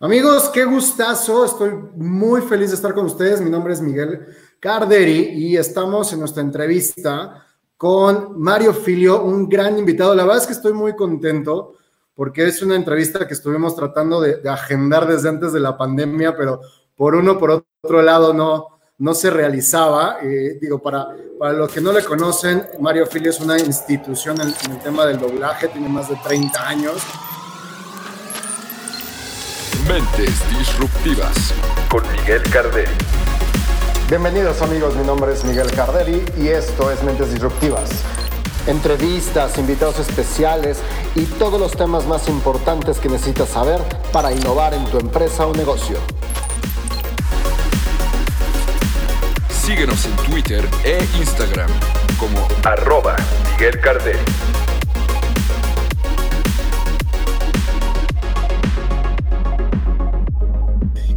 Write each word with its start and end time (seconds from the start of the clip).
Amigos, 0.00 0.50
qué 0.52 0.64
gustazo. 0.64 1.44
Estoy 1.44 1.70
muy 1.94 2.40
feliz 2.42 2.70
de 2.70 2.76
estar 2.76 2.92
con 2.94 3.06
ustedes. 3.06 3.40
Mi 3.40 3.48
nombre 3.48 3.74
es 3.74 3.80
Miguel 3.80 4.26
Carderi 4.58 5.30
y 5.32 5.56
estamos 5.56 6.12
en 6.12 6.18
nuestra 6.18 6.42
entrevista 6.42 7.46
con 7.76 8.40
Mario 8.40 8.74
Filio, 8.74 9.22
un 9.22 9.48
gran 9.48 9.78
invitado. 9.78 10.14
La 10.14 10.24
verdad 10.24 10.42
es 10.42 10.46
que 10.48 10.52
estoy 10.52 10.72
muy 10.72 10.96
contento 10.96 11.74
porque 12.12 12.44
es 12.44 12.60
una 12.62 12.74
entrevista 12.74 13.26
que 13.26 13.34
estuvimos 13.34 13.76
tratando 13.76 14.20
de, 14.20 14.40
agendar 14.48 15.06
desde 15.06 15.28
antes 15.28 15.52
de 15.52 15.60
la 15.60 15.76
pandemia, 15.76 16.36
pero 16.36 16.60
por 16.96 17.14
uno, 17.14 17.38
por 17.38 17.64
otro 17.82 18.02
lado, 18.02 18.34
no, 18.34 18.80
no 18.98 19.14
se 19.14 19.30
realizaba. 19.30 20.18
Eh, 20.22 20.58
digo, 20.60 20.80
para, 20.80 21.06
para 21.38 21.52
los 21.52 21.70
que 21.70 21.80
no 21.80 21.92
le 21.92 22.04
conocen, 22.04 22.66
Mario 22.80 23.06
Filio 23.06 23.30
es 23.30 23.38
una 23.38 23.58
institución 23.58 24.40
en, 24.40 24.48
el 24.48 24.78
tema 24.80 25.06
del 25.06 25.20
doblaje, 25.20 25.68
tiene 25.68 25.88
más 25.88 26.08
de 26.08 26.16
30 26.16 26.68
años 26.68 26.96
Mentes 29.88 30.48
Disruptivas 30.58 31.52
con 31.90 32.02
Miguel 32.12 32.42
Carderi. 32.50 32.90
Bienvenidos 34.08 34.62
amigos, 34.62 34.96
mi 34.96 35.04
nombre 35.04 35.34
es 35.34 35.44
Miguel 35.44 35.70
Carderi 35.72 36.24
y 36.38 36.48
esto 36.48 36.90
es 36.90 37.02
Mentes 37.02 37.30
Disruptivas. 37.30 37.90
Entrevistas, 38.66 39.58
invitados 39.58 39.98
especiales 39.98 40.78
y 41.14 41.26
todos 41.26 41.60
los 41.60 41.72
temas 41.72 42.06
más 42.06 42.28
importantes 42.28 42.98
que 42.98 43.10
necesitas 43.10 43.50
saber 43.50 43.78
para 44.10 44.32
innovar 44.32 44.72
en 44.72 44.86
tu 44.86 44.98
empresa 44.98 45.46
o 45.46 45.52
negocio. 45.52 45.98
Síguenos 49.50 50.06
en 50.06 50.16
Twitter 50.30 50.66
e 50.84 51.06
Instagram 51.18 51.70
como 52.18 52.48
arroba 52.64 53.16
Miguel 53.52 53.78
Carderi. 53.80 54.63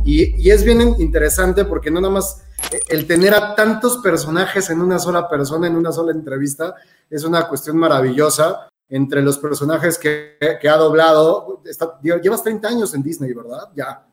Y, 0.08 0.50
es 0.50 0.64
bien 0.64 0.96
interesante 1.00 1.66
porque 1.66 1.92
no 1.92 2.00
nada 2.00 2.14
más 2.14 2.42
eh, 2.72 2.80
el 2.88 3.06
tener 3.06 3.34
a 3.34 3.56
tantos 3.56 3.98
personajes 3.98 4.70
en 4.70 4.80
una 4.82 5.00
sola 5.00 5.28
persona, 5.28 5.68
en 5.68 5.76
una 5.76 5.92
sola 5.92 6.14
entrevista, 6.14 6.76
es 7.10 7.26
una 7.26 7.48
cuestión 7.50 7.78
maravillosa. 7.78 8.70
Entre 8.90 9.22
los 9.22 9.38
personajes 9.38 9.98
que, 9.98 10.38
ha 10.40 10.78
doblado, 10.78 11.62
llevas 12.24 12.42
30 12.42 12.70
años 12.70 12.94
en 12.94 13.04
Disney, 13.04 13.34
¿verdad? 13.34 13.68
Ya. 13.76 14.08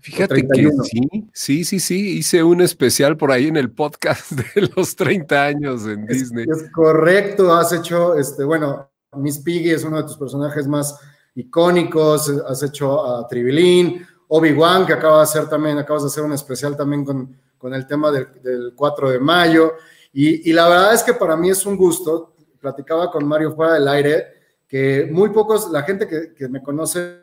Fíjate 0.00 0.48
que 0.48 0.70
sí, 0.82 1.28
sí, 1.32 1.64
sí, 1.64 1.78
sí, 1.78 2.18
hice 2.18 2.42
un 2.42 2.60
especial 2.60 3.16
por 3.16 3.30
ahí 3.30 3.46
en 3.46 3.56
el 3.56 3.70
podcast 3.70 4.32
de 4.54 4.68
los 4.74 4.96
30 4.96 5.44
años 5.44 5.86
en 5.86 6.06
Disney. 6.06 6.44
Es 6.50 6.72
correcto, 6.72 7.54
has 7.54 7.72
hecho, 7.72 8.16
este, 8.16 8.42
bueno, 8.42 8.90
Miss 9.16 9.38
Piggy 9.38 9.70
es 9.70 9.84
uno 9.84 9.98
de 9.98 10.02
tus 10.02 10.16
personajes 10.16 10.66
más 10.66 10.98
icónicos, 11.36 12.28
has 12.48 12.64
hecho 12.64 13.06
a 13.06 13.28
Tribilín, 13.28 14.04
Obi-Wan, 14.32 14.86
que 14.86 14.92
acaba 14.92 15.16
de 15.18 15.22
hacer 15.24 15.48
también, 15.48 15.78
acabas 15.78 16.04
de 16.04 16.06
hacer 16.06 16.22
un 16.22 16.32
especial 16.32 16.76
también 16.76 17.04
con, 17.04 17.36
con 17.58 17.74
el 17.74 17.84
tema 17.84 18.12
del, 18.12 18.72
4 18.76 19.10
de 19.10 19.18
mayo. 19.18 19.74
Y, 20.12 20.52
la 20.52 20.68
verdad 20.68 20.94
es 20.94 21.02
que 21.02 21.14
para 21.14 21.36
mí 21.36 21.50
es 21.50 21.66
un 21.66 21.76
gusto. 21.76 22.34
Platicaba 22.60 23.10
con 23.10 23.26
Mario 23.26 23.52
fuera 23.56 23.74
del 23.74 23.88
aire, 23.88 24.26
que 24.68 25.08
muy 25.10 25.30
pocos, 25.30 25.70
la 25.72 25.82
gente 25.82 26.06
que, 26.06 26.48
me 26.48 26.62
conoce 26.62 27.22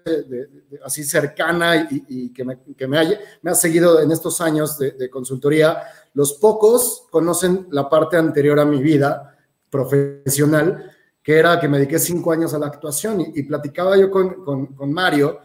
así 0.83 1.05
cercana 1.05 1.87
y, 1.89 2.33
que, 2.33 2.43
me, 2.43 2.59
que 2.75 2.87
me, 2.87 2.99
ha, 2.99 3.03
me, 3.41 3.51
ha, 3.51 3.55
seguido 3.55 4.01
en 4.01 4.11
estos 4.11 4.41
años 4.41 4.77
de, 4.77 5.09
consultoría, 5.09 5.83
los 6.13 6.33
pocos 6.33 7.05
conocen 7.09 7.67
la 7.71 7.89
parte 7.89 8.17
anterior 8.17 8.59
a 8.59 8.65
mi 8.65 8.81
vida 8.81 9.37
profesional, 9.69 10.91
que 11.23 11.37
era 11.37 11.57
que 11.57 11.69
me 11.69 11.77
dediqué 11.77 11.99
cinco 11.99 12.33
años 12.33 12.53
a 12.53 12.59
la 12.59 12.67
actuación. 12.67 13.21
Y, 13.33 13.43
platicaba 13.43 13.95
yo 13.95 14.11
con, 14.11 14.43
con 14.43 14.91
Mario 14.91 15.39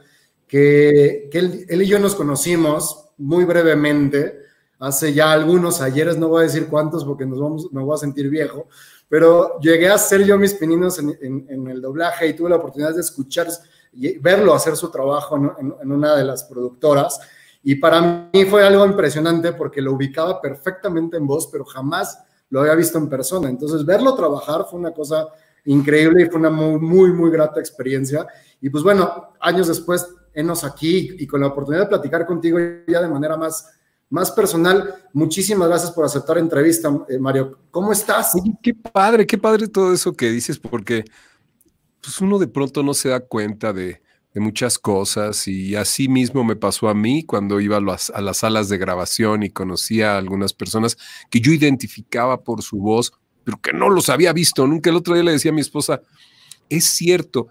que, 0.53 1.31
él, 1.33 1.83
y 1.83 1.86
yo 1.86 1.98
nos 1.98 2.14
conocimos 2.14 3.08
muy 3.17 3.47
brevemente, 3.47 4.39
hace 4.81 5.14
ya 5.14 5.33
algunos 5.33 5.81
ayeres, 5.81 6.19
no 6.19 6.28
voy 6.28 6.41
a 6.41 6.47
decir 6.47 6.67
cuántos 6.69 7.06
porque 7.06 7.25
nos 7.25 7.41
vamos, 7.41 7.72
me 7.72 7.83
voy 7.83 7.94
a 7.94 7.97
sentir 7.97 8.28
viejo, 8.28 8.69
pero 9.09 9.59
llegué 9.60 9.88
a 9.88 9.94
hacer 9.94 10.25
yo 10.25 10.37
mis 10.37 10.53
pininos 10.53 10.99
en, 10.99 11.69
el 11.71 11.81
doblaje 11.81 12.26
y 12.26 12.34
tuve 12.34 12.50
la 12.50 12.56
oportunidad 12.56 12.94
de 12.94 13.00
escuchar 13.00 13.49
y 13.94 14.19
verlo 14.19 14.53
hacer 14.53 14.76
su 14.76 14.91
trabajo 14.91 15.37
en, 15.37 15.91
una 15.91 16.16
de 16.16 16.25
las 16.25 16.44
productoras. 16.44 17.19
Y 17.62 17.76
para 17.76 18.28
mí 18.31 18.44
fue 18.44 18.66
algo 18.66 18.84
impresionante 18.84 19.55
porque 19.55 19.81
lo 19.81 19.94
ubicaba 19.94 20.38
perfectamente 20.38 21.16
en 21.16 21.26
voz, 21.26 21.49
pero 21.50 21.65
jamás 21.65 22.19
lo 22.50 22.60
había 22.60 22.75
visto 22.75 22.99
en 22.99 23.09
persona. 23.09 23.49
Entonces, 23.49 23.87
verlo 23.87 24.15
trabajar 24.15 24.66
fue 24.69 24.78
una 24.78 24.93
cosa 24.93 25.28
increíble 25.65 26.25
y 26.25 26.26
fue 26.26 26.41
una 26.41 26.50
muy, 26.50 26.78
muy, 26.78 27.10
muy 27.10 27.31
grata 27.31 27.59
experiencia. 27.59 28.26
Y 28.60 28.69
pues 28.69 28.84
bueno, 28.84 29.32
años 29.41 29.69
después 29.69 30.06
enos 30.34 30.65
aquí 30.65 31.15
y 31.19 31.26
con 31.26 31.41
la 31.41 31.48
oportunidad 31.48 31.84
de 31.84 31.88
platicar 31.88 32.26
contigo 32.26 32.59
ya 32.87 33.03
de 33.03 33.09
manera 33.09 33.37
más, 33.37 33.69
más 34.10 34.31
personal. 34.31 34.94
Muchísimas 35.12 35.69
gracias 35.69 35.91
por 35.91 36.04
aceptar 36.04 36.38
entrevista, 36.38 36.91
eh, 37.09 37.19
Mario. 37.19 37.59
¿Cómo 37.70 37.93
estás? 37.93 38.32
qué 38.62 38.75
padre, 38.75 39.26
qué 39.26 39.38
padre 39.38 39.69
todo 39.69 39.93
eso 39.93 40.12
que 40.12 40.31
dices, 40.31 40.59
porque 40.59 41.04
pues 42.00 42.20
uno 42.20 42.38
de 42.38 42.48
pronto 42.48 42.82
no 42.82 42.94
se 42.94 43.09
da 43.10 43.20
cuenta 43.20 43.72
de, 43.72 44.03
muchas 44.34 44.78
cosas 44.78 45.47
y 45.47 45.76
así 45.76 46.09
mismo 46.09 46.43
me 46.43 46.56
pasó 46.56 46.88
a 46.88 46.94
mí 46.94 47.22
cuando 47.22 47.60
iba 47.60 47.76
a 47.76 47.82
las, 47.82 48.09
a 48.09 48.22
las 48.22 48.38
salas 48.38 48.70
de 48.70 48.78
grabación 48.78 49.43
y 49.43 49.50
conocía 49.50 50.14
a 50.14 50.19
algunas 50.19 50.54
personas 50.54 50.97
que 51.28 51.38
yo 51.38 51.53
identificaba 51.53 52.43
por 52.43 52.62
su 52.62 52.78
voz, 52.78 53.12
pero 53.44 53.60
que 53.60 53.75
no 53.75 53.91
los 53.91 54.09
había 54.09 54.32
visto. 54.32 54.66
Nunca 54.66 54.88
el 54.88 54.97
otro 54.97 55.12
día 55.12 55.22
le 55.22 55.32
decía 55.32 55.50
a 55.50 55.54
mi 55.54 55.60
esposa, 55.60 56.00
es 56.70 56.87
cierto, 56.87 57.49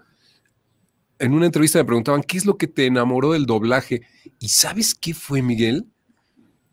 en 1.22 1.34
una 1.34 1.46
entrevista 1.46 1.78
me 1.78 1.84
preguntaban, 1.84 2.24
¿qué 2.24 2.36
es 2.36 2.46
lo 2.46 2.58
que 2.58 2.66
te 2.66 2.84
enamoró 2.84 3.32
del 3.32 3.46
doblaje? 3.46 4.02
¿Y 4.40 4.48
sabes 4.48 4.92
qué 4.92 5.14
fue, 5.14 5.40
Miguel? 5.40 5.86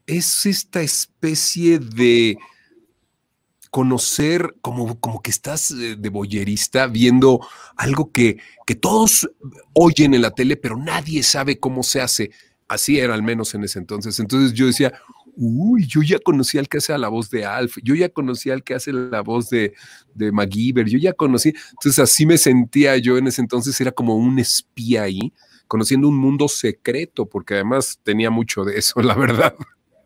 Es 0.08 0.48
esta 0.48 0.82
especie 0.82 1.78
de 1.78 2.36
conocer, 3.70 4.56
como, 4.62 5.00
como 5.00 5.22
que 5.22 5.30
estás 5.30 5.70
eh, 5.70 5.96
de 5.96 6.10
boyerista 6.10 6.88
viendo 6.88 7.46
algo 7.78 8.12
que, 8.12 8.40
que 8.66 8.74
todos 8.74 9.30
oyen 9.74 10.16
en 10.16 10.24
la 10.24 10.32
tele, 10.32 10.58
pero 10.58 10.78
nadie 10.78 11.22
sabe 11.22 11.60
cómo 11.60 11.84
se 11.84 12.02
hace. 12.02 12.32
Así 12.68 12.98
era 12.98 13.14
al 13.14 13.22
menos 13.22 13.54
en 13.54 13.66
ese 13.66 13.78
entonces. 13.78 14.20
Entonces 14.20 14.58
yo 14.58 14.66
decía, 14.66 14.92
uy, 15.40 15.88
yo 15.88 16.02
ya 16.04 16.20
conocí 16.20 16.58
al 16.58 16.68
que 16.68 16.80
hace 16.80 16.98
la 16.98 17.08
voz 17.08 17.30
de 17.30 17.46
Alf, 17.46 17.78
yo 17.82 17.96
ya 17.96 18.10
conocí 18.10 18.52
al 18.52 18.62
que 18.62 18.76
hace 18.76 18.92
la 18.92 19.22
voz 19.22 19.50
de, 19.50 19.74
de 20.14 20.32
MacGyver, 20.34 20.88
yo 20.88 21.00
ya 21.00 21.14
conocí, 21.14 21.54
entonces 21.72 22.00
así 22.00 22.26
me 22.26 22.38
sentía 22.38 22.98
yo 22.98 23.18
en 23.18 23.28
ese 23.28 23.42
entonces, 23.42 23.80
era 23.80 23.92
como 23.92 24.18
un 24.18 24.38
espía 24.38 25.04
ahí, 25.04 25.34
conociendo 25.68 26.10
un 26.10 26.18
mundo 26.18 26.50
secreto, 26.50 27.26
porque 27.26 27.54
además 27.54 28.00
tenía 28.04 28.30
mucho 28.30 28.66
de 28.66 28.78
eso, 28.78 29.02
la 29.02 29.16
verdad. 29.16 29.56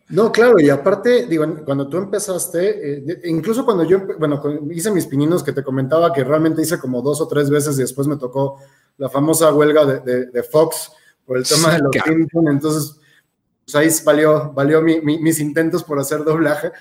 No, 0.10 0.32
claro, 0.32 0.60
y 0.60 0.70
aparte, 0.70 1.26
digo, 1.26 1.46
cuando 1.66 1.88
tú 1.88 1.98
empezaste, 1.98 2.98
eh, 2.98 3.22
incluso 3.24 3.66
cuando 3.66 3.84
yo, 3.84 4.06
bueno, 4.20 4.40
hice 4.70 4.92
mis 4.92 5.08
pininos 5.08 5.44
que 5.44 5.54
te 5.54 5.64
comentaba 5.64 6.14
que 6.14 6.24
realmente 6.24 6.62
hice 6.62 6.78
como 6.78 7.02
dos 7.02 7.20
o 7.22 7.28
tres 7.28 7.50
veces 7.50 7.78
y 7.78 7.82
después 7.82 8.08
me 8.08 8.18
tocó 8.18 8.60
la 8.98 9.10
famosa 9.10 9.52
huelga 9.52 9.86
de, 9.86 10.44
Fox 10.44 10.92
por 11.26 11.38
el 11.38 11.48
tema 11.48 11.74
de 11.74 11.80
los 11.80 11.92
Simpsons, 12.06 12.50
entonces 12.50 13.00
pues 13.66 13.76
ahí 13.76 13.90
valió, 14.06 14.52
valió 14.54 14.82
mis 14.82 15.40
intentos 15.40 15.84
por 15.84 16.00
hacer 16.00 16.24
doblaje, 16.24 16.72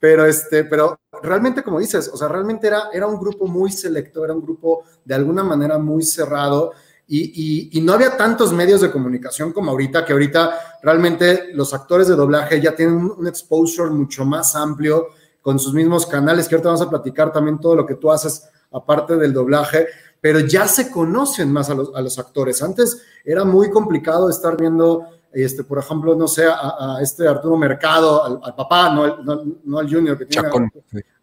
pero, 0.00 0.24
este, 0.24 0.64
pero 0.64 0.98
realmente, 1.22 1.62
como 1.62 1.78
dices, 1.78 2.10
o 2.12 2.16
sea, 2.16 2.26
realmente 2.26 2.66
era, 2.66 2.84
era 2.90 3.06
un 3.06 3.20
grupo 3.20 3.46
muy 3.46 3.70
selecto, 3.70 4.24
era 4.24 4.32
un 4.32 4.40
grupo 4.40 4.84
de 5.04 5.14
alguna 5.14 5.44
manera 5.44 5.78
muy 5.78 6.02
cerrado. 6.02 6.72
Y, 7.06 7.76
y, 7.76 7.80
no 7.80 7.92
había 7.92 8.16
tantos 8.16 8.52
medios 8.52 8.80
de 8.80 8.90
comunicación 8.90 9.52
como 9.52 9.72
ahorita, 9.72 10.04
que 10.04 10.12
ahorita 10.12 10.78
realmente 10.80 11.50
los 11.54 11.74
actores 11.74 12.06
de 12.06 12.14
doblaje 12.14 12.60
ya 12.60 12.74
tienen 12.76 12.94
un, 12.94 13.26
exposure 13.26 13.90
mucho 13.90 14.24
más 14.24 14.54
amplio 14.54 15.08
con 15.42 15.58
sus 15.58 15.74
mismos 15.74 16.06
canales, 16.06 16.46
que 16.46 16.54
ahorita 16.54 16.68
vamos 16.68 16.86
a 16.86 16.88
platicar 16.88 17.32
también 17.32 17.58
todo 17.58 17.74
lo 17.74 17.84
que 17.84 17.96
tú 17.96 18.12
haces 18.12 18.48
aparte 18.70 19.16
del 19.16 19.32
doblaje, 19.32 19.88
pero 20.20 20.38
ya 20.38 20.68
se 20.68 20.88
conocen 20.88 21.52
más 21.52 21.68
a 21.68 21.74
los, 21.74 21.92
a 21.96 22.00
los 22.00 22.16
actores. 22.16 22.62
Antes 22.62 23.02
era 23.24 23.44
muy 23.44 23.70
complicado 23.70 24.30
estar 24.30 24.56
viendo 24.56 25.04
este, 25.32 25.64
por 25.64 25.78
ejemplo, 25.78 26.14
no 26.14 26.26
sé, 26.26 26.46
a, 26.46 26.98
este 27.00 27.26
Arturo 27.26 27.56
Mercado, 27.56 28.42
al, 28.44 28.54
papá, 28.54 28.92
no, 28.92 29.22
no, 29.64 29.78
al 29.78 29.88
junior 29.92 30.18
que 30.18 30.26
tiene. 30.26 30.48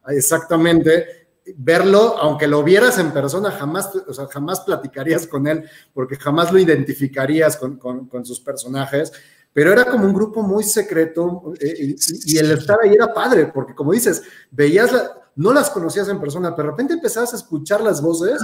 Exactamente. 0.08 1.28
Verlo, 1.56 2.18
aunque 2.18 2.48
lo 2.48 2.62
vieras 2.64 2.98
en 3.00 3.12
persona, 3.12 3.52
jamás, 3.52 3.90
o 4.08 4.14
sea, 4.14 4.28
jamás 4.28 4.62
platicarías 4.62 5.28
con 5.28 5.48
él, 5.48 5.64
porque 5.94 6.18
jamás 6.18 6.52
lo 6.52 6.60
identificarías 6.60 7.56
con, 7.58 7.78
con, 7.78 8.26
sus 8.26 8.40
personajes. 8.40 9.12
Pero 9.54 9.72
era 9.72 9.86
como 9.86 10.06
un 10.06 10.14
grupo 10.14 10.44
muy 10.44 10.64
secreto 10.64 11.54
eh, 11.60 11.96
y, 12.26 12.38
el 12.38 12.52
estar 12.52 12.78
ahí 12.84 12.94
era 12.94 13.14
padre, 13.14 13.48
porque 13.48 13.74
como 13.74 13.92
dices, 13.92 14.22
veías, 14.52 14.92
no 15.36 15.54
las 15.54 15.70
conocías 15.70 16.08
en 16.10 16.20
persona, 16.20 16.56
pero 16.56 16.68
de 16.68 16.72
repente 16.72 16.94
empezabas 16.94 17.34
a 17.34 17.38
escuchar 17.38 17.82
las 17.82 18.02
voces 18.02 18.42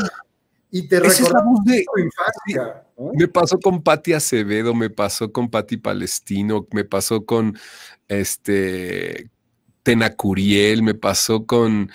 y 0.75 0.87
te 0.87 0.99
recordamos 0.99 1.63
de 1.65 1.85
tu 1.85 2.01
infancia. 2.01 2.83
Me 3.13 3.27
pasó 3.27 3.59
con 3.59 3.83
Patti 3.83 4.13
Acevedo, 4.13 4.73
me 4.73 4.89
pasó 4.89 5.31
con 5.31 5.51
Patti 5.51 5.77
Palestino, 5.77 6.65
me 6.71 6.83
pasó 6.83 7.23
con 7.25 7.55
este 8.07 9.29
Tena 9.83 10.15
Curiel, 10.15 10.81
me 10.81 10.95
pasó 10.95 11.45
con 11.45 11.91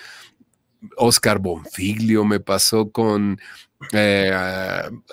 Oscar 0.95 1.39
Bonfiglio, 1.39 2.23
me 2.23 2.39
pasó 2.39 2.89
con 2.89 3.37
Eh, 3.93 4.31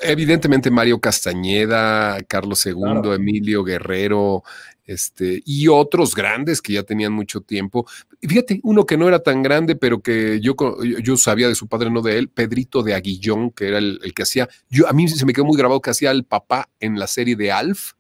evidentemente 0.03 0.73
Mario 0.73 1.01
Castañeda, 1.01 2.21
Carlos 2.27 2.67
II, 2.67 3.13
Emilio 3.15 3.63
Guerrero, 3.63 4.43
este, 4.87 5.43
y 5.45 5.69
otros 5.69 6.15
grandes 6.15 6.63
que 6.63 6.75
ya 6.75 6.83
tenían 6.83 7.13
mucho 7.13 7.41
tiempo. 7.41 7.87
Fíjate, 8.23 8.61
uno 8.63 8.87
que 8.87 8.97
no 8.97 9.09
era 9.09 9.23
tan 9.23 9.43
grande, 9.43 9.77
pero 9.77 10.01
que 10.01 10.41
yo, 10.41 10.55
yo 11.03 11.17
sabía 11.17 11.49
de 11.49 11.55
su 11.55 11.67
padre, 11.67 11.91
no 11.91 12.03
de 12.03 12.19
él, 12.19 12.29
Pedrito 12.29 12.83
de 12.83 12.95
Aguillón, 12.95 13.51
que 13.51 13.69
era 13.69 13.79
el, 13.79 14.01
que 14.15 14.23
hacía, 14.23 14.49
yo, 14.71 14.89
a 14.89 14.93
mí 14.93 15.09
se 15.09 15.27
me 15.27 15.33
quedó 15.33 15.45
muy 15.45 15.59
grabado 15.59 15.81
que 15.81 15.91
hacía 15.91 16.11
el 16.11 16.25
papá 16.25 16.69
en 16.81 16.99
la 16.99 17.07
serie 17.07 17.37
de 17.37 17.51
Alf. 17.51 17.93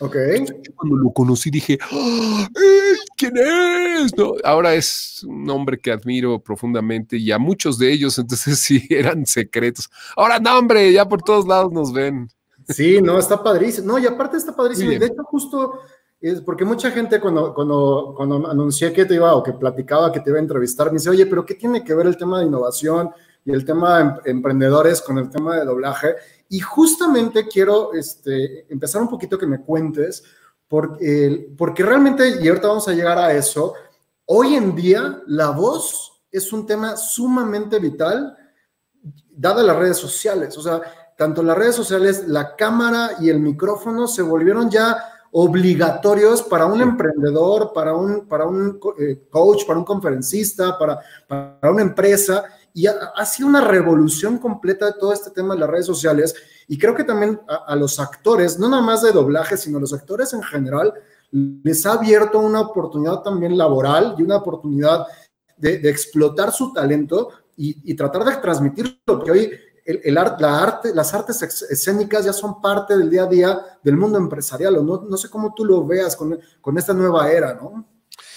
Ok. 0.00 0.16
cuando 0.74 0.96
lo 0.96 1.12
conocí 1.12 1.50
dije, 1.50 1.78
¡Ah! 1.80 2.48
¿quién 3.16 3.32
es? 3.36 4.12
ahora 4.42 4.74
es 4.74 5.24
un 5.24 5.48
hombre 5.48 5.78
que 5.78 5.92
admiro 5.92 6.40
profundamente 6.40 7.16
y 7.16 7.30
a 7.30 7.38
muchos 7.38 7.78
de 7.78 7.92
ellos, 7.92 8.18
entonces 8.18 8.58
sí, 8.60 8.86
eran 8.90 9.24
secretos. 9.24 9.88
Ahora, 10.16 10.38
no, 10.38 10.58
hombre, 10.58 10.92
ya 10.92 11.08
por 11.08 11.22
todos 11.22 11.46
lados 11.46 11.72
nos 11.72 11.92
ven. 11.92 12.28
Sí, 12.68 13.00
no, 13.02 13.18
está 13.18 13.42
padrísimo. 13.42 13.86
No, 13.86 13.98
y 13.98 14.06
aparte 14.06 14.36
está 14.36 14.54
padrísimo. 14.54 14.90
de 14.90 15.06
hecho, 15.06 15.22
justo 15.24 15.80
es 16.30 16.40
porque 16.40 16.64
mucha 16.64 16.90
gente 16.90 17.20
cuando, 17.20 17.52
cuando, 17.52 18.14
cuando 18.16 18.48
anuncié 18.48 18.94
que 18.94 19.04
te 19.04 19.14
iba 19.14 19.34
o 19.34 19.42
que 19.42 19.52
platicaba 19.52 20.10
que 20.10 20.20
te 20.20 20.30
iba 20.30 20.38
a 20.38 20.42
entrevistar, 20.42 20.86
me 20.86 20.94
dice, 20.94 21.10
oye, 21.10 21.26
pero 21.26 21.44
¿qué 21.44 21.54
tiene 21.54 21.84
que 21.84 21.94
ver 21.94 22.06
el 22.06 22.16
tema 22.16 22.40
de 22.40 22.46
innovación 22.46 23.10
y 23.44 23.52
el 23.52 23.62
tema 23.62 23.98
de 23.98 24.02
em, 24.02 24.36
emprendedores 24.36 25.02
con 25.02 25.18
el 25.18 25.28
tema 25.28 25.56
de 25.56 25.66
doblaje? 25.66 26.16
Y 26.48 26.60
justamente 26.60 27.46
quiero 27.46 27.92
este, 27.92 28.72
empezar 28.72 29.02
un 29.02 29.08
poquito 29.08 29.36
que 29.36 29.46
me 29.46 29.60
cuentes, 29.60 30.24
porque, 30.66 31.52
porque 31.58 31.82
realmente, 31.82 32.42
y 32.42 32.48
ahorita 32.48 32.68
vamos 32.68 32.88
a 32.88 32.94
llegar 32.94 33.18
a 33.18 33.34
eso, 33.34 33.74
hoy 34.24 34.54
en 34.54 34.74
día 34.74 35.20
la 35.26 35.50
voz 35.50 36.22
es 36.32 36.50
un 36.54 36.64
tema 36.64 36.96
sumamente 36.96 37.78
vital, 37.78 38.34
dada 39.28 39.62
las 39.62 39.76
redes 39.76 39.98
sociales. 39.98 40.56
O 40.56 40.62
sea, 40.62 40.80
tanto 41.18 41.42
las 41.42 41.58
redes 41.58 41.74
sociales, 41.74 42.26
la 42.26 42.56
cámara 42.56 43.10
y 43.20 43.28
el 43.28 43.40
micrófono 43.40 44.06
se 44.06 44.22
volvieron 44.22 44.70
ya 44.70 44.96
obligatorios 45.36 46.44
para 46.44 46.64
un 46.64 46.80
emprendedor, 46.80 47.72
para 47.74 47.92
un, 47.92 48.28
para 48.28 48.46
un 48.46 48.78
eh, 49.00 49.26
coach, 49.28 49.66
para 49.66 49.80
un 49.80 49.84
conferencista, 49.84 50.78
para, 50.78 51.00
para 51.26 51.72
una 51.72 51.82
empresa. 51.82 52.44
Y 52.72 52.86
ha, 52.86 53.24
sido 53.26 53.48
una 53.48 53.60
revolución 53.60 54.38
completa 54.38 54.86
de 54.86 54.92
todo 54.92 55.12
este 55.12 55.32
tema 55.32 55.54
de 55.54 55.60
las 55.60 55.70
redes 55.70 55.86
sociales. 55.86 56.36
Y 56.68 56.78
creo 56.78 56.94
que 56.94 57.02
también 57.02 57.40
a, 57.48 57.74
los 57.74 57.98
actores, 57.98 58.60
no 58.60 58.68
nada 58.68 58.82
más 58.82 59.02
de 59.02 59.10
doblaje, 59.10 59.56
sino 59.56 59.78
a 59.78 59.80
los 59.80 59.92
actores 59.92 60.32
en 60.34 60.42
general, 60.42 60.94
les 61.32 61.84
ha 61.84 61.94
abierto 61.94 62.38
una 62.38 62.60
oportunidad 62.60 63.22
también 63.22 63.58
laboral 63.58 64.14
y 64.16 64.22
una 64.22 64.36
oportunidad 64.36 65.04
de, 65.56 65.88
explotar 65.88 66.52
su 66.52 66.72
talento 66.72 67.30
y, 67.56 67.90
y, 67.90 67.94
tratar 67.94 68.24
de 68.24 68.36
transmitirlo, 68.36 69.24
que 69.24 69.30
hoy 69.32 69.50
el, 69.84 70.14
la 70.14 70.62
arte, 70.62 70.94
las 70.94 71.12
artes 71.14 71.42
escénicas 71.42 72.24
ya 72.24 72.32
son 72.32 72.60
parte 72.60 72.96
del 72.96 73.10
día 73.10 73.24
a 73.24 73.26
día 73.26 73.60
del 73.82 73.96
mundo 73.96 74.18
empresarial. 74.18 74.74
No, 74.84 75.02
no 75.08 75.16
sé 75.16 75.28
cómo 75.28 75.52
tú 75.54 75.64
lo 75.64 75.86
veas 75.86 76.16
con, 76.16 76.38
con 76.60 76.78
esta 76.78 76.94
nueva 76.94 77.30
era, 77.30 77.54
¿no? 77.54 77.86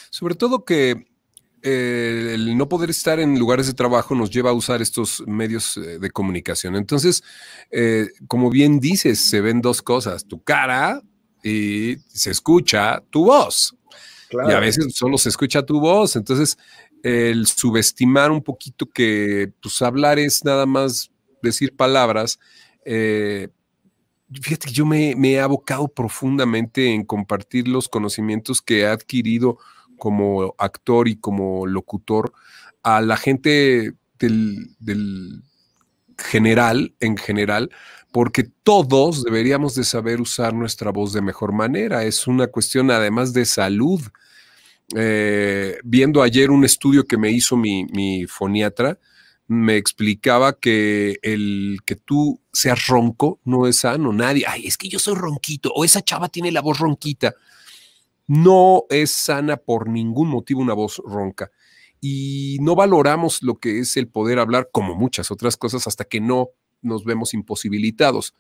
Sobre 0.10 0.36
todo 0.36 0.66
que 0.66 1.08
eh, 1.64 2.32
el 2.36 2.58
no 2.58 2.70
poder 2.70 2.90
estar 2.90 3.20
en 3.20 3.40
lugares 3.40 3.68
de 3.68 3.74
trabajo 3.74 4.14
nos 4.14 4.30
lleva 4.30 4.52
a 4.52 4.54
usar 4.54 4.82
estos 4.82 5.24
medios 5.26 5.78
eh, 5.78 6.00
de 6.00 6.12
comunicación. 6.12 6.76
Entonces, 6.76 7.24
eh, 7.72 8.10
como 8.28 8.50
bien 8.50 8.80
dices, 8.80 9.20
se 9.20 9.42
ven 9.42 9.62
dos 9.62 9.82
cosas, 9.82 10.26
tu 10.26 10.44
cara 10.44 11.02
y 11.44 11.98
se 12.08 12.32
escucha 12.32 13.04
tu 13.10 13.26
voz. 13.26 13.76
Y 14.32 14.52
a 14.52 14.60
veces 14.60 14.94
solo 14.94 15.18
se 15.18 15.30
escucha 15.30 15.66
tu 15.66 15.80
voz. 15.80 16.16
Entonces, 16.16 16.58
el 17.04 17.48
subestimar 17.48 18.32
un 18.32 18.44
poquito 18.44 18.86
que 18.86 19.52
pues 19.62 19.82
hablar 19.82 20.20
es 20.20 20.44
nada 20.44 20.66
más 20.66 21.10
decir 21.42 21.76
palabras, 21.76 22.40
eh, 22.86 23.50
fíjate 24.32 24.68
que 24.68 24.74
yo 24.74 24.86
me, 24.86 25.12
he 25.12 25.40
abocado 25.40 25.88
profundamente 25.88 26.94
en 26.94 27.04
compartir 27.04 27.68
los 27.68 27.88
conocimientos 27.88 28.62
que 28.62 28.82
he 28.82 28.88
adquirido 28.88 29.58
como 29.98 30.56
actor 30.58 31.08
y 31.08 31.18
como 31.18 31.66
locutor 31.66 32.34
a 32.84 33.02
la 33.02 33.18
gente 33.18 33.94
del, 34.20 35.44
general, 36.18 36.96
en 37.00 37.18
general, 37.18 37.70
porque 38.12 38.44
todos 38.64 39.24
deberíamos 39.24 39.76
de 39.76 39.84
saber 39.84 40.22
usar 40.22 40.54
nuestra 40.54 40.92
voz 40.92 41.14
de 41.14 41.22
mejor 41.22 41.52
manera. 41.54 42.04
Es 42.04 42.28
una 42.28 42.48
cuestión 42.48 42.90
además 42.92 43.34
de 43.34 43.46
salud. 43.46 44.02
Eh, 44.96 45.78
viendo 45.84 46.24
ayer 46.24 46.50
un 46.50 46.64
estudio 46.64 47.06
que 47.06 47.18
me 47.18 47.30
hizo 47.30 47.58
mi, 47.58 47.86
mi 47.88 48.26
foniatra, 48.26 48.98
me 49.48 49.78
explicaba 49.78 50.60
que 50.60 51.20
el 51.22 51.80
que 51.86 51.96
tú 51.96 52.42
seas 52.52 52.88
ronco 52.88 53.40
no 53.46 53.66
es 53.68 53.80
sano. 53.80 54.12
Nadie, 54.12 54.46
ay, 54.48 54.68
es 54.68 54.78
que 54.78 54.90
yo 54.90 55.00
soy 55.00 55.16
ronquito 55.16 55.72
o 55.74 55.86
esa 55.86 56.02
chava 56.02 56.28
tiene 56.28 56.52
la 56.52 56.62
voz 56.62 56.80
ronquita. 56.80 57.34
No 58.28 58.84
es 58.90 59.12
sana 59.12 59.56
por 59.56 59.88
ningún 59.88 60.28
motivo 60.28 60.62
una 60.62 60.74
voz 60.74 61.02
ronca. 61.06 61.50
Y 62.02 62.58
no 62.62 62.76
valoramos 62.76 63.42
lo 63.42 63.58
que 63.58 63.80
es 63.80 63.96
el 63.96 64.08
poder 64.08 64.38
hablar, 64.38 64.70
como 64.72 64.96
muchas 64.96 65.32
otras 65.32 65.56
cosas, 65.56 65.88
hasta 65.88 66.04
que 66.04 66.20
no 66.20 66.50
nos 66.82 67.06
vemos 67.06 67.34
imposibilitados. 67.34 68.36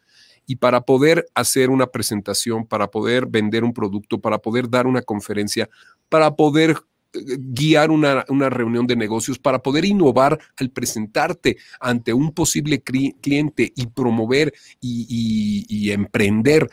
Y 0.45 0.57
para 0.57 0.81
poder 0.81 1.25
hacer 1.33 1.69
una 1.69 1.87
presentación, 1.87 2.67
para 2.67 2.91
poder 2.91 3.27
vender 3.27 3.63
un 3.63 3.73
producto, 3.73 4.19
para 4.19 4.39
poder 4.39 4.69
dar 4.69 4.87
una 4.87 5.01
conferencia, 5.01 5.69
para 6.09 6.35
poder 6.35 6.77
guiar 7.13 7.91
una, 7.91 8.23
reunión 8.49 8.87
de 8.87 8.95
negocios 8.95 9.39
para 9.39 9.59
poder 9.59 9.85
innovar 9.85 10.39
al 10.57 10.69
presentarte 10.69 11.57
ante 11.79 12.13
un 12.13 12.31
posible 12.31 12.81
cliente 12.81 13.71
y 13.75 13.87
promover 13.87 14.53
y, 14.81 15.91
emprender 15.91 16.69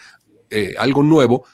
eh, 0.51 0.75
algo 0.79 1.03
nuevo. 1.03 1.45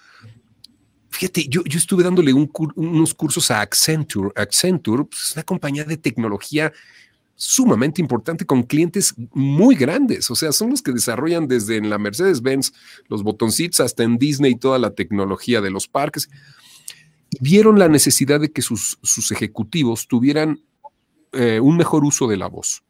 Fíjate, 1.10 1.46
yo, 1.48 1.62
yo 1.64 1.78
estuve 1.78 2.02
dándole 2.02 2.32
unos 2.32 3.14
cursos 3.14 3.50
a 3.50 3.60
Accenture. 3.60 4.30
Accenture 4.34 5.04
pues, 5.04 5.22
es 5.22 5.32
una 5.36 5.42
compañía 5.42 5.84
de 5.84 5.96
tecnología 5.96 6.72
sumamente 7.40 8.02
importante 8.02 8.44
con 8.44 8.62
clientes 8.62 9.14
muy 9.32 9.74
grandes. 9.74 10.30
O 10.30 10.34
sea, 10.34 10.52
son 10.52 10.70
los 10.70 10.82
que 10.82 10.92
desarrollan 10.92 11.48
desde 11.48 11.76
en 11.76 11.88
la 11.88 11.98
Mercedes-Benz 11.98 12.72
los 13.08 13.22
botoncitos 13.22 13.80
hasta 13.80 14.02
en 14.02 14.18
Disney 14.18 14.56
toda 14.56 14.78
la 14.78 14.90
tecnología 14.90 15.62
de 15.62 15.70
los 15.70 15.88
parques 15.88 16.28
vieron 17.38 17.78
la 17.78 17.88
necesidad 17.88 18.40
de 18.40 18.50
que 18.50 18.62
sus, 18.62 18.98
ejecutivos 19.30 20.08
tuvieran 20.08 20.62
eh, 21.32 21.60
un 21.60 21.76
mejor 21.76 22.04
uso 22.04 22.26
de 22.26 22.36
la 22.36 22.48
voz. 22.48 22.82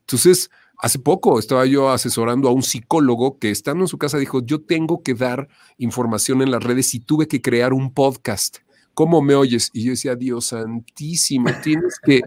Entonces, 0.00 0.50
hace 0.78 0.98
poco 0.98 1.38
estaba 1.38 1.64
yo 1.64 1.90
asesorando 1.90 2.48
a 2.48 2.52
un 2.52 2.62
psicólogo 2.62 3.38
que 3.38 3.50
estando 3.50 3.84
en 3.84 3.88
su 3.88 3.98
casa 3.98 4.18
dijo, 4.18 4.44
yo 4.44 4.60
tengo 4.60 5.02
que 5.02 5.14
dar 5.14 5.48
información 5.78 6.42
en 6.42 6.50
las 6.50 6.62
redes 6.62 6.94
y 6.94 7.00
tuve 7.00 7.28
que 7.28 7.40
crear 7.40 7.72
un 7.72 7.94
podcast. 7.94 8.58
¿Cómo 8.94 9.22
me 9.22 9.34
oyes? 9.34 9.70
Y 9.72 9.84
yo 9.84 9.90
decía, 9.92 10.14
Dios 10.14 10.46
santísimo, 10.46 11.48
tienes 11.62 11.98
que, 12.04 12.20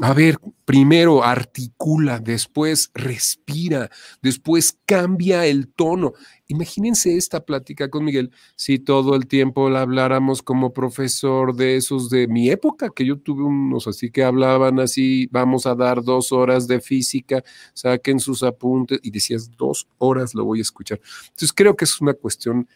a 0.00 0.12
ver, 0.12 0.38
primero 0.64 1.24
articula, 1.24 2.18
después 2.18 2.90
respira, 2.92 3.90
después 4.20 4.78
cambia 4.84 5.46
el 5.46 5.68
tono. 5.68 6.12
Imagínense 6.46 7.16
esta 7.16 7.44
plática 7.44 7.88
con 7.88 8.04
Miguel, 8.04 8.30
si 8.54 8.78
todo 8.78 9.14
el 9.14 9.26
tiempo 9.26 9.70
la 9.70 9.80
habláramos 9.80 10.42
como 10.42 10.72
profesor 10.72 11.54
de 11.54 11.76
esos 11.76 12.10
de 12.10 12.28
mi 12.28 12.50
época, 12.50 12.90
que 12.94 13.06
yo 13.06 13.18
tuve 13.18 13.44
unos 13.44 13.86
así 13.86 14.10
que 14.10 14.24
hablaban 14.24 14.80
así, 14.80 15.26
vamos 15.30 15.66
a 15.66 15.74
dar 15.74 16.02
dos 16.02 16.32
horas 16.32 16.68
de 16.68 16.80
física, 16.80 17.42
saquen 17.72 18.20
sus 18.20 18.42
apuntes, 18.42 19.00
y 19.02 19.10
decías, 19.10 19.50
dos 19.56 19.88
horas 19.96 20.34
lo 20.34 20.44
voy 20.44 20.58
a 20.58 20.62
escuchar. 20.62 21.00
Entonces 21.24 21.52
creo 21.54 21.74
que 21.74 21.86
es 21.86 22.00
una 22.00 22.12
cuestión 22.12 22.68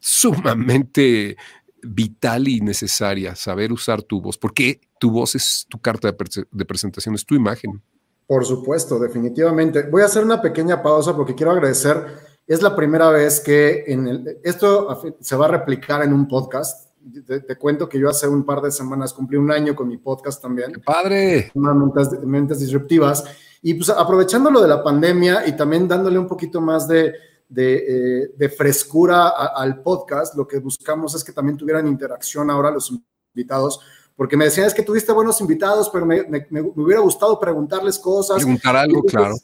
sumamente 0.00 1.36
vital 1.82 2.48
y 2.48 2.60
necesaria, 2.60 3.34
saber 3.34 3.72
usar 3.72 4.02
tu 4.02 4.20
voz, 4.20 4.38
porque 4.38 4.80
tu 4.98 5.10
voz 5.10 5.34
es 5.34 5.66
tu 5.68 5.78
carta 5.78 6.10
de, 6.10 6.46
de 6.50 6.64
presentación, 6.64 7.14
es 7.14 7.24
tu 7.24 7.34
imagen. 7.34 7.82
Por 8.26 8.44
supuesto, 8.44 8.98
definitivamente. 8.98 9.84
Voy 9.90 10.02
a 10.02 10.06
hacer 10.06 10.24
una 10.24 10.42
pequeña 10.42 10.82
pausa 10.82 11.16
porque 11.16 11.34
quiero 11.34 11.52
agradecer 11.52 12.28
es 12.48 12.62
la 12.62 12.74
primera 12.74 13.10
vez 13.10 13.40
que 13.40 13.84
en 13.86 14.08
el, 14.08 14.38
esto 14.42 14.98
se 15.20 15.36
va 15.36 15.44
a 15.44 15.48
replicar 15.48 16.02
en 16.02 16.14
un 16.14 16.26
podcast. 16.26 16.88
Te, 17.26 17.56
cuento 17.56 17.88
que 17.88 18.00
yo 18.00 18.08
hace 18.08 18.26
un 18.26 18.44
par 18.44 18.62
de 18.62 18.70
semanas 18.70 19.12
cumplí 19.12 19.36
un 19.36 19.52
año 19.52 19.76
con 19.76 19.86
mi 19.86 19.98
podcast 19.98 20.40
también. 20.40 20.72
¡Qué 20.72 20.80
padre! 20.80 21.52
Mentes, 21.54 22.20
mentes 22.24 22.60
disruptivas. 22.60 23.22
Y 23.60 23.74
pues 23.74 23.90
aprovechando 23.90 24.50
lo 24.50 24.62
de 24.62 24.68
la 24.68 24.82
pandemia 24.82 25.46
y 25.46 25.56
también 25.56 25.86
dándole 25.86 26.18
un 26.18 26.26
poquito 26.26 26.60
más 26.62 26.88
de, 26.88 27.12
de, 27.48 28.30
eh, 28.38 28.48
frescura 28.50 29.28
al 29.28 29.82
podcast, 29.82 30.34
lo 30.34 30.46
que 30.46 30.58
buscamos 30.58 31.14
es 31.14 31.24
que 31.24 31.32
también 31.32 31.56
tuvieran 31.56 31.86
interacción 31.86 32.50
ahora 32.50 32.70
los 32.70 32.92
invitados, 33.34 33.80
porque 34.16 34.36
me 34.36 34.46
decían 34.46 34.66
es 34.66 34.74
que 34.74 34.82
tuviste 34.82 35.12
buenos 35.12 35.40
invitados, 35.40 35.88
pero 35.90 36.04
me, 36.04 36.24
me, 36.50 36.60
hubiera 36.60 37.00
gustado 37.00 37.38
preguntarles 37.38 37.98
cosas. 37.98 38.38
Preguntar 38.38 38.76
algo, 38.76 39.02
claro. 39.02 39.36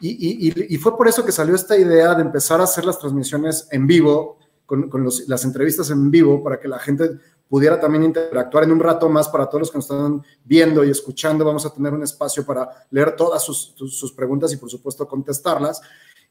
Y, 0.00 0.76
fue 0.78 0.96
por 0.96 1.08
eso 1.08 1.24
que 1.24 1.32
salió 1.32 1.54
esta 1.54 1.76
idea 1.76 2.14
de 2.14 2.22
empezar 2.22 2.60
a 2.60 2.64
hacer 2.64 2.84
las 2.84 2.98
transmisiones 2.98 3.66
en 3.70 3.86
vivo, 3.86 4.38
con, 4.66 4.90
las 5.26 5.44
entrevistas 5.44 5.90
en 5.90 6.10
vivo, 6.10 6.42
para 6.42 6.60
que 6.60 6.68
la 6.68 6.78
gente 6.78 7.10
pudiera 7.48 7.80
también 7.80 8.02
interactuar 8.02 8.64
en 8.64 8.72
un 8.72 8.80
rato 8.80 9.08
más 9.08 9.28
para 9.28 9.46
todos 9.46 9.60
los 9.60 9.70
que 9.70 9.78
nos 9.78 9.84
están 9.84 10.22
viendo 10.44 10.84
y 10.84 10.90
escuchando. 10.90 11.44
Vamos 11.44 11.64
a 11.64 11.72
tener 11.72 11.94
un 11.94 12.02
espacio 12.02 12.44
para 12.44 12.68
leer 12.90 13.16
todas 13.16 13.42
sus, 13.42 13.74
sus 13.76 14.12
preguntas 14.12 14.52
y 14.52 14.56
por 14.56 14.68
supuesto 14.68 15.06
contestarlas. 15.06 15.80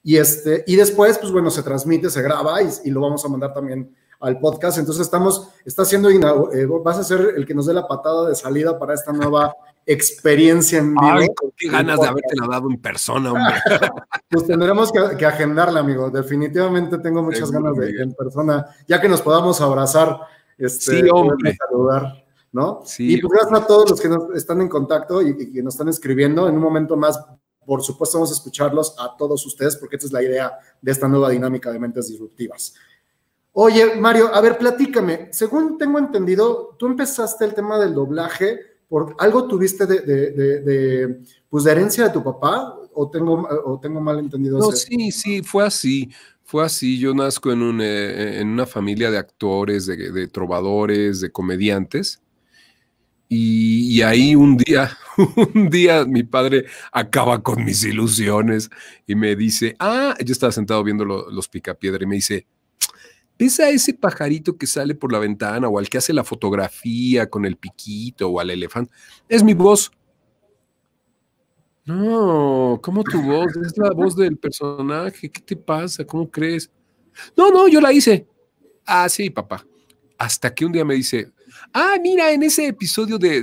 Y, 0.07 0.17
este, 0.17 0.63
y 0.67 0.75
después, 0.75 1.17
pues 1.17 1.31
bueno, 1.31 1.49
se 1.49 1.63
transmite, 1.63 2.11
se 2.11 2.21
graba 2.21 2.61
y, 2.61 2.69
y 2.83 2.91
lo 2.91 3.01
vamos 3.01 3.25
a 3.25 3.27
mandar 3.27 3.51
también 3.55 3.91
al 4.19 4.37
podcast. 4.37 4.77
Entonces 4.77 5.01
estamos, 5.01 5.49
está 5.65 5.81
haciendo, 5.81 6.11
eh, 6.11 6.67
vas 6.83 6.99
a 6.99 7.03
ser 7.03 7.33
el 7.35 7.43
que 7.43 7.55
nos 7.55 7.65
dé 7.65 7.73
la 7.73 7.87
patada 7.87 8.29
de 8.29 8.35
salida 8.35 8.77
para 8.77 8.93
esta 8.93 9.11
nueva 9.11 9.55
experiencia 9.83 10.77
en 10.77 10.91
vivo. 10.93 11.07
Ay, 11.11 11.27
con 11.35 11.51
qué 11.57 11.69
ganas 11.69 11.99
de 11.99 12.07
haberte 12.07 12.35
la 12.39 12.47
dado 12.47 12.69
en 12.69 12.79
persona, 12.79 13.31
hombre. 13.31 13.55
pues 14.29 14.45
tendremos 14.45 14.91
que, 14.91 15.25
agendarla, 15.25 15.79
amigo. 15.79 16.11
Definitivamente 16.11 16.99
tengo 16.99 17.23
muchas 17.23 17.49
ganas 17.49 17.75
de 17.75 17.89
en 17.89 18.13
persona, 18.13 18.63
ya 18.87 19.01
que 19.01 19.09
nos 19.09 19.23
podamos 19.23 19.59
abrazar, 19.59 20.19
este, 20.55 21.01
sí, 21.01 21.09
hombre. 21.11 21.57
saludar. 21.67 22.23
¿No? 22.51 22.83
Sí, 22.85 23.15
y 23.15 23.21
pues 23.21 23.33
gracias 23.33 23.63
a 23.63 23.67
todos 23.67 23.89
los 23.89 23.99
que 23.99 24.07
nos 24.07 24.33
están 24.33 24.61
en 24.61 24.69
contacto 24.69 25.21
y, 25.21 25.35
y 25.37 25.51
que 25.51 25.63
nos 25.63 25.73
están 25.73 25.89
escribiendo. 25.89 26.47
En 26.47 26.55
un 26.55 26.61
momento 26.61 26.95
más 26.95 27.19
por 27.65 27.83
supuesto, 27.83 28.17
vamos 28.17 28.31
a 28.31 28.33
escucharlos 28.33 28.95
a 28.97 29.15
todos 29.17 29.45
ustedes 29.45 29.75
porque 29.75 29.95
esta 29.95 30.07
es 30.07 30.13
la 30.13 30.23
idea 30.23 30.53
de 30.81 30.91
esta 30.91 31.07
nueva 31.07 31.29
dinámica 31.29 31.71
de 31.71 31.79
mentes 31.79 32.07
disruptivas. 32.09 32.73
Oye, 33.53 33.95
Mario, 33.95 34.33
a 34.33 34.41
ver, 34.41 34.57
platícame. 34.57 35.29
Según 35.31 35.77
tengo 35.77 35.97
entendido, 35.97 36.75
tú 36.77 36.87
empezaste 36.87 37.45
el 37.45 37.53
tema 37.53 37.79
del 37.79 37.93
doblaje 37.93 38.75
por 38.87 39.15
algo 39.19 39.47
tuviste 39.47 39.85
de, 39.85 39.99
de, 40.01 41.21
pues 41.49 41.63
de 41.63 41.71
herencia 41.71 42.05
de 42.05 42.09
tu 42.11 42.23
papá 42.23 42.77
o 42.93 43.09
tengo, 43.09 43.47
o 43.65 43.79
tengo 43.79 43.99
mal 43.99 44.19
entendido. 44.19 44.59
No, 44.59 44.71
sí, 44.71 45.11
sí, 45.11 45.41
fue 45.41 45.65
así. 45.65 46.09
Fue 46.43 46.63
así. 46.63 46.99
Yo 46.99 47.13
nazco 47.13 47.51
en, 47.51 47.63
un, 47.63 47.81
eh, 47.81 48.39
en 48.39 48.49
una 48.49 48.65
familia 48.65 49.09
de 49.09 49.17
actores, 49.17 49.87
de, 49.87 50.27
trovadores, 50.27 51.19
de 51.19 51.31
comediantes. 51.31 52.21
Y, 53.37 54.01
ahí 54.01 54.35
un 54.35 54.55
día, 54.55 54.97
un 55.53 55.69
día 55.69 56.05
mi 56.05 56.23
padre 56.23 56.65
acaba 56.91 57.43
con 57.43 57.63
mis 57.65 57.83
ilusiones 57.83 58.69
y 59.05 59.15
me 59.15 59.35
dice, 59.35 59.75
ah, 59.79 60.15
yo 60.23 60.31
estaba 60.31 60.51
sentado 60.51 60.83
viendo 60.83 61.03
los 61.03 61.49
picapiedra 61.49 62.03
y 62.03 62.07
me 62.07 62.15
dice, 62.15 62.47
¿ves 63.37 63.59
a 63.59 63.69
ese 63.69 63.93
pajarito 63.93 64.57
que 64.57 64.67
sale 64.67 64.95
por 64.95 65.11
la 65.11 65.19
ventana 65.19 65.67
o 65.67 65.77
al 65.77 65.89
que 65.89 65.97
hace 65.97 66.13
la 66.13 66.23
fotografía 66.23 67.29
con 67.29 67.45
el 67.45 67.57
piquito 67.57 68.29
o 68.29 68.39
al 68.39 68.51
elefante? 68.51 68.91
Es 69.27 69.43
mi 69.43 69.53
voz. 69.53 69.91
No, 71.85 72.79
¿cómo 72.81 73.03
tu 73.03 73.21
voz? 73.21 73.55
Es 73.57 73.77
la 73.77 73.91
voz 73.91 74.15
del 74.15 74.37
personaje. 74.37 75.29
¿Qué 75.29 75.41
te 75.41 75.55
pasa? 75.55 76.05
¿Cómo 76.05 76.29
crees? 76.31 76.71
No, 77.35 77.51
no, 77.51 77.67
yo 77.67 77.81
la 77.81 77.91
hice. 77.91 78.27
Ah, 78.85 79.07
sí, 79.09 79.29
papá. 79.29 79.65
Hasta 80.17 80.53
que 80.53 80.65
un 80.65 80.71
día 80.71 80.85
me 80.85 80.95
dice, 80.95 81.31
Ah, 81.73 81.97
mira, 82.01 82.31
en 82.31 82.43
ese 82.43 82.67
episodio 82.67 83.17
de, 83.17 83.41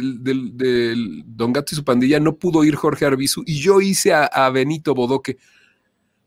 Don 1.27 1.53
Gato 1.53 1.75
y 1.75 1.77
su 1.77 1.85
pandilla 1.85 2.21
no 2.21 2.37
pudo 2.37 2.65
ir 2.65 2.75
Jorge 2.75 3.05
Arbizu 3.05 3.43
y 3.47 3.61
yo 3.61 3.81
hice 3.81 4.13
a, 4.13 4.51
Benito 4.51 4.95
Bodoque. 4.95 5.39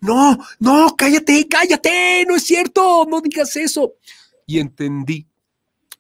No, 0.01 0.37
no, 0.59 0.95
cállate, 0.95 1.47
cállate, 1.47 2.25
no 2.27 2.35
es 2.35 2.43
cierto, 2.43 3.05
no 3.09 3.21
digas 3.21 3.55
eso. 3.55 3.93
Y 4.45 4.59
entendí, 4.59 5.25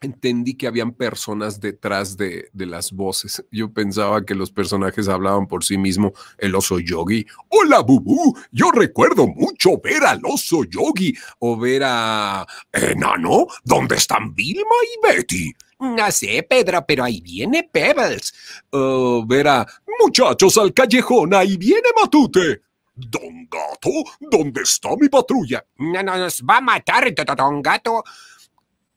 entendí 0.01 0.53
que 0.53 0.67
habían 0.67 0.91
personas 0.91 1.59
detrás 1.59 2.15
de, 2.15 2.49
las 2.53 2.91
voces. 2.91 3.43
Yo 3.51 3.73
pensaba 3.73 4.23
que 4.23 4.35
los 4.35 4.51
personajes 4.51 5.07
hablaban 5.07 5.47
por 5.47 5.63
sí 5.63 5.77
mismo. 5.77 6.13
El 6.37 6.53
oso 6.53 6.79
yogi. 6.79 7.25
Hola, 7.49 7.79
Bubu. 7.79 8.37
Yo 8.51 8.69
recuerdo 8.71 9.27
mucho 9.27 9.79
ver 9.83 10.03
al 10.03 10.21
oso 10.23 10.63
yogi 10.65 11.15
o 11.39 11.57
ver 11.57 11.81
a 11.85 12.45
Enano. 12.71 13.47
¿Dónde 13.63 13.95
están 13.95 14.35
Vilma 14.35 14.75
y 14.83 15.07
Betty? 15.07 15.53
No 15.79 16.11
sé, 16.11 16.45
Pedro, 16.49 16.85
pero 16.87 17.03
ahí 17.03 17.21
viene 17.21 17.69
Pebbles. 17.71 18.33
Uh, 18.71 19.25
verá, 19.25 19.65
muchachos 20.01 20.57
al 20.57 20.73
callejón, 20.73 21.33
ahí 21.33 21.57
viene 21.57 21.89
Matute. 22.01 22.61
Don 22.95 23.49
Gato, 23.49 23.89
¿dónde 24.21 24.61
está 24.61 24.95
mi 24.95 25.09
patrulla? 25.09 25.65
No, 25.77 26.01
no, 26.01 26.17
nos 26.17 26.41
va 26.41 26.57
a 26.57 26.61
matar, 26.61 27.13
Don 27.35 27.61
Gato. 27.61 28.03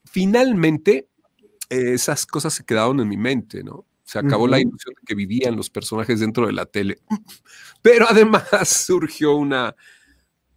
Finalmente, 0.05 1.09
esas 1.69 2.25
cosas 2.25 2.55
se 2.55 2.65
quedaron 2.65 3.01
en 3.01 3.09
mi 3.09 3.17
mente, 3.17 3.65
¿no? 3.65 3.85
Se 4.05 4.19
acabó 4.19 4.47
la 4.47 4.59
ilusión 4.59 4.95
de 4.95 5.03
que 5.05 5.15
vivían 5.15 5.55
los 5.55 5.69
personajes 5.69 6.21
dentro 6.21 6.47
de 6.47 6.53
la 6.53 6.65
tele. 6.65 6.99
Pero 7.83 8.07
además 8.09 8.49
surgió 8.87 9.35
una, 9.35 9.75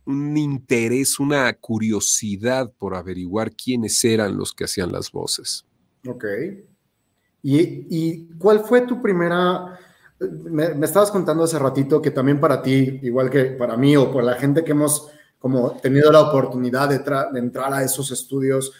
un 0.05 0.37
interés, 0.37 1.19
una 1.19 1.51
curiosidad 1.53 2.71
por 2.77 2.95
averiguar 2.95 3.53
quiénes 3.53 4.01
eran 4.05 4.37
los 4.37 4.53
que 4.53 4.63
hacían 4.65 4.91
las 4.91 5.11
voces. 5.11 5.65
Ok. 6.07 6.25
¿Y, 7.43 8.27
cuál 8.37 8.61
fue 8.61 8.81
tu 8.81 9.01
primera... 9.01 9.79
Me, 10.19 10.85
estabas 10.85 11.09
contando 11.09 11.43
hace 11.43 11.57
ratito 11.57 12.01
que 12.01 12.11
también 12.11 12.39
para 12.39 12.61
ti, 12.61 12.99
igual 13.01 13.29
que 13.29 13.45
para 13.45 13.75
mí 13.75 13.97
o 13.97 14.11
por 14.11 14.23
la 14.23 14.35
gente 14.35 14.63
que 14.63 14.71
hemos 14.71 15.09
como 15.39 15.71
tenido 15.71 16.11
la 16.11 16.21
oportunidad 16.21 16.89
de, 16.89 17.39
entrar 17.39 17.73
a 17.73 17.83
esos 17.83 18.11
estudios, 18.11 18.71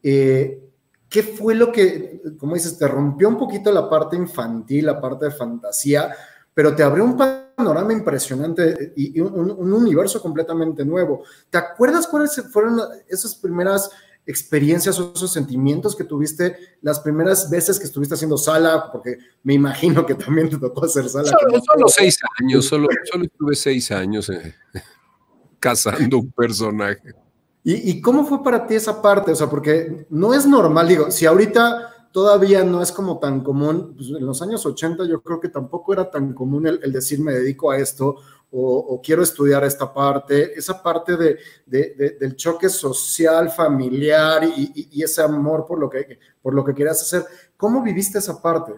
eh, 0.00 0.70
¿qué 1.08 1.24
fue 1.24 1.56
lo 1.56 1.72
que, 1.72 2.22
como 2.38 2.54
dices, 2.54 2.78
te 2.78 2.86
rompió 2.86 3.28
un 3.28 3.36
poquito 3.36 3.72
la 3.72 3.90
parte 3.90 4.14
infantil, 4.14 4.86
la 4.86 5.00
parte 5.00 5.24
de 5.24 5.30
fantasía, 5.32 6.14
pero 6.54 6.76
te 6.76 6.84
abrió 6.84 7.02
un 7.02 7.16
panorama 7.16 7.92
impresionante 7.92 8.92
y, 8.94 9.18
un, 9.18 9.50
un, 9.50 9.72
universo 9.72 10.22
completamente 10.22 10.84
nuevo? 10.84 11.24
¿Te 11.50 11.58
acuerdas 11.58 12.06
cuáles 12.06 12.40
fueron 12.52 12.78
esas 13.08 13.34
primeras 13.34 13.90
experiencias 14.26 14.98
o 14.98 15.12
esos 15.14 15.32
sentimientos 15.32 15.94
que 15.94 16.04
tuviste 16.04 16.56
las 16.82 17.00
primeras 17.00 17.50
veces 17.50 17.78
que 17.78 17.84
estuviste 17.84 18.14
haciendo 18.14 18.36
sala? 18.36 18.90
Porque 18.92 19.18
me 19.42 19.54
imagino 19.54 20.04
que 20.06 20.14
también 20.14 20.50
te 20.50 20.58
tocó 20.58 20.84
hacer 20.84 21.08
sala. 21.08 21.28
Solo, 21.28 21.88
seis 21.88 22.18
años, 22.40 22.64
solo, 22.64 22.88
solo 23.10 23.24
estuve 23.24 23.54
seis 23.54 23.90
años 23.90 24.28
eh, 24.30 24.54
cazando 25.58 26.18
un 26.18 26.30
personaje. 26.32 27.14
¿Y, 27.62 27.90
¿Y, 27.90 28.00
cómo 28.02 28.26
fue 28.26 28.42
para 28.42 28.66
ti 28.66 28.74
esa 28.74 29.00
parte? 29.00 29.32
O 29.32 29.36
sea, 29.36 29.48
porque 29.48 30.06
no 30.10 30.34
es 30.34 30.46
normal, 30.46 30.86
digo, 30.86 31.10
si 31.10 31.24
ahorita 31.24 31.94
todavía 32.14 32.62
no 32.62 32.80
es 32.80 32.92
como 32.92 33.18
tan 33.18 33.40
común, 33.42 33.94
pues 33.96 34.10
en 34.10 34.24
los 34.24 34.40
años 34.40 34.64
80 34.64 35.04
yo 35.08 35.20
creo 35.20 35.40
que 35.40 35.48
tampoco 35.48 35.92
era 35.92 36.12
tan 36.12 36.32
común 36.32 36.64
el, 36.64 36.92
decir 36.92 37.18
me 37.18 37.32
dedico 37.32 37.72
a 37.72 37.78
esto 37.78 38.14
o, 38.56 39.00
quiero 39.02 39.22
estudiar 39.22 39.64
esta 39.64 39.92
parte, 39.92 40.56
esa 40.56 40.80
parte 40.80 41.16
de, 41.16 41.38
del 41.66 42.36
choque 42.36 42.68
social, 42.68 43.50
familiar 43.50 44.44
y, 44.44 45.02
ese 45.02 45.22
amor 45.22 45.66
por 45.66 45.80
lo, 45.80 45.90
que, 45.90 46.18
por 46.40 46.54
lo 46.54 46.64
que 46.64 46.72
querías 46.72 47.02
hacer. 47.02 47.24
¿Cómo 47.56 47.82
viviste 47.82 48.18
esa 48.18 48.40
parte? 48.40 48.72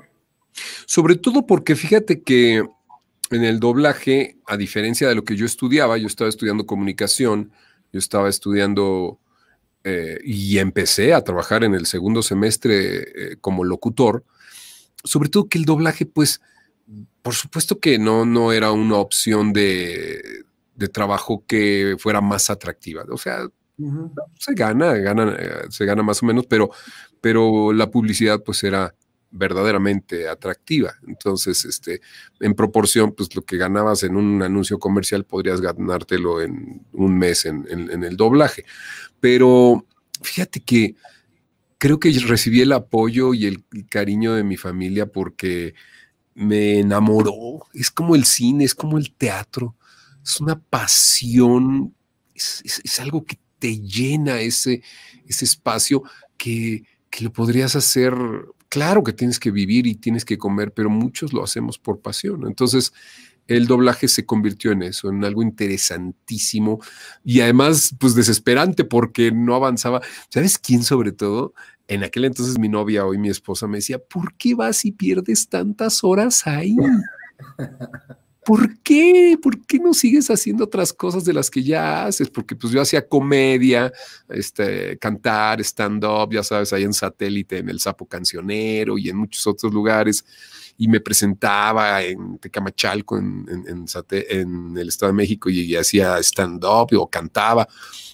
Sobre 0.86 1.16
todo 1.16 1.46
porque 1.46 1.76
fíjate 1.76 2.22
que 2.22 2.64
en 3.30 3.44
el 3.44 3.60
doblaje, 3.60 4.38
a 4.46 4.56
diferencia 4.56 5.08
de 5.08 5.14
lo 5.14 5.24
que 5.24 5.36
yo 5.36 5.44
estudiaba, 5.44 5.98
yo 5.98 6.06
estaba 6.06 6.30
estudiando 6.30 6.64
comunicación, 6.64 7.52
yo 7.92 7.98
estaba 7.98 8.30
estudiando 8.30 9.18
eh, 9.84 10.18
y 10.24 10.58
empecé 10.58 11.12
a 11.12 11.22
trabajar 11.22 11.64
en 11.64 11.74
el 11.74 11.84
segundo 11.84 12.22
semestre 12.22 13.32
eh, 13.32 13.36
como 13.42 13.62
locutor, 13.62 14.24
sobre 15.04 15.28
todo 15.28 15.48
que 15.48 15.58
el 15.58 15.66
doblaje, 15.66 16.06
pues, 16.06 16.40
por 17.22 17.34
supuesto 17.34 17.78
que 17.80 17.98
no, 17.98 18.24
no 18.24 18.52
era 18.52 18.72
una 18.72 18.96
opción 18.96 19.52
de, 19.52 20.44
trabajo 20.92 21.44
que 21.46 21.96
fuera 21.98 22.20
más 22.20 22.50
atractiva. 22.50 23.04
O 23.10 23.18
sea, 23.18 23.48
se 24.38 24.54
gana, 24.54 24.94
gana, 24.94 25.36
eh, 25.38 25.64
se 25.70 25.84
gana 25.84 26.02
más 26.02 26.22
o 26.22 26.26
menos, 26.26 26.46
pero, 26.46 26.70
pero 27.20 27.72
la 27.72 27.90
publicidad 27.90 28.42
pues 28.44 28.62
era 28.62 28.94
verdaderamente 29.30 30.28
atractiva. 30.28 30.94
Entonces, 31.06 31.64
este, 31.64 32.00
en 32.40 32.54
proporción, 32.54 33.12
pues 33.12 33.34
lo 33.34 33.42
que 33.42 33.56
ganabas 33.56 34.02
en 34.02 34.16
un 34.16 34.42
anuncio 34.42 34.78
comercial 34.78 35.24
podrías 35.24 35.60
ganártelo 35.60 36.40
en 36.40 36.86
un 36.92 37.18
mes 37.18 37.44
en, 37.44 37.66
el 37.68 38.16
doblaje. 38.16 38.64
Pero 39.20 39.84
fíjate 40.22 40.60
que 40.60 40.94
creo 41.78 41.98
que 41.98 42.10
recibí 42.26 42.62
el 42.62 42.72
apoyo 42.72 43.34
y 43.34 43.46
el 43.46 43.64
cariño 43.88 44.34
de 44.34 44.44
mi 44.44 44.56
familia 44.56 45.06
porque 45.06 45.74
me 46.36 46.80
enamoró. 46.80 47.66
Es 47.72 47.90
como 47.90 48.14
el 48.14 48.24
cine, 48.24 48.64
es 48.64 48.74
como 48.74 48.98
el 48.98 49.12
teatro. 49.12 49.74
Es 50.22 50.40
una 50.40 50.60
pasión, 50.60 51.94
es, 52.34 53.00
algo 53.00 53.24
que 53.24 53.38
te 53.58 53.80
llena 53.80 54.40
ese, 54.40 54.82
ese 55.26 55.44
espacio 55.46 56.02
que, 56.36 56.84
que 57.10 57.24
lo 57.24 57.32
podrías 57.32 57.74
hacer 57.74 58.14
claro 58.68 59.02
que 59.02 59.12
tienes 59.12 59.40
que 59.40 59.50
vivir 59.50 59.86
y 59.86 59.94
tienes 59.94 60.24
que 60.24 60.36
comer, 60.36 60.72
pero 60.72 60.90
muchos 60.90 61.32
lo 61.32 61.42
hacemos 61.42 61.78
por 61.78 62.00
pasión. 62.00 62.46
Entonces, 62.46 62.92
el 63.46 63.66
doblaje 63.66 64.08
se 64.08 64.26
convirtió 64.26 64.72
en 64.72 64.82
eso, 64.82 65.08
en 65.08 65.24
algo 65.24 65.42
interesantísimo 65.42 66.80
y 67.24 67.40
además, 67.40 67.94
pues 67.98 68.14
desesperante 68.14 68.84
porque 68.84 69.32
no 69.32 69.54
avanzaba. 69.54 70.02
¿Sabes 70.28 70.58
quién 70.58 70.82
sobre 70.82 71.12
todo? 71.12 71.54
En 71.88 72.02
aquel 72.02 72.24
entonces 72.24 72.58
mi 72.58 72.68
novia, 72.68 73.06
hoy 73.06 73.18
mi 73.18 73.28
esposa, 73.28 73.66
me 73.66 73.78
decía, 73.78 73.98
¿por 73.98 74.34
qué 74.34 74.54
vas 74.54 74.84
y 74.84 74.92
pierdes 74.92 75.48
tantas 75.48 76.02
horas 76.02 76.46
ahí? 76.46 76.76
¿por 78.46 78.78
qué? 78.78 79.36
¿Por 79.42 79.66
qué 79.66 79.80
no 79.80 79.92
sigues 79.92 80.30
haciendo 80.30 80.64
otras 80.64 80.92
cosas 80.92 81.24
de 81.24 81.32
las 81.32 81.50
que 81.50 81.64
ya 81.64 82.06
haces? 82.06 82.30
Porque 82.30 82.54
pues 82.54 82.72
yo 82.72 82.80
hacía 82.80 83.06
comedia, 83.06 83.92
este, 84.28 84.96
cantar, 84.98 85.60
stand-up, 85.60 86.32
ya 86.32 86.44
sabes, 86.44 86.72
ahí 86.72 86.84
en 86.84 86.92
satélite, 86.92 87.58
en 87.58 87.68
el 87.68 87.80
Sapo 87.80 88.06
Cancionero 88.06 88.98
y 88.98 89.08
en 89.08 89.16
muchos 89.16 89.44
otros 89.48 89.74
lugares, 89.74 90.24
y 90.78 90.88
me 90.88 91.00
presentaba 91.00 92.02
en 92.02 92.38
Tecamachalco, 92.38 93.18
en, 93.18 93.46
en, 93.48 94.76
el 94.76 94.88
Estado 94.88 95.12
de 95.12 95.16
México, 95.16 95.48
y, 95.48 95.74
hacía 95.76 96.18
stand-up 96.18 96.88
o 96.98 97.08
cantaba 97.08 97.66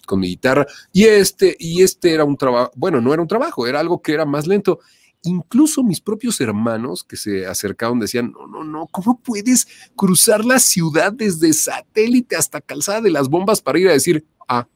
con 0.06 0.20
mi 0.20 0.28
guitarra, 0.28 0.66
y 0.92 1.04
este, 1.04 1.56
y 1.58 1.82
este 1.82 2.12
era 2.12 2.24
un 2.24 2.36
trabajo, 2.36 2.70
bueno, 2.74 3.00
no 3.00 3.12
era 3.12 3.22
un 3.22 3.28
trabajo, 3.28 3.66
era 3.66 3.80
algo 3.80 4.00
que 4.02 4.12
era 4.12 4.24
más 4.24 4.46
lento 4.46 4.80
Incluso 5.24 5.84
mis 5.84 6.00
propios 6.00 6.40
hermanos 6.40 7.04
que 7.04 7.16
se 7.16 7.46
acercaron 7.46 8.00
decían, 8.00 8.32
no, 8.32 8.48
no, 8.48 8.64
no, 8.64 8.88
¿cómo 8.88 9.20
puedes 9.20 9.68
cruzar 9.94 10.44
la 10.44 10.58
ciudad 10.58 11.12
desde 11.12 11.52
satélite 11.52 12.34
hasta 12.34 12.60
Calzada 12.60 13.00
de 13.02 13.10
las 13.10 13.28
Bombas 13.28 13.60
para 13.60 13.78
ir 13.78 13.88
a 13.88 13.92
decir, 13.92 14.26
ah? 14.48 14.66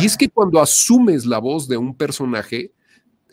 Y 0.00 0.06
es 0.06 0.16
que 0.16 0.28
cuando 0.28 0.60
asumes 0.60 1.24
la 1.24 1.38
voz 1.38 1.68
de 1.68 1.76
un 1.76 1.94
personaje, 1.94 2.72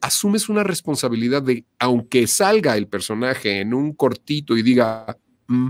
asumes 0.01 0.49
una 0.49 0.63
responsabilidad 0.63 1.41
de, 1.41 1.65
aunque 1.79 2.27
salga 2.27 2.77
el 2.77 2.87
personaje 2.87 3.59
en 3.59 3.73
un 3.73 3.93
cortito 3.93 4.57
y 4.57 4.63
diga, 4.63 5.17
mm", 5.47 5.69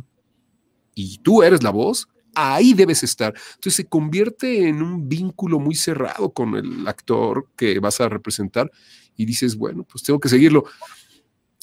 y 0.95 1.17
tú 1.19 1.43
eres 1.43 1.63
la 1.63 1.69
voz, 1.69 2.07
ahí 2.35 2.73
debes 2.73 3.03
estar. 3.03 3.33
Entonces 3.55 3.75
se 3.75 3.85
convierte 3.85 4.67
en 4.67 4.81
un 4.81 5.07
vínculo 5.07 5.59
muy 5.59 5.75
cerrado 5.75 6.31
con 6.31 6.55
el 6.55 6.87
actor 6.87 7.47
que 7.55 7.79
vas 7.79 8.01
a 8.01 8.09
representar 8.09 8.71
y 9.15 9.25
dices, 9.25 9.55
bueno, 9.55 9.83
pues 9.83 10.03
tengo 10.03 10.19
que 10.19 10.29
seguirlo. 10.29 10.65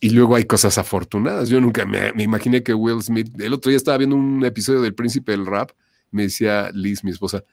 Y 0.01 0.11
luego 0.11 0.37
hay 0.37 0.45
cosas 0.45 0.77
afortunadas. 0.77 1.49
Yo 1.49 1.61
nunca 1.61 1.87
me, 1.87 2.13
imaginé 2.23 2.63
que 2.63 2.75
Will 2.75 3.03
Smith, 3.03 3.29
el 3.41 3.53
otro 3.55 3.71
día 3.71 3.79
estaba 3.79 3.97
viendo 3.97 4.17
un 4.17 4.45
episodio 4.45 4.83
del 4.83 4.95
Príncipe 4.95 5.33
del 5.33 5.47
Rap, 5.47 5.71
me 6.11 6.25
decía 6.25 6.71
Liz, 6.73 7.03
mi 7.03 7.11
esposa, 7.11 7.45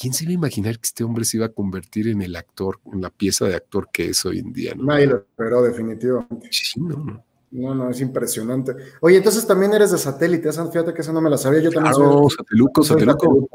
¿quién 0.00 0.14
se 0.14 0.24
iba 0.24 0.30
a 0.30 0.34
imaginar 0.34 0.76
que 0.76 0.86
este 0.86 1.04
hombre 1.04 1.24
se 1.24 1.36
iba 1.36 1.46
a 1.46 1.50
convertir 1.50 2.08
en 2.08 2.22
el 2.22 2.34
actor, 2.34 2.80
en 2.90 3.02
la 3.02 3.10
pieza 3.10 3.44
de 3.46 3.54
actor 3.54 3.88
que 3.92 4.06
es 4.06 4.24
hoy 4.24 4.38
en 4.38 4.52
día? 4.52 4.74
¿no? 4.74 4.84
Nadie 4.84 5.06
lo 5.06 5.16
esperó, 5.16 5.62
definitivamente. 5.62 6.48
Sí, 6.50 6.80
no, 6.80 6.96
no. 6.96 7.24
No, 7.52 7.74
no, 7.74 7.90
es 7.90 8.00
impresionante. 8.00 8.74
Oye, 9.00 9.16
entonces 9.16 9.44
también 9.44 9.74
eres 9.74 9.90
de 9.90 9.98
satélite, 9.98 10.52
fíjate 10.52 10.94
que 10.94 11.00
eso 11.02 11.12
no 11.12 11.20
me 11.20 11.28
la 11.28 11.36
sabía. 11.36 11.60
Yo 11.60 11.72
también 11.72 11.94
soy. 11.94 12.30
Sateluco, 12.30 12.84
sateluco. 12.84 13.48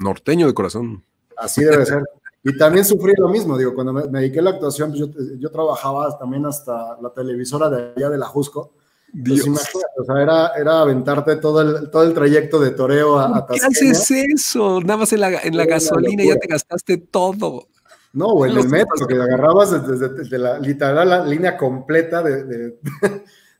Norteño 0.00 0.48
de 0.48 0.54
corazón. 0.54 1.04
Así 1.36 1.62
debe 1.62 1.86
ser. 1.86 2.02
Y 2.42 2.56
también 2.58 2.84
sufrí 2.84 3.12
lo 3.16 3.28
mismo, 3.28 3.56
digo, 3.56 3.74
cuando 3.74 3.92
me, 3.92 4.20
dediqué 4.20 4.40
a 4.40 4.42
la 4.42 4.50
actuación, 4.50 4.90
pues 4.90 5.00
yo, 5.00 5.08
yo, 5.38 5.50
trabajaba 5.50 6.16
también 6.18 6.44
hasta 6.46 7.00
la 7.00 7.10
televisora 7.10 7.70
de 7.70 7.92
allá 7.96 8.10
de 8.10 8.18
la 8.18 8.26
Jusco. 8.26 8.72
Dios. 9.18 9.46
imagínate, 9.46 9.86
o 9.98 10.04
sea, 10.04 10.22
era, 10.22 10.48
era 10.58 10.80
aventarte 10.80 11.36
todo 11.36 11.62
el, 11.62 11.90
todo 11.90 12.02
el 12.02 12.12
trayecto 12.12 12.60
de 12.60 12.72
toreo 12.72 13.18
a, 13.18 13.38
a 13.38 13.46
¿Qué 13.46 13.58
haces 13.64 14.10
eso? 14.10 14.80
Nada 14.80 14.98
más 14.98 15.12
en 15.14 15.20
la, 15.20 15.40
en 15.42 15.56
la 15.56 15.64
gasolina 15.64 16.22
ya 16.22 16.36
te 16.36 16.46
gastaste 16.46 16.98
todo. 16.98 17.68
No, 18.12 18.26
o 18.26 18.46
en 18.46 18.56
el 18.56 18.68
metro, 18.68 19.06
que 19.06 19.14
agarrabas 19.14 19.70
desde, 19.86 20.38
la 20.38 20.58
literal 20.58 21.08
la 21.08 21.24
línea 21.24 21.56
completa 21.56 22.22
de, 22.22 22.44
de, 22.44 22.78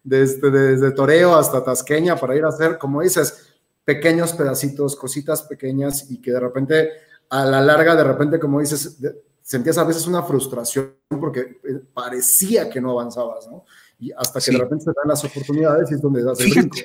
este, 0.22 0.50
desde 0.50 0.92
toreo 0.92 1.34
hasta 1.34 1.64
Tasqueña 1.64 2.16
para 2.16 2.36
ir 2.36 2.44
a 2.44 2.48
hacer, 2.48 2.76
como 2.76 3.00
dices, 3.00 3.54
pequeños 3.84 4.34
pedacitos, 4.34 4.94
cositas 4.96 5.42
pequeñas 5.42 6.10
y 6.10 6.20
que 6.20 6.32
de 6.32 6.40
repente 6.40 6.90
a 7.30 7.44
la 7.46 7.62
larga, 7.62 7.96
de 7.96 8.04
repente, 8.04 8.38
como 8.38 8.60
dices, 8.60 8.98
sentías 9.40 9.78
a 9.78 9.84
veces 9.84 10.06
una 10.06 10.22
frustración 10.22 10.94
porque 11.08 11.40
eh, 11.40 11.80
parecía 11.94 12.68
que 12.68 12.80
no 12.80 12.90
avanzabas, 12.90 13.46
¿no? 13.48 13.64
Y 13.98 14.12
hasta 14.12 14.40
que 14.40 14.50
de 14.52 14.58
repente 14.58 14.84
se 14.84 14.90
dan 14.90 15.08
las 15.08 15.24
oportunidades 15.24 15.90
y 15.90 15.94
es 15.94 16.02
donde 16.02 16.22
das 16.22 16.40
el 16.40 16.50
brinco. 16.50 16.78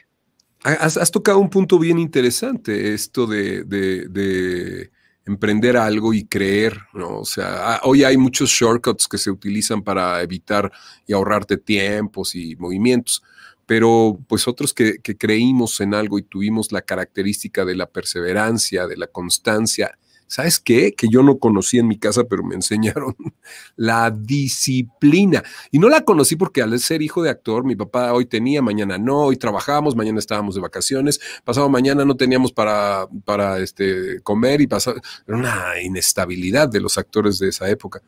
Has, 0.63 1.09
tocado 1.09 1.39
un 1.39 1.49
punto 1.49 1.79
bien 1.79 1.97
interesante, 1.97 2.93
esto 2.93 3.25
de, 3.25 4.91
emprender 5.25 5.77
algo 5.77 6.13
y 6.13 6.25
creer, 6.25 6.77
¿no? 6.93 7.19
O 7.19 7.25
sea, 7.25 7.75
ah, 7.75 7.81
hoy 7.83 8.03
hay 8.03 8.17
muchos 8.17 8.49
shortcuts 8.49 9.07
que 9.07 9.17
se 9.17 9.31
utilizan 9.31 9.81
para 9.81 10.21
evitar 10.21 10.71
y 11.07 11.13
ahorrarte 11.13 11.57
tiempos 11.57 12.35
y 12.35 12.55
movimientos, 12.57 13.23
pero 13.65 14.19
pues 14.27 14.47
otros 14.47 14.73
que, 14.73 14.99
que 14.99 15.17
creímos 15.17 15.79
en 15.79 15.93
algo 15.93 16.19
y 16.19 16.23
tuvimos 16.23 16.71
la 16.71 16.81
característica 16.81 17.65
de 17.65 17.75
la 17.75 17.87
perseverancia, 17.87 18.87
de 18.87 18.97
la 18.97 19.07
constancia, 19.07 19.97
¿Sabes 20.31 20.61
qué? 20.61 20.93
Que 20.93 21.09
yo 21.09 21.23
no 21.23 21.39
conocí 21.39 21.77
en 21.77 21.89
mi 21.89 21.99
casa, 21.99 22.23
pero 22.23 22.41
me 22.41 22.55
enseñaron 22.55 23.13
la 23.75 24.09
disciplina. 24.11 25.43
Y 25.71 25.77
no 25.77 25.89
la 25.89 26.05
conocí 26.05 26.37
porque 26.37 26.61
al 26.61 26.79
ser 26.79 27.01
hijo 27.01 27.21
de 27.21 27.29
actor, 27.29 27.65
mi 27.65 27.75
papá 27.75 28.13
hoy 28.13 28.25
tenía, 28.27 28.61
mañana 28.61 28.97
no, 28.97 29.23
hoy 29.23 29.35
trabajábamos, 29.35 29.93
mañana 29.93 30.19
estábamos 30.19 30.55
de 30.55 30.61
vacaciones, 30.61 31.19
pasado 31.43 31.67
mañana 31.67 32.05
no 32.05 32.15
teníamos 32.15 32.53
para, 32.53 33.09
para 33.25 33.59
este, 33.59 34.21
comer 34.21 34.61
y 34.61 34.67
pasaba, 34.67 35.01
era 35.27 35.37
una 35.37 35.81
inestabilidad 35.83 36.69
de 36.69 36.79
los 36.79 36.97
actores 36.97 37.37
de 37.37 37.49
esa 37.49 37.69
época. 37.69 38.01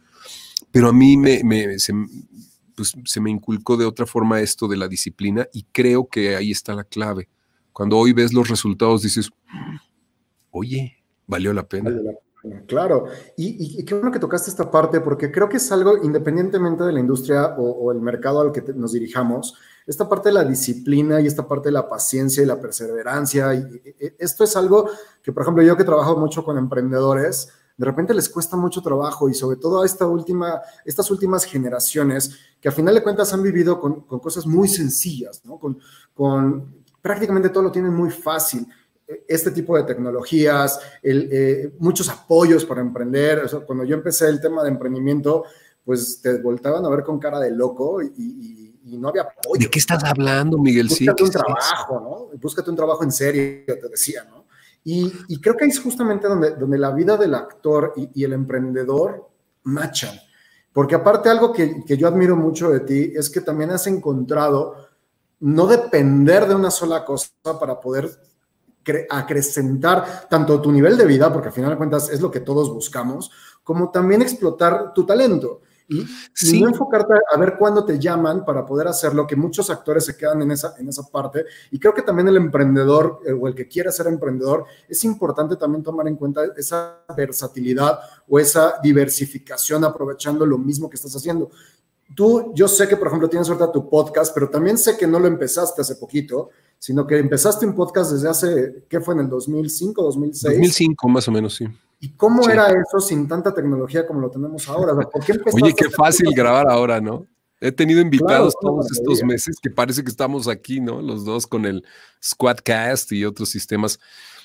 Pero 0.71 0.87
a 0.87 0.93
mí 0.93 1.17
me, 1.17 1.41
pues, 2.73 2.93
se 3.03 3.19
me 3.19 3.31
inculcó 3.31 3.75
de 3.75 3.83
otra 3.83 4.05
forma 4.05 4.39
esto 4.39 4.69
de 4.69 4.77
la 4.77 4.87
disciplina 4.87 5.45
y 5.51 5.63
creo 5.73 6.07
que 6.07 6.37
ahí 6.37 6.51
está 6.51 6.73
la 6.73 6.85
clave. 6.85 7.27
Cuando 7.73 7.97
hoy 7.97 8.13
ves 8.13 8.31
los 8.31 8.47
resultados 8.47 9.01
dices, 9.01 9.29
oye, 10.51 11.03
Valió 11.27 11.53
la 11.53 11.67
pena. 11.67 11.91
Claro, 12.67 13.05
y, 13.37 13.85
qué 13.85 13.93
bueno 13.93 14.11
que 14.11 14.19
tocaste 14.19 14.49
esta 14.49 14.69
parte, 14.69 14.99
porque 14.99 15.31
creo 15.31 15.47
que 15.47 15.57
es 15.57 15.71
algo, 15.71 16.03
independientemente 16.03 16.83
de 16.83 16.91
la 16.91 16.99
industria 16.99 17.55
o, 17.57 17.89
el 17.93 18.01
mercado 18.01 18.41
al 18.41 18.51
que 18.51 18.61
nos 18.73 18.91
dirijamos, 18.91 19.55
esta 19.87 20.09
parte 20.09 20.29
de 20.29 20.35
la 20.35 20.43
disciplina 20.43 21.21
y 21.21 21.27
esta 21.27 21.47
parte 21.47 21.69
de 21.69 21.73
la 21.73 21.87
paciencia 21.87 22.43
y 22.43 22.45
la 22.45 22.59
perseverancia, 22.59 23.53
y, 23.53 23.81
esto 24.19 24.43
es 24.43 24.57
algo 24.57 24.89
que, 25.21 25.31
por 25.31 25.43
ejemplo, 25.43 25.63
yo 25.63 25.77
que 25.77 25.85
trabajo 25.85 26.17
mucho 26.17 26.43
con 26.43 26.57
emprendedores, 26.57 27.47
de 27.77 27.85
repente 27.85 28.13
les 28.13 28.27
cuesta 28.27 28.57
mucho 28.57 28.81
trabajo 28.81 29.29
y 29.29 29.33
sobre 29.33 29.57
todo 29.57 29.81
a 29.81 29.85
estas 29.85 31.11
últimas 31.11 31.45
generaciones 31.45 32.37
que 32.59 32.67
a 32.67 32.73
final 32.73 32.93
de 32.93 33.03
cuentas 33.03 33.33
han 33.33 33.41
vivido 33.41 33.79
con, 33.79 34.01
cosas 34.01 34.45
muy 34.45 34.67
sencillas. 34.67 35.41
Con, 35.59 35.79
con 36.13 36.83
prácticamente 37.01 37.49
todo 37.49 37.63
lo 37.63 37.71
tienen 37.71 37.93
muy 37.93 38.11
fácil 38.11 38.67
este 39.27 39.51
tipo 39.51 39.75
de 39.77 39.83
tecnologías, 39.83 40.79
eh, 41.01 41.73
muchos 41.79 42.09
apoyos 42.09 42.65
para 42.65 42.81
emprender. 42.81 43.43
cuando 43.65 43.83
yo 43.83 43.95
empecé 43.95 44.27
el 44.29 44.39
tema 44.39 44.63
de 44.63 44.69
emprendimiento, 44.69 45.43
pues 45.83 46.21
te 46.21 46.39
voltaban 46.39 46.85
a 46.85 46.89
ver 46.89 47.03
con 47.03 47.19
cara 47.19 47.39
de 47.39 47.51
loco 47.51 48.01
y, 48.01 48.61
no 48.85 49.09
había 49.09 49.23
apoyo. 49.23 49.59
¿De 49.59 49.71
qué 49.71 49.79
estás 49.79 50.03
hablando, 50.03 50.57
Miguel? 50.57 50.87
Búscate 50.87 51.23
un 51.23 51.31
trabajo, 51.31 51.99
¿no? 51.99 52.37
Búscate 52.39 52.69
un 52.69 52.75
trabajo 52.75 53.03
en 53.03 53.11
serio, 53.11 53.63
te 53.65 53.89
decía, 53.89 54.23
¿no? 54.29 54.45
Y, 54.83 55.39
creo 55.41 55.57
que 55.57 55.63
ahí 55.63 55.71
es 55.71 55.79
justamente 55.79 56.27
donde, 56.27 56.51
donde 56.51 56.77
la 56.77 56.91
vida 56.91 57.17
del 57.17 57.33
actor 57.33 57.93
y, 57.95 58.23
el 58.23 58.33
emprendedor 58.33 59.29
machan. 59.63 60.15
Porque 60.71 60.95
aparte 60.95 61.29
algo 61.29 61.51
que, 61.53 61.83
que 61.85 61.97
yo 61.97 62.07
admiro 62.07 62.35
mucho 62.35 62.69
de 62.69 62.81
ti 62.81 63.13
es 63.15 63.29
que 63.29 63.41
también 63.41 63.71
has 63.71 63.87
encontrado 63.87 64.75
no 65.39 65.67
depender 65.67 66.47
de 66.47 66.55
una 66.55 66.69
sola 66.69 67.03
cosa 67.03 67.29
para 67.59 67.79
poder 67.79 68.09
acrecentar 69.09 70.27
tanto 70.29 70.61
tu 70.61 70.71
nivel 70.71 70.97
de 70.97 71.05
vida, 71.05 71.31
porque 71.31 71.49
al 71.49 71.53
final 71.53 71.71
de 71.71 71.77
cuentas 71.77 72.09
es 72.09 72.21
lo 72.21 72.31
que 72.31 72.39
todos 72.39 72.73
buscamos, 72.73 73.31
como 73.63 73.91
también 73.91 74.21
explotar 74.21 74.93
tu 74.93 75.05
talento. 75.05 75.61
Y, 75.87 76.05
no 76.59 76.69
enfocarte 76.69 77.13
a 77.31 77.37
ver 77.37 77.55
cuándo 77.57 77.83
te 77.85 77.99
llaman 77.99 78.45
para 78.45 78.65
poder 78.65 78.87
hacerlo, 78.87 79.27
que 79.27 79.35
muchos 79.35 79.69
actores 79.69 80.05
se 80.05 80.15
quedan 80.15 80.41
en 80.41 80.51
esa, 80.51 80.75
en 80.77 80.87
esa 80.87 81.03
parte. 81.03 81.45
Y 81.71 81.79
creo 81.79 81.93
que 81.93 82.01
también 82.01 82.27
el 82.27 82.37
emprendedor 82.37 83.19
eh, 83.25 83.33
o 83.33 83.47
el 83.47 83.53
que 83.55 83.67
quiere 83.67 83.91
ser 83.91 84.07
emprendedor, 84.07 84.65
es 84.87 85.03
importante 85.03 85.55
también 85.55 85.83
tomar 85.83 86.07
en 86.07 86.15
cuenta 86.15 86.41
esa 86.55 87.03
versatilidad 87.15 87.99
o 88.27 88.39
esa 88.39 88.75
diversificación 88.81 89.83
aprovechando 89.83 90.45
lo 90.45 90.57
mismo 90.57 90.89
que 90.89 90.95
estás 90.95 91.15
haciendo. 91.15 91.51
Tú, 92.15 92.53
yo 92.55 92.67
sé 92.67 92.87
que, 92.87 92.97
por 92.97 93.07
ejemplo, 93.07 93.29
tienes 93.29 93.47
ahorita 93.49 93.71
tu 93.71 93.89
podcast, 93.89 94.33
pero 94.33 94.49
también 94.49 94.77
sé 94.77 94.97
que 94.97 95.07
no 95.07 95.19
lo 95.19 95.27
empezaste 95.27 95.81
hace 95.81 95.95
poquito 95.95 96.49
sino 96.83 97.07
que 97.07 97.17
empezaste 97.17 97.65
un 97.65 97.75
podcast 97.75 98.11
desde 98.11 98.27
hace, 98.27 98.83
¿qué 98.89 98.99
fue 98.99 99.13
en 99.13 99.21
el 99.21 99.29
2005, 99.29 100.03
2006? 100.03 100.43
2005 100.43 101.07
más 101.07 101.25
o 101.29 101.31
menos, 101.31 101.55
sí. 101.55 101.65
¿Y 102.01 102.09
cómo 102.09 102.49
era 102.49 102.67
eso 102.67 102.99
sin 102.99 103.25
tanta 103.25 103.53
tecnología 103.53 104.05
como 104.05 104.19
lo 104.19 104.29
tenemos 104.29 104.67
ahora? 104.67 104.93
¿Por 104.93 105.23
qué 105.23 105.31
Oye, 105.53 105.73
qué 105.73 105.89
fácil 105.89 106.27
grabar 106.35 106.69
ahora, 106.69 106.99
¿no? 106.99 107.25
He 107.61 107.71
tenido 107.71 108.01
invitados 108.01 108.53
todos 108.59 108.91
estos 108.91 109.23
meses 109.23 109.55
que 109.63 109.69
parece 109.69 110.03
que 110.03 110.09
estamos 110.09 110.49
aquí, 110.49 110.81
¿no? 110.81 111.01
Los 111.01 111.23
dos 111.23 111.47
con 111.47 111.63
el 111.63 111.85
Squadcast 112.21 113.13
y 113.13 113.23
otros 113.23 113.47
sistemas. 113.47 113.97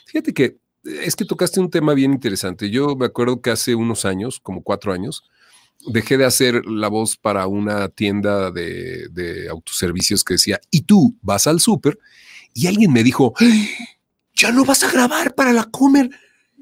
Fíjate 0.07 0.33
que 0.33 0.59
es 0.85 1.17
que 1.17 1.25
tocaste 1.25 1.59
un 1.59 1.71
tema 1.71 1.93
bien 1.95 2.13
interesante. 2.13 2.71
Yo 2.71 2.95
me 2.95 3.07
acuerdo 3.07 3.43
que 3.43 3.51
hace 3.51 3.75
unos 3.75 4.05
años, 4.05 4.39
como 4.39 4.63
cuatro 4.63 4.93
años, 4.93 5.25
dejé 5.87 6.19
de 6.19 6.25
hacer 6.25 6.67
la 6.67 6.89
voz 6.89 7.17
para 7.17 7.47
una 7.47 7.89
tienda 7.89 8.51
de, 8.51 9.09
de 9.09 9.49
autoservicios 9.49 10.25
que 10.25 10.35
decía, 10.35 10.61
y 10.71 10.83
tú 10.83 11.17
vas 11.23 11.47
al 11.47 11.61
súper 11.61 11.99
y 12.55 12.67
alguien 12.67 12.93
me 12.93 13.05
dijo, 13.05 13.35
ya 14.35 14.51
no 14.51 14.65
vas 14.65 14.83
a 14.83 14.91
grabar 14.91 15.35
para 15.35 15.53
la 15.53 15.65
Comer, 15.65 16.11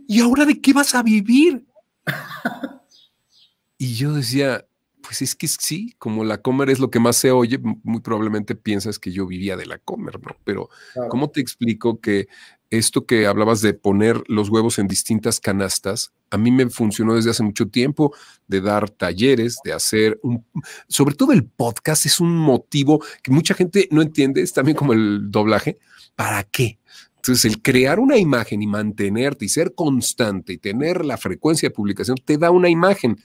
¿y 0.07 0.21
ahora 0.21 0.45
de 0.45 0.61
qué 0.61 0.73
vas 0.73 0.95
a 0.95 1.03
vivir? 1.03 1.65
y 3.79 3.95
yo 3.95 4.13
decía, 4.13 4.67
pues 5.01 5.23
es 5.23 5.35
que 5.35 5.49
sí, 5.49 5.95
como 5.99 6.25
la 6.25 6.43
Comer 6.43 6.71
es 6.71 6.81
lo 6.81 6.91
que 6.91 6.99
más 6.99 7.17
se 7.17 7.31
oye, 7.31 7.59
muy 7.59 8.01
probablemente 8.01 8.55
piensas 8.55 8.99
que 8.99 9.13
yo 9.13 9.27
vivía 9.27 9.57
de 9.57 9.67
la 9.67 9.79
Comer, 9.79 10.21
¿no? 10.21 10.37
Pero, 10.45 10.69
¿cómo 11.09 11.31
te 11.31 11.41
explico 11.41 12.01
que 12.01 12.29
esto 12.71 13.07
que 13.07 13.27
hablabas 13.27 13.61
de 13.61 13.75
poner 13.75 14.23
los 14.27 14.49
huevos 14.49 14.79
en 14.79 14.89
distintas 14.89 15.41
canastas, 15.41 16.13
a 16.31 16.39
mí 16.39 16.51
me 16.51 16.69
funcionó 16.69 17.15
desde 17.15 17.31
hace 17.31 17.43
mucho 17.43 17.69
tiempo, 17.69 18.15
de 18.49 18.61
dar 18.61 18.91
talleres, 18.91 19.59
de 19.65 19.73
hacer 19.73 20.19
un, 20.23 20.45
sobre 20.89 21.15
todo 21.15 21.33
el 21.33 21.45
podcast 21.45 22.07
es 22.07 22.21
un 22.21 22.37
motivo 22.37 23.03
que 23.23 23.31
mucha 23.31 23.55
gente 23.55 23.89
no 23.91 24.03
entiende, 24.03 24.43
es 24.43 24.53
también 24.53 24.77
como 24.77 24.93
el 24.93 25.31
doblaje, 25.31 25.79
¿para 26.17 26.43
qué? 26.43 26.79
Entonces, 27.17 27.45
el 27.45 27.61
crear 27.61 27.99
una 27.99 28.17
imagen 28.17 28.63
y 28.63 28.69
mantenerte 28.69 29.45
y 29.45 29.49
ser 29.49 29.75
constante 29.75 30.53
y 30.53 30.59
tener 30.59 31.05
la 31.05 31.17
frecuencia 31.17 31.69
de 31.69 31.75
publicación 31.75 32.17
te 32.25 32.39
da 32.39 32.53
una 32.53 32.69
imagen. 32.69 33.19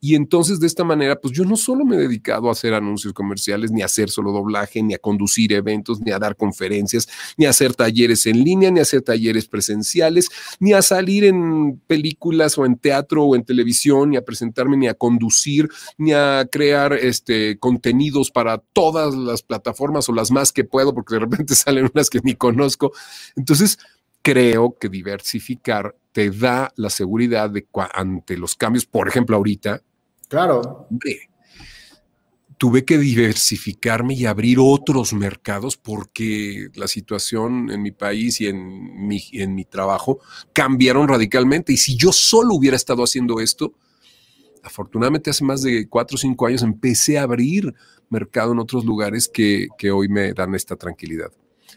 Y 0.00 0.14
entonces 0.14 0.60
de 0.60 0.66
esta 0.66 0.84
manera, 0.84 1.16
pues 1.16 1.32
yo 1.32 1.44
no 1.44 1.56
solo 1.56 1.84
me 1.84 1.96
he 1.96 2.00
dedicado 2.00 2.48
a 2.48 2.52
hacer 2.52 2.74
anuncios 2.74 3.12
comerciales, 3.12 3.70
ni 3.70 3.82
a 3.82 3.86
hacer 3.86 4.10
solo 4.10 4.32
doblaje, 4.32 4.82
ni 4.82 4.94
a 4.94 4.98
conducir 4.98 5.52
eventos, 5.52 6.00
ni 6.00 6.12
a 6.12 6.18
dar 6.18 6.36
conferencias, 6.36 7.08
ni 7.36 7.46
a 7.46 7.50
hacer 7.50 7.74
talleres 7.74 8.26
en 8.26 8.44
línea, 8.44 8.70
ni 8.70 8.78
a 8.78 8.82
hacer 8.82 9.02
talleres 9.02 9.48
presenciales, 9.48 10.28
ni 10.60 10.72
a 10.72 10.82
salir 10.82 11.24
en 11.24 11.80
películas 11.86 12.58
o 12.58 12.66
en 12.66 12.76
teatro 12.76 13.24
o 13.24 13.36
en 13.36 13.44
televisión, 13.44 14.10
ni 14.10 14.16
a 14.16 14.24
presentarme, 14.24 14.76
ni 14.76 14.88
a 14.88 14.94
conducir, 14.94 15.68
ni 15.98 16.12
a 16.12 16.46
crear 16.50 16.92
este, 16.92 17.58
contenidos 17.58 18.30
para 18.30 18.58
todas 18.58 19.14
las 19.14 19.42
plataformas 19.42 20.08
o 20.08 20.12
las 20.12 20.30
más 20.30 20.52
que 20.52 20.64
puedo, 20.64 20.94
porque 20.94 21.14
de 21.14 21.20
repente 21.20 21.54
salen 21.56 21.90
unas 21.92 22.10
que 22.10 22.20
ni 22.22 22.34
conozco. 22.34 22.92
Entonces, 23.36 23.78
creo 24.26 24.76
que 24.76 24.88
diversificar 24.88 25.94
te 26.10 26.32
da 26.32 26.72
la 26.74 26.90
seguridad 26.90 27.48
de 27.48 27.64
ante 27.94 28.36
los 28.36 28.56
cambios, 28.56 28.84
por 28.84 29.06
ejemplo, 29.06 29.36
ahorita. 29.36 29.82
Claro. 30.28 30.88
tuve 32.58 32.84
que 32.84 32.98
diversificarme 32.98 34.14
y 34.14 34.26
abrir 34.26 34.58
otros 34.60 35.12
mercados 35.12 35.76
porque 35.76 36.70
la 36.74 36.88
situación 36.88 37.70
en 37.70 37.82
mi 37.82 37.92
país 37.92 38.40
y 38.40 38.48
en 38.48 39.06
mi, 39.06 39.22
en 39.32 39.54
mi 39.54 39.64
trabajo 39.64 40.18
cambiaron 40.52 41.06
radicalmente. 41.06 41.72
Y 41.72 41.76
si 41.76 41.96
yo 41.96 42.10
solo 42.10 42.54
hubiera 42.54 42.76
estado 42.76 43.04
haciendo 43.04 43.38
esto, 43.40 43.74
afortunadamente 44.64 45.30
hace 45.30 45.44
más 45.44 45.62
de 45.62 45.88
cuatro 45.88 46.16
o 46.16 46.18
cinco 46.18 46.46
años 46.46 46.62
empecé 46.62 47.18
a 47.18 47.22
abrir 47.22 47.72
mercado 48.08 48.52
en 48.52 48.58
otros 48.58 48.84
lugares 48.84 49.28
que, 49.28 49.68
hoy 49.92 50.08
me 50.08 50.32
dan 50.32 50.52
esta 50.56 50.74
tranquilidad. 50.74 51.30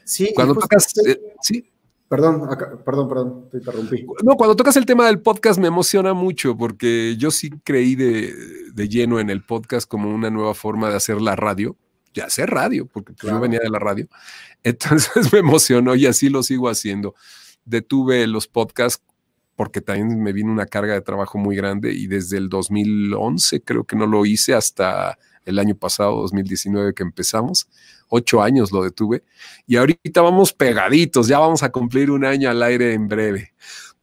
Sí, 0.04 0.32
cuando 0.34 0.56
tocas, 0.56 0.92
eh, 1.06 1.20
sí. 1.44 1.70
Perdón, 2.10 2.50
perdón, 2.84 3.08
perdón, 3.08 3.50
te 3.52 3.58
interrumpí. 3.58 4.04
No, 4.24 4.34
cuando 4.34 4.56
tocas 4.56 4.76
el 4.78 4.86
tema 4.88 5.06
del 5.06 5.22
podcast 5.22 5.60
me 5.60 5.68
emociona 5.68 6.16
mucho 6.16 6.58
porque 6.58 7.16
yo 7.18 7.30
sí 7.30 7.52
creí 7.64 7.94
de, 7.94 8.34
lleno 8.90 9.20
en 9.20 9.30
el 9.30 9.44
podcast 9.44 9.88
como 9.88 10.10
una 10.10 10.32
nueva 10.32 10.56
forma 10.56 10.90
de 10.90 10.96
hacer 10.96 11.22
la 11.22 11.36
radio, 11.36 11.78
de 12.16 12.24
hacer 12.24 12.50
radio, 12.50 12.88
porque 12.88 13.14
pues 13.14 13.32
yo 13.32 13.40
venía 13.40 13.60
de 13.60 13.70
la 13.70 13.78
radio. 13.78 14.08
Entonces 14.64 15.32
me 15.32 15.38
emocionó 15.38 15.94
y 15.94 16.08
así 16.08 16.30
lo 16.30 16.42
sigo 16.42 16.68
haciendo. 16.68 17.14
Detuve 17.64 18.26
los 18.26 18.48
podcasts 18.48 19.06
porque 19.56 19.80
también 19.80 20.24
me 20.24 20.34
vino 20.34 20.52
una 20.52 20.66
carga 20.66 20.94
de 20.94 21.02
trabajo 21.02 21.38
muy 21.38 21.56
grande 21.56 21.94
y 21.94 22.08
desde 22.08 22.38
el 22.38 22.50
2011 22.50 23.62
creo 23.62 23.84
que 23.84 23.96
no 23.96 24.08
lo 24.08 24.26
hice 24.26 24.56
hasta 24.56 25.20
el 25.46 25.60
año 25.60 25.76
pasado, 25.76 26.22
2019 26.22 26.94
que 26.94 27.04
empezamos 27.04 27.68
ocho 28.10 28.42
años 28.42 28.72
lo 28.72 28.84
detuve 28.84 29.24
y 29.66 29.78
ahorita 29.78 30.22
vamos 30.22 30.54
pegaditos, 30.54 31.28
ya 31.28 31.40
vamos 31.40 31.64
a 31.64 31.72
cumplir 31.72 32.12
un 32.12 32.26
año 32.26 32.50
al 32.50 32.62
aire 32.64 32.94
en 32.94 33.08
breve. 33.08 33.54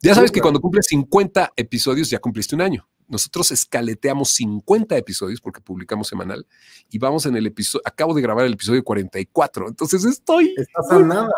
Ya 0.01 0.14
sabes 0.14 0.31
que 0.31 0.40
cuando 0.40 0.61
cumples 0.61 0.87
50 0.87 1.53
episodios 1.57 2.09
ya 2.11 2.18
cumpliste 2.18 2.55
un 2.55 2.62
año. 2.62 2.88
Nosotros 3.09 3.53
escaleteamos 3.53 4.31
50 4.31 4.96
episodios 4.96 5.40
porque 5.40 5.61
publicamos 5.61 6.09
semanal 6.09 6.46
y 6.90 6.99
vamos 6.99 7.25
en 7.27 7.37
el 7.37 7.46
episodio, 7.46 7.83
acabo 7.85 8.14
de 8.14 8.20
grabar 8.20 8.46
el 8.46 8.55
episodio 8.55 8.83
44, 8.83 9.68
entonces 9.68 10.05
estoy 10.05 10.55
Estás 10.57 10.90
a 10.90 10.99
nada. 11.01 11.31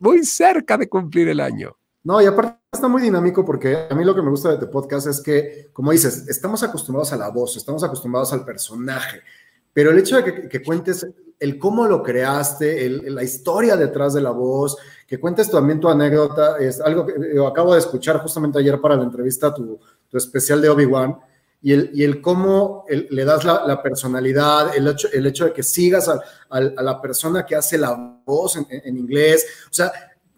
muy 0.00 0.24
cerca 0.24 0.76
de 0.76 0.88
cumplir 0.88 1.28
el 1.28 1.40
año. 1.40 1.76
No, 2.06 2.22
y 2.22 2.26
aparte 2.26 2.56
está 2.72 2.86
muy 2.86 3.02
dinámico 3.02 3.44
porque 3.44 3.88
a 3.90 3.92
mí 3.92 4.04
lo 4.04 4.14
que 4.14 4.22
me 4.22 4.30
gusta 4.30 4.50
de 4.50 4.58
tu 4.58 4.70
podcast 4.70 5.08
es 5.08 5.20
que, 5.20 5.70
como 5.72 5.90
dices, 5.90 6.28
estamos 6.28 6.62
acostumbrados 6.62 7.12
a 7.12 7.16
la 7.16 7.30
voz, 7.30 7.56
estamos 7.56 7.82
acostumbrados 7.82 8.32
al 8.32 8.44
personaje, 8.44 9.22
pero 9.72 9.90
el 9.90 9.98
hecho 9.98 10.22
de 10.22 10.48
que, 10.48 10.62
cuentes 10.62 11.04
el 11.40 11.58
cómo 11.58 11.84
lo 11.88 12.04
creaste, 12.04 12.88
la 13.10 13.24
historia 13.24 13.76
detrás 13.76 14.14
de 14.14 14.20
la 14.20 14.30
voz, 14.30 14.76
que 15.04 15.18
cuentes 15.18 15.50
también 15.50 15.80
tu 15.80 15.88
anécdota, 15.88 16.58
es 16.58 16.80
algo 16.80 17.04
que 17.06 17.14
acabo 17.44 17.72
de 17.72 17.80
escuchar 17.80 18.18
justamente 18.18 18.60
ayer 18.60 18.80
para 18.80 18.94
la 18.94 19.02
entrevista, 19.02 19.52
tu, 19.52 19.80
tu 20.08 20.16
especial 20.16 20.62
de 20.62 20.68
Obi-Wan, 20.68 21.18
y 21.60 21.72
el, 21.72 21.90
y 21.92 22.04
el 22.04 22.20
cómo 22.20 22.84
le 22.88 23.24
das 23.24 23.44
la, 23.44 23.82
personalidad, 23.82 24.76
el 24.76 24.86
hecho, 24.86 25.08
el 25.12 25.26
hecho 25.26 25.46
de 25.46 25.52
que 25.52 25.64
sigas 25.64 26.08
a, 26.08 26.20
la 26.60 27.02
persona 27.02 27.44
que 27.44 27.56
hace 27.56 27.76
la 27.76 28.20
voz 28.24 28.56
en, 28.56 28.96
inglés, 28.96 29.44
o 29.68 29.74
sea, 29.74 29.90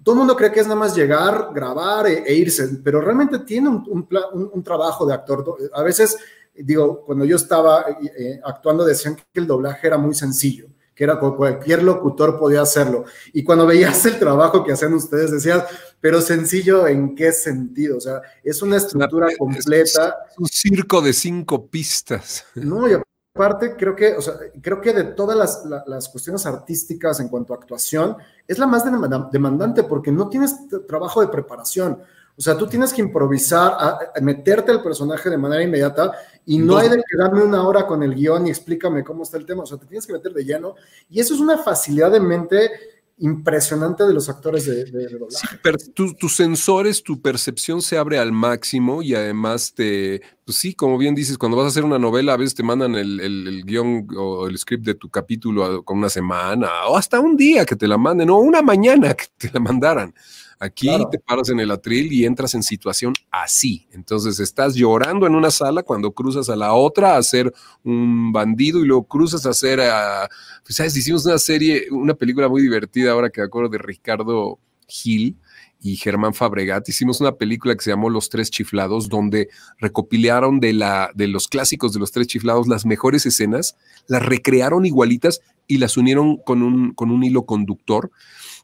todo 0.09 0.15
el 0.15 0.21
mundo 0.21 0.37
cree 0.37 0.51
que 0.51 0.61
es 0.61 0.67
nada 0.67 0.81
más 0.81 0.97
llegar, 0.97 1.51
grabar 1.55 2.07
e, 2.07 2.23
e 2.27 2.33
irse, 2.33 2.67
pero 2.83 2.99
realmente 2.99 3.41
tiene 3.41 3.69
un, 3.69 3.85
un, 3.91 4.51
un, 4.55 4.63
trabajo 4.63 5.05
de 5.05 5.13
actor. 5.13 5.45
A 5.75 5.83
veces 5.83 6.17
digo, 6.55 7.05
cuando 7.05 7.27
yo 7.27 7.37
estaba 7.37 7.85
eh, 7.91 8.41
actuando 8.43 8.87
decían 8.87 9.17
que 9.17 9.23
el 9.39 9.47
doblaje 9.47 9.87
era 9.87 9.99
muy 9.99 10.15
sencillo, 10.15 10.69
que 10.95 11.05
era 11.05 11.21
cualquier 11.21 11.83
locutor 11.83 12.39
podía 12.39 12.63
hacerlo. 12.63 13.05
Y 13.35 13.45
cuando 13.45 13.67
veías 13.67 14.03
el 14.07 14.19
trabajo 14.19 14.65
que 14.65 14.73
hacían 14.73 14.95
ustedes, 14.95 15.31
decías, 15.31 15.67
pero 16.01 16.23
sencillo 16.23 16.87
en 16.87 17.15
qué 17.15 17.31
sentido? 17.31 17.99
O 17.99 18.01
sea, 18.01 18.23
es 18.43 18.63
una 18.63 18.79
estructura 18.79 19.29
completa. 19.39 20.17
un 20.39 20.47
circo 20.47 21.03
de 21.03 21.13
cinco 21.13 21.67
pistas. 21.67 22.47
No, 22.55 22.89
y 22.89 22.95
aparte 23.39 23.77
creo 23.77 23.95
que, 23.95 24.17
o 24.17 24.21
sea, 24.21 24.35
creo 24.61 24.81
que 24.81 24.93
de 24.93 25.05
todas 25.05 25.37
las, 25.39 25.65
las 25.87 26.09
cuestiones 26.09 26.45
artísticas 26.45 27.21
en 27.21 27.29
cuanto 27.29 27.53
a 27.53 27.57
actuación, 27.57 28.17
es 28.47 28.59
la 28.59 28.67
más 28.67 28.83
demandante 29.31 29.85
porque 29.85 30.11
no 30.11 30.29
tienes 30.29 30.57
trabajo 30.87 31.21
de 31.21 31.29
preparación. 31.29 32.03
O 32.37 32.41
sea, 32.41 32.57
tú 32.57 32.67
tienes 32.69 32.93
que 32.93 33.03
improvisar, 33.03 33.73
a, 33.79 34.21
meterte 34.21 34.71
al 34.71 34.83
personaje 34.83 35.29
de 35.29 35.37
manera 35.37 35.63
inmediata 35.63 36.13
y 36.47 36.59
no 36.59 36.77
hay 36.77 36.89
de 36.89 37.03
quedarme 37.03 37.43
una 37.43 37.67
hora 37.67 37.87
con 37.87 38.03
el 38.03 38.15
guion 38.15 38.47
y 38.47 38.51
explícame 38.51 39.03
cómo 39.03 39.25
está 39.25 39.39
el 39.39 39.47
tema. 39.47 39.65
O 39.65 39.67
sea, 39.67 39.77
te 39.79 39.87
tienes 39.87 40.07
que 40.07 40.13
meter 40.13 40.33
de 40.33 40.45
lleno. 40.45 40.77
Y 41.11 41.19
eso 41.19 41.35
es 41.35 41.41
una 41.41 41.59
facilidad 41.59 42.13
de 42.13 42.21
mente 42.21 42.71
impresionante 43.19 44.05
de 44.05 44.15
los 44.15 44.29
actores 44.29 44.67
de, 44.67 44.85
doblaje. 44.85 45.49
Sí, 45.49 46.15
tus 46.17 46.37
sensores, 46.37 47.03
tu 47.03 47.21
percepción 47.21 47.83
se 47.83 47.99
abre 47.99 48.19
al 48.19 48.31
máximo 48.31 49.03
y 49.03 49.17
además 49.17 49.75
te, 49.75 50.23
pues 50.49 50.57
sí, 50.57 50.73
como 50.73 50.97
bien 50.97 51.15
dices, 51.15 51.37
cuando 51.37 51.59
vas 51.59 51.67
a 51.67 51.69
hacer 51.69 51.85
una 51.85 51.99
novela, 51.99 52.33
a 52.33 52.39
veces 52.39 52.55
te 52.55 52.63
mandan 52.63 52.95
el, 52.95 53.21
el 53.21 53.65
guion 53.67 54.09
o 54.17 54.47
el 54.47 54.57
script 54.57 54.83
de 54.83 54.95
tu 54.95 55.11
capítulo 55.11 55.83
con 55.83 55.99
una 55.99 56.09
semana 56.09 56.71
o 56.89 56.97
hasta 56.97 57.21
un 57.21 57.37
día 57.37 57.67
que 57.67 57.77
te 57.77 57.87
la 57.87 57.99
manden 57.99 58.31
o 58.31 58.39
una 58.39 58.63
mañana 58.63 59.13
que 59.13 59.27
te 59.37 59.51
la 59.53 59.61
mandaran. 59.61 60.15
Aquí 60.59 60.89
te 61.11 61.19
paras 61.19 61.51
en 61.51 61.61
el 61.61 61.71
atril 61.71 62.11
y 62.11 62.25
entras 62.25 62.55
en 62.55 62.63
situación 62.63 63.13
así. 63.31 63.89
Entonces 63.93 64.41
estás 64.41 64.75
llorando 64.75 65.27
en 65.27 65.35
una 65.35 65.51
sala 65.51 65.83
cuando 65.83 66.13
cruzas 66.13 66.49
a 66.49 66.57
la 66.57 66.73
otra 66.73 67.19
a 67.19 67.23
ser 67.23 67.53
un 67.85 68.33
bandido 68.33 68.83
y 68.83 68.87
luego 68.87 69.05
cruzas 69.05 69.45
a 69.45 69.53
ser, 69.53 69.83
a, 69.83 70.31
pues 70.65 70.77
sabes, 70.77 70.97
hicimos 70.97 71.27
una 71.27 71.37
serie, 71.37 71.89
una 71.91 72.15
película 72.15 72.49
muy 72.49 72.63
divertida 72.63 73.13
ahora 73.13 73.29
que 73.29 73.43
me 73.43 73.49
acuerdo 73.49 73.69
de 73.69 73.77
Ricardo 73.77 74.59
Gil 74.87 75.37
y 75.81 75.97
Germán 75.97 76.35
Fabregat, 76.35 76.89
hicimos 76.89 77.21
una 77.21 77.37
película 77.37 77.75
que 77.75 77.85
se 77.85 77.91
llamó 77.91 78.11
Los 78.11 78.31
Tres 78.31 78.51
Chiflados, 78.51 79.09
donde 79.09 79.49
recopilaron 79.79 80.59
de, 80.61 80.73
la, 80.73 81.11
de 81.15 81.29
los 81.29 81.47
clásicos 81.47 81.93
de 81.93 82.01
Los 82.01 82.11
Tres 82.11 82.27
Chiflados 82.27 82.67
las 82.67 82.85
mejores 82.85 83.27
escenas, 83.27 83.77
las 84.09 84.25
recrearon 84.25 84.87
igualitas 84.87 85.41
y 85.69 85.79
las 85.79 85.97
unieron 85.97 86.39
con 86.39 86.63
un, 86.63 86.95
con 86.95 87.11
un 87.11 87.23
hilo 87.23 87.45
conductor. 87.45 88.11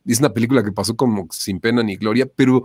Es 0.05 0.18
una 0.18 0.33
película 0.33 0.64
que 0.64 0.72
pasó 0.72 0.96
como 0.96 1.29
sin 1.31 1.61
pena 1.61 1.83
ni 1.83 1.96
gloria, 1.96 2.27
pero 2.35 2.64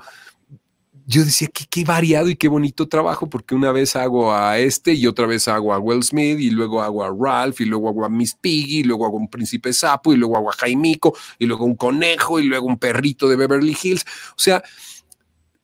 yo 1.10 1.26
decía 1.26 1.48
que 1.48 1.65
qué 1.67 1.84
variado 1.84 2.30
y 2.30 2.36
qué 2.36 2.48
bonito 2.48 2.88
trabajo, 2.88 3.28
porque 3.28 3.56
una 3.56 3.72
vez 3.72 3.95
hago 3.95 4.32
a 4.32 4.60
este 4.60 4.93
y 4.93 5.08
otra 5.08 5.26
vez 5.26 5.48
hago 5.48 5.74
a 5.74 5.80
Will 5.80 6.04
Smith 6.04 6.39
y 6.39 6.52
luego 6.52 6.84
hago 6.84 7.04
a 7.04 7.12
Ralph 7.12 7.62
y 7.62 7.65
luego 7.65 7.89
hago 7.89 8.06
a 8.06 8.10
Miss 8.10 8.36
Piggy 8.36 8.82
y 8.82 8.84
luego 8.84 9.08
hago 9.08 9.17
a 9.17 9.22
un 9.22 9.28
príncipe 9.28 9.74
sapo 9.74 10.13
y 10.13 10.17
luego 10.17 10.38
hago 10.38 10.52
a 10.52 10.54
Jaimico 10.54 11.17
y 11.39 11.48
luego 11.48 11.65
un 11.65 11.76
conejo 11.76 12.39
y 12.39 12.43
luego 12.43 12.67
un 12.67 12.78
perrito 12.78 13.28
de 13.28 13.38
Beverly 13.38 13.76
Hills. 13.82 14.04
O 14.04 14.39
sea, 14.39 14.62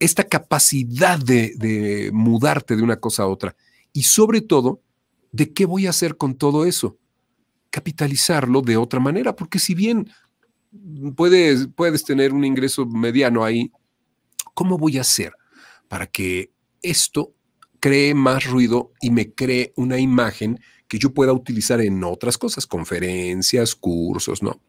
esta 0.00 0.24
capacidad 0.24 1.16
de, 1.16 1.52
de 1.54 2.10
mudarte 2.12 2.74
de 2.74 2.82
una 2.82 2.96
cosa 2.96 3.22
a 3.22 3.28
otra 3.28 3.54
y 3.92 4.02
sobre 4.02 4.40
todo, 4.40 4.82
¿de 5.30 5.52
qué 5.52 5.64
voy 5.64 5.86
a 5.86 5.90
hacer 5.90 6.16
con 6.16 6.34
todo 6.34 6.64
eso? 6.64 6.98
Capitalizarlo 7.70 8.62
de 8.62 8.76
otra 8.78 8.98
manera, 8.98 9.36
porque 9.36 9.60
si 9.60 9.76
bien 9.76 10.10
puedes, 11.14 11.68
puedes 11.68 12.02
tener 12.02 12.32
un 12.32 12.44
ingreso 12.44 12.84
mediano 12.84 13.44
ahí. 13.44 13.70
¿Cómo 14.56 14.78
voy 14.78 14.96
a 14.96 15.02
hacer 15.02 15.34
para 15.86 16.06
que 16.06 16.50
esto 16.80 17.34
cree 17.78 18.14
más 18.14 18.46
ruido 18.46 18.94
y 19.02 19.10
me 19.10 19.34
cree 19.34 19.74
una 19.76 20.00
imagen 20.00 20.58
que 20.88 20.98
yo 20.98 21.12
pueda 21.12 21.34
utilizar 21.34 21.82
en 21.82 22.02
otras 22.04 22.38
cosas, 22.38 22.66
conferencias, 22.66 23.74
cursos, 23.74 24.42
¿no? 24.42 24.62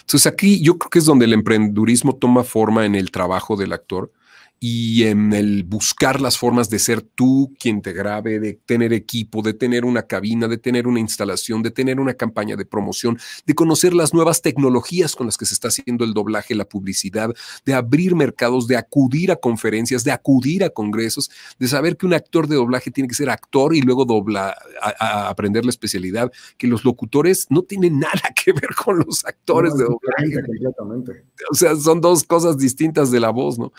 Entonces 0.00 0.26
aquí 0.26 0.60
yo 0.60 0.76
creo 0.76 0.90
que 0.90 0.98
es 0.98 1.04
donde 1.04 1.26
el 1.26 1.34
emprendurismo 1.34 2.16
toma 2.16 2.42
forma 2.42 2.84
en 2.84 2.96
el 2.96 3.12
trabajo 3.12 3.56
del 3.56 3.72
actor 3.72 4.12
y 4.60 5.04
en 5.04 5.32
el 5.32 5.62
buscar 5.62 6.20
las 6.20 6.36
formas 6.36 6.68
de 6.68 6.80
ser 6.80 7.02
tú 7.02 7.54
quien 7.60 7.80
te 7.80 7.92
grabe, 7.92 8.40
de 8.40 8.54
tener 8.54 8.92
equipo, 8.92 9.40
de 9.40 9.54
tener 9.54 9.84
una 9.84 10.02
cabina, 10.02 10.48
de 10.48 10.58
tener 10.58 10.88
una 10.88 10.98
instalación, 10.98 11.62
de 11.62 11.70
tener 11.70 12.00
una 12.00 12.14
campaña 12.14 12.56
de 12.56 12.64
promoción, 12.64 13.18
de 13.46 13.54
conocer 13.54 13.94
las 13.94 14.12
nuevas 14.12 14.42
tecnologías 14.42 15.14
con 15.14 15.26
las 15.26 15.36
que 15.36 15.46
se 15.46 15.54
está 15.54 15.68
haciendo 15.68 16.04
el 16.04 16.12
doblaje, 16.12 16.56
la 16.56 16.64
publicidad, 16.64 17.32
de 17.64 17.74
abrir 17.74 18.16
mercados, 18.16 18.66
de 18.66 18.76
acudir 18.76 19.30
a 19.30 19.36
conferencias, 19.36 20.02
de 20.02 20.10
acudir 20.10 20.64
a 20.64 20.70
congresos, 20.70 21.30
de 21.58 21.68
saber 21.68 21.96
que 21.96 22.06
un 22.06 22.14
actor 22.14 22.48
de 22.48 22.56
doblaje 22.56 22.90
tiene 22.90 23.08
que 23.08 23.14
ser 23.14 23.30
actor 23.30 23.76
y 23.76 23.82
luego 23.82 24.04
dobla, 24.04 24.56
a, 24.82 25.28
aprender 25.28 25.64
la 25.64 25.70
especialidad, 25.70 26.32
que 26.56 26.66
los 26.66 26.84
locutores 26.84 27.46
no 27.48 27.62
tienen 27.62 28.00
nada 28.00 28.32
que 28.34 28.52
ver 28.52 28.74
con 28.74 28.98
los 28.98 29.24
actores 29.24 29.74
de 29.76 29.84
doblaje. 29.84 31.24
O 31.50 31.54
sea, 31.54 31.76
son 31.76 32.00
dos 32.00 32.24
cosas 32.24 32.58
distintas 32.58 33.12
de 33.12 33.20
la 33.20 33.30
voz, 33.30 33.58
¿no? 33.58 33.72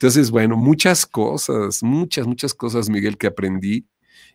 Entonces, 0.00 0.30
bueno, 0.30 0.56
muchas 0.56 1.04
cosas, 1.04 1.82
muchas, 1.82 2.24
muchas 2.24 2.54
cosas, 2.54 2.88
Miguel, 2.88 3.18
que 3.18 3.26
aprendí 3.26 3.84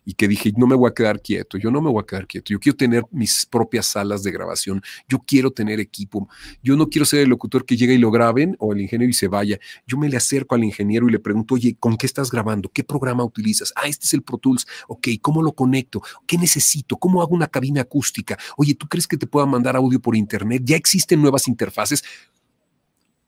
y 0.04 0.12
que 0.12 0.28
dije, 0.28 0.52
no 0.58 0.66
me 0.66 0.74
voy 0.74 0.90
a 0.90 0.92
quedar 0.92 1.22
quieto, 1.22 1.56
yo 1.56 1.70
no 1.70 1.80
me 1.80 1.88
voy 1.90 2.02
a 2.02 2.06
quedar 2.06 2.26
quieto, 2.26 2.52
yo 2.52 2.60
quiero 2.60 2.76
tener 2.76 3.02
mis 3.10 3.46
propias 3.46 3.86
salas 3.86 4.22
de 4.22 4.30
grabación, 4.30 4.82
yo 5.08 5.20
quiero 5.26 5.50
tener 5.52 5.80
equipo, 5.80 6.28
yo 6.62 6.76
no 6.76 6.90
quiero 6.90 7.06
ser 7.06 7.20
el 7.20 7.30
locutor 7.30 7.64
que 7.64 7.78
llega 7.78 7.94
y 7.94 7.98
lo 7.98 8.10
graben 8.10 8.56
o 8.58 8.74
el 8.74 8.82
ingeniero 8.82 9.10
y 9.10 9.14
se 9.14 9.26
vaya, 9.26 9.58
yo 9.86 9.96
me 9.96 10.10
le 10.10 10.18
acerco 10.18 10.54
al 10.54 10.64
ingeniero 10.64 11.08
y 11.08 11.12
le 11.12 11.18
pregunto, 11.18 11.54
oye, 11.54 11.76
¿con 11.80 11.96
qué 11.96 12.04
estás 12.04 12.30
grabando? 12.30 12.68
¿Qué 12.68 12.84
programa 12.84 13.24
utilizas? 13.24 13.72
Ah, 13.74 13.88
este 13.88 14.04
es 14.04 14.12
el 14.12 14.22
Pro 14.22 14.36
Tools, 14.36 14.66
ok, 14.88 15.08
¿cómo 15.22 15.42
lo 15.42 15.52
conecto? 15.52 16.02
¿Qué 16.26 16.36
necesito? 16.36 16.98
¿Cómo 16.98 17.22
hago 17.22 17.34
una 17.34 17.48
cabina 17.48 17.80
acústica? 17.80 18.38
Oye, 18.58 18.74
¿tú 18.74 18.86
crees 18.86 19.06
que 19.06 19.16
te 19.16 19.26
pueda 19.26 19.46
mandar 19.46 19.76
audio 19.76 19.98
por 19.98 20.14
internet? 20.14 20.60
Ya 20.66 20.76
existen 20.76 21.22
nuevas 21.22 21.48
interfaces. 21.48 22.04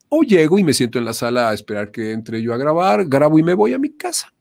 O 0.08 0.22
llego 0.22 0.58
y 0.58 0.64
me 0.64 0.72
siento 0.72 0.98
en 0.98 1.04
la 1.04 1.12
sala 1.12 1.50
a 1.50 1.54
esperar 1.54 1.90
que 1.90 2.12
entre 2.12 2.40
yo 2.40 2.54
a 2.54 2.56
grabar, 2.56 3.06
grabo 3.06 3.38
y 3.38 3.42
me 3.42 3.54
voy 3.54 3.74
a 3.74 3.78
mi 3.78 3.96
casa. 3.96 4.32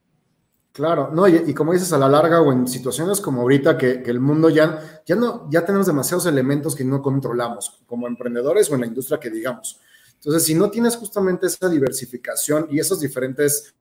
Claro, 0.75 1.09
no, 1.13 1.25
y, 1.25 1.53
como 1.53 1.71
dices, 1.71 1.93
a 1.93 1.97
la 1.97 2.09
larga 2.09 2.41
o 2.41 2.51
en 2.51 2.67
situaciones 2.67 3.21
como 3.21 3.41
ahorita 3.41 3.77
que, 3.77 4.03
el 4.05 4.19
mundo 4.19 4.49
ya, 4.49 5.01
ya 5.05 5.15
no, 5.15 5.49
ya 5.49 5.65
tenemos 5.65 5.87
demasiados 5.87 6.25
elementos 6.25 6.75
que 6.75 6.83
no 6.83 7.01
controlamos, 7.01 7.81
como 7.85 8.07
emprendedores 8.07 8.69
o 8.69 8.75
en 8.75 8.81
la 8.81 8.87
industria 8.87 9.17
que 9.17 9.29
digamos. 9.29 9.79
Entonces, 10.15 10.43
si 10.43 10.53
no 10.53 10.69
tienes 10.69 10.97
justamente 10.97 11.47
esa 11.47 11.69
diversificación 11.69 12.67
y 12.69 12.79
esos 12.79 12.99
diferentes, 12.99 13.73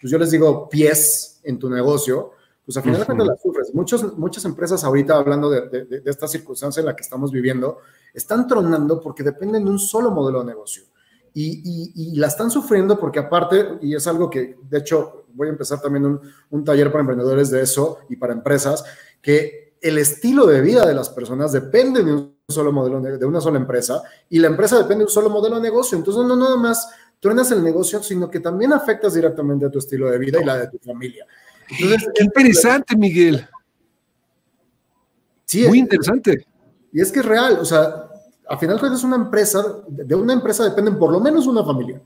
pues 0.00 0.12
yo 0.12 0.16
les 0.16 0.30
digo, 0.30 0.68
pies 0.68 1.40
en 1.42 1.58
tu 1.58 1.68
negocio, 1.68 2.30
pues 2.64 2.76
al 2.76 2.84
final 2.84 3.00
de 3.00 3.06
cuentas 3.06 3.26
las 3.26 3.42
sufres. 3.42 3.74
Muchos, 3.74 4.16
muchas 4.16 4.44
empresas 4.44 4.84
ahorita, 4.84 5.16
hablando 5.16 5.50
de, 5.50 5.68
de, 5.68 5.84
de, 5.86 6.02
esta 6.08 6.28
circunstancia 6.28 6.78
en 6.78 6.86
la 6.86 6.94
que 6.94 7.02
estamos 7.02 7.32
viviendo, 7.32 7.78
están 8.14 8.46
tronando 8.46 9.00
porque 9.00 9.24
dependen 9.24 9.64
de 9.64 9.70
un 9.72 9.78
solo 9.80 10.12
modelo 10.12 10.38
de 10.40 10.46
negocio 10.46 10.84
y, 11.40 12.16
la 12.16 12.26
están 12.26 12.50
sufriendo 12.50 12.98
porque 12.98 13.20
aparte, 13.20 13.78
y 13.82 13.94
es 13.94 14.06
algo 14.06 14.28
que 14.28 14.56
de 14.68 14.78
hecho 14.78 15.26
voy 15.34 15.48
a 15.48 15.50
empezar 15.50 15.80
también 15.80 16.04
un, 16.04 16.20
un 16.50 16.64
taller 16.64 16.90
para 16.90 17.00
emprendedores 17.00 17.50
de 17.50 17.62
eso 17.62 17.98
y 18.08 18.16
para 18.16 18.32
empresas, 18.32 18.84
que 19.22 19.74
el 19.80 19.98
estilo 19.98 20.46
de 20.46 20.60
vida 20.60 20.86
de 20.86 20.94
las 20.94 21.08
personas 21.10 21.52
depende 21.52 22.02
de 22.02 22.12
un 22.12 22.38
solo 22.48 22.72
modelo, 22.72 23.00
de 23.00 23.26
una 23.26 23.40
sola 23.40 23.58
empresa, 23.58 24.02
y 24.28 24.38
la 24.38 24.48
empresa 24.48 24.78
depende 24.78 24.98
de 24.98 25.04
un 25.04 25.10
solo 25.10 25.30
modelo 25.30 25.56
de 25.56 25.62
negocio. 25.62 25.96
Entonces, 25.96 26.24
no 26.24 26.34
nada 26.34 26.56
más 26.56 26.88
truenas 27.20 27.50
el 27.52 27.62
negocio, 27.62 28.02
sino 28.02 28.30
que 28.30 28.40
también 28.40 28.72
afectas 28.72 29.14
directamente 29.14 29.66
a 29.66 29.70
tu 29.70 29.78
estilo 29.78 30.10
de 30.10 30.18
vida 30.18 30.40
y 30.40 30.44
la 30.44 30.56
de 30.56 30.68
tu 30.68 30.78
familia. 30.78 31.26
Entonces, 31.68 32.08
Qué 32.14 32.24
interesante, 32.24 32.96
Miguel. 32.96 33.46
Sí, 35.44 35.66
Muy 35.66 35.78
interesante. 35.78 36.46
Y 36.92 37.00
es 37.00 37.12
que 37.12 37.20
es 37.20 37.26
real, 37.26 37.58
o 37.60 37.64
sea, 37.64 38.07
al 38.48 38.58
final 38.58 38.80
es 38.92 39.04
una 39.04 39.16
empresa, 39.16 39.62
de 39.86 40.14
una 40.14 40.32
empresa 40.32 40.64
dependen 40.64 40.98
por 40.98 41.12
lo 41.12 41.20
menos 41.20 41.46
una 41.46 41.62
familia 41.62 42.00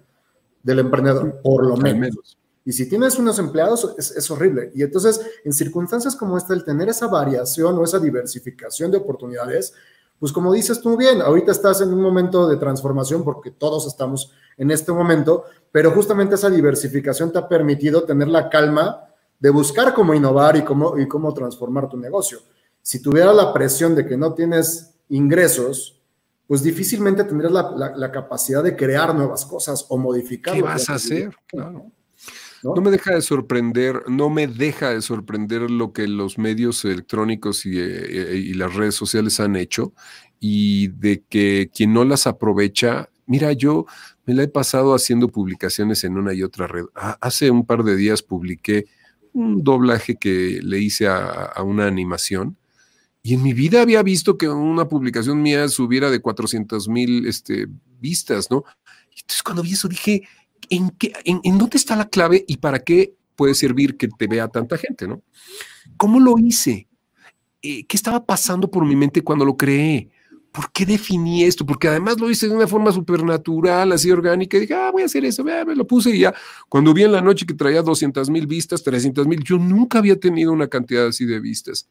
del 0.62 0.80
emprendedor, 0.80 1.40
por 1.42 1.64
lo 1.66 1.76
menos. 1.76 2.36
Y 2.64 2.72
si 2.72 2.88
tienes 2.88 3.18
unos 3.18 3.38
empleados, 3.38 3.94
es, 3.98 4.30
horrible. 4.30 4.70
Y 4.74 4.82
entonces, 4.82 5.20
en 5.44 5.52
circunstancias 5.52 6.14
como 6.14 6.36
esta, 6.36 6.54
el 6.54 6.64
tener 6.64 6.88
esa 6.88 7.08
variación 7.08 7.76
o 7.78 7.84
esa 7.84 7.98
diversificación 7.98 8.90
de 8.90 8.98
oportunidades, 8.98 9.74
pues 10.18 10.32
como 10.32 10.52
dices 10.52 10.80
tú 10.80 10.96
bien, 10.96 11.20
ahorita 11.20 11.50
estás 11.50 11.80
en 11.80 11.92
un 11.92 12.00
momento 12.00 12.46
de 12.48 12.56
transformación 12.56 13.24
porque 13.24 13.50
todos 13.50 13.86
estamos 13.86 14.32
en 14.56 14.70
este 14.70 14.92
momento, 14.92 15.44
pero 15.72 15.90
justamente 15.90 16.36
esa 16.36 16.50
diversificación 16.50 17.32
te 17.32 17.38
ha 17.38 17.48
permitido 17.48 18.04
tener 18.04 18.28
la 18.28 18.48
calma 18.48 19.08
de 19.40 19.50
buscar 19.50 19.92
cómo 19.94 20.14
innovar 20.14 20.56
y 20.56 20.62
cómo, 20.62 20.96
y 20.98 21.08
cómo 21.08 21.34
transformar 21.34 21.88
tu 21.88 21.96
negocio. 21.96 22.38
Si 22.80 23.02
tuviera 23.02 23.32
la 23.32 23.52
presión 23.52 23.96
de 23.96 24.06
que 24.06 24.16
no 24.16 24.34
tienes 24.34 24.94
ingresos, 25.08 26.01
pues 26.52 26.62
difícilmente 26.62 27.24
tendrás 27.24 27.50
la, 27.50 28.12
capacidad 28.12 28.62
de 28.62 28.76
crear 28.76 29.14
nuevas 29.14 29.46
cosas 29.46 29.86
o 29.88 29.96
modificar. 29.96 30.52
¿Qué 30.52 30.60
vas 30.60 30.90
a 30.90 30.96
hacer? 30.96 31.34
Claro. 31.46 31.90
¿No? 32.62 32.74
me 32.74 32.90
deja 32.90 33.14
de 33.14 33.22
sorprender, 33.22 34.02
no 34.06 34.28
me 34.28 34.46
deja 34.46 34.90
de 34.90 35.00
sorprender 35.00 35.62
lo 35.70 35.94
que 35.94 36.06
los 36.06 36.36
medios 36.36 36.84
electrónicos 36.84 37.64
y, 37.64 37.78
eh, 37.78 38.36
y, 38.36 38.52
las 38.52 38.74
redes 38.74 38.94
sociales 38.94 39.40
han 39.40 39.56
hecho 39.56 39.94
y 40.40 40.88
de 40.88 41.24
que 41.26 41.70
quien 41.74 41.94
no 41.94 42.04
las 42.04 42.26
aprovecha, 42.26 43.08
mira, 43.24 43.54
yo 43.54 43.86
me 44.26 44.34
la 44.34 44.42
he 44.42 44.48
pasado 44.48 44.94
haciendo 44.94 45.28
publicaciones 45.28 46.04
en 46.04 46.18
una 46.18 46.34
y 46.34 46.42
otra 46.42 46.66
red. 46.66 46.84
Hace 47.22 47.50
un 47.50 47.64
par 47.64 47.82
de 47.82 47.96
días 47.96 48.22
publiqué 48.22 48.84
un 49.32 49.64
doblaje 49.64 50.16
que 50.16 50.60
le 50.62 50.80
hice 50.80 51.08
a, 51.08 51.44
a 51.44 51.62
una 51.62 51.86
animación 51.86 52.58
y 53.22 53.34
en 53.34 53.42
mi 53.42 53.52
vida 53.52 53.82
había 53.82 54.02
visto 54.02 54.36
que 54.36 54.48
una 54.48 54.88
publicación 54.88 55.40
mía 55.40 55.68
subiera 55.68 56.10
de 56.10 56.20
400 56.20 56.88
mil 56.88 57.26
este, 57.26 57.68
vistas, 58.00 58.50
¿no? 58.50 58.64
Entonces 59.10 59.42
cuando 59.44 59.62
vi 59.62 59.72
eso 59.72 59.86
dije, 59.86 60.22
¿en, 60.68 60.90
qué, 60.90 61.12
en, 61.24 61.58
dónde 61.58 61.76
está 61.76 61.94
la 61.94 62.08
clave 62.08 62.44
y 62.48 62.56
para 62.56 62.80
qué 62.80 63.14
puede 63.36 63.54
servir 63.54 63.96
que 63.96 64.08
te 64.08 64.26
vea 64.26 64.48
tanta 64.48 64.76
gente, 64.76 65.06
¿no? 65.06 65.22
¿Cómo 65.96 66.18
lo 66.18 66.36
hice? 66.36 66.88
Eh, 67.62 67.86
¿Qué 67.86 67.96
estaba 67.96 68.24
pasando 68.24 68.68
por 68.68 68.84
mi 68.84 68.96
mente 68.96 69.22
cuando 69.22 69.44
lo 69.44 69.56
creé? 69.56 70.10
¿Por 70.50 70.72
qué 70.72 70.84
definí 70.84 71.44
esto? 71.44 71.64
Porque 71.64 71.88
además 71.88 72.18
lo 72.20 72.28
hice 72.28 72.48
de 72.48 72.56
una 72.56 72.66
forma 72.66 72.90
supernatural, 72.90 73.92
así 73.92 74.10
orgánica. 74.10 74.56
Y 74.56 74.60
dije, 74.60 74.74
ah, 74.74 74.90
voy 74.90 75.02
a 75.02 75.06
hacer 75.06 75.24
eso, 75.24 75.44
me 75.44 75.76
lo 75.76 75.86
puse 75.86 76.10
y 76.10 76.18
ya. 76.18 76.34
Cuando 76.68 76.92
vi 76.92 77.04
en 77.04 77.12
la 77.12 77.22
noche 77.22 77.46
que 77.46 77.54
traía 77.54 77.82
200 77.82 78.28
mil 78.28 78.46
vistas, 78.46 78.82
300 78.82 79.26
mil, 79.28 79.42
yo 79.44 79.58
nunca 79.58 79.98
había 79.98 80.18
tenido 80.18 80.52
una 80.52 80.66
cantidad 80.66 81.06
así 81.06 81.24
de 81.24 81.40
vistas. 81.40 81.88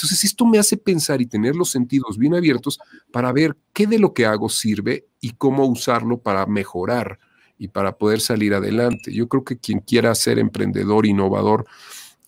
Entonces, 0.00 0.24
esto 0.24 0.46
me 0.46 0.58
hace 0.58 0.78
pensar 0.78 1.20
y 1.20 1.26
tener 1.26 1.54
los 1.54 1.70
sentidos 1.70 2.16
bien 2.16 2.34
abiertos 2.34 2.80
para 3.12 3.32
ver 3.32 3.54
qué 3.74 3.86
de 3.86 3.98
lo 3.98 4.14
que 4.14 4.24
hago 4.24 4.48
sirve 4.48 5.06
y 5.20 5.32
cómo 5.32 5.66
usarlo 5.66 6.16
para 6.22 6.46
mejorar 6.46 7.18
y 7.58 7.68
para 7.68 7.98
poder 7.98 8.22
salir 8.22 8.54
adelante. 8.54 9.12
Yo 9.12 9.28
creo 9.28 9.44
que 9.44 9.58
quien 9.58 9.80
quiera 9.80 10.14
ser 10.14 10.38
emprendedor, 10.38 11.04
innovador 11.04 11.66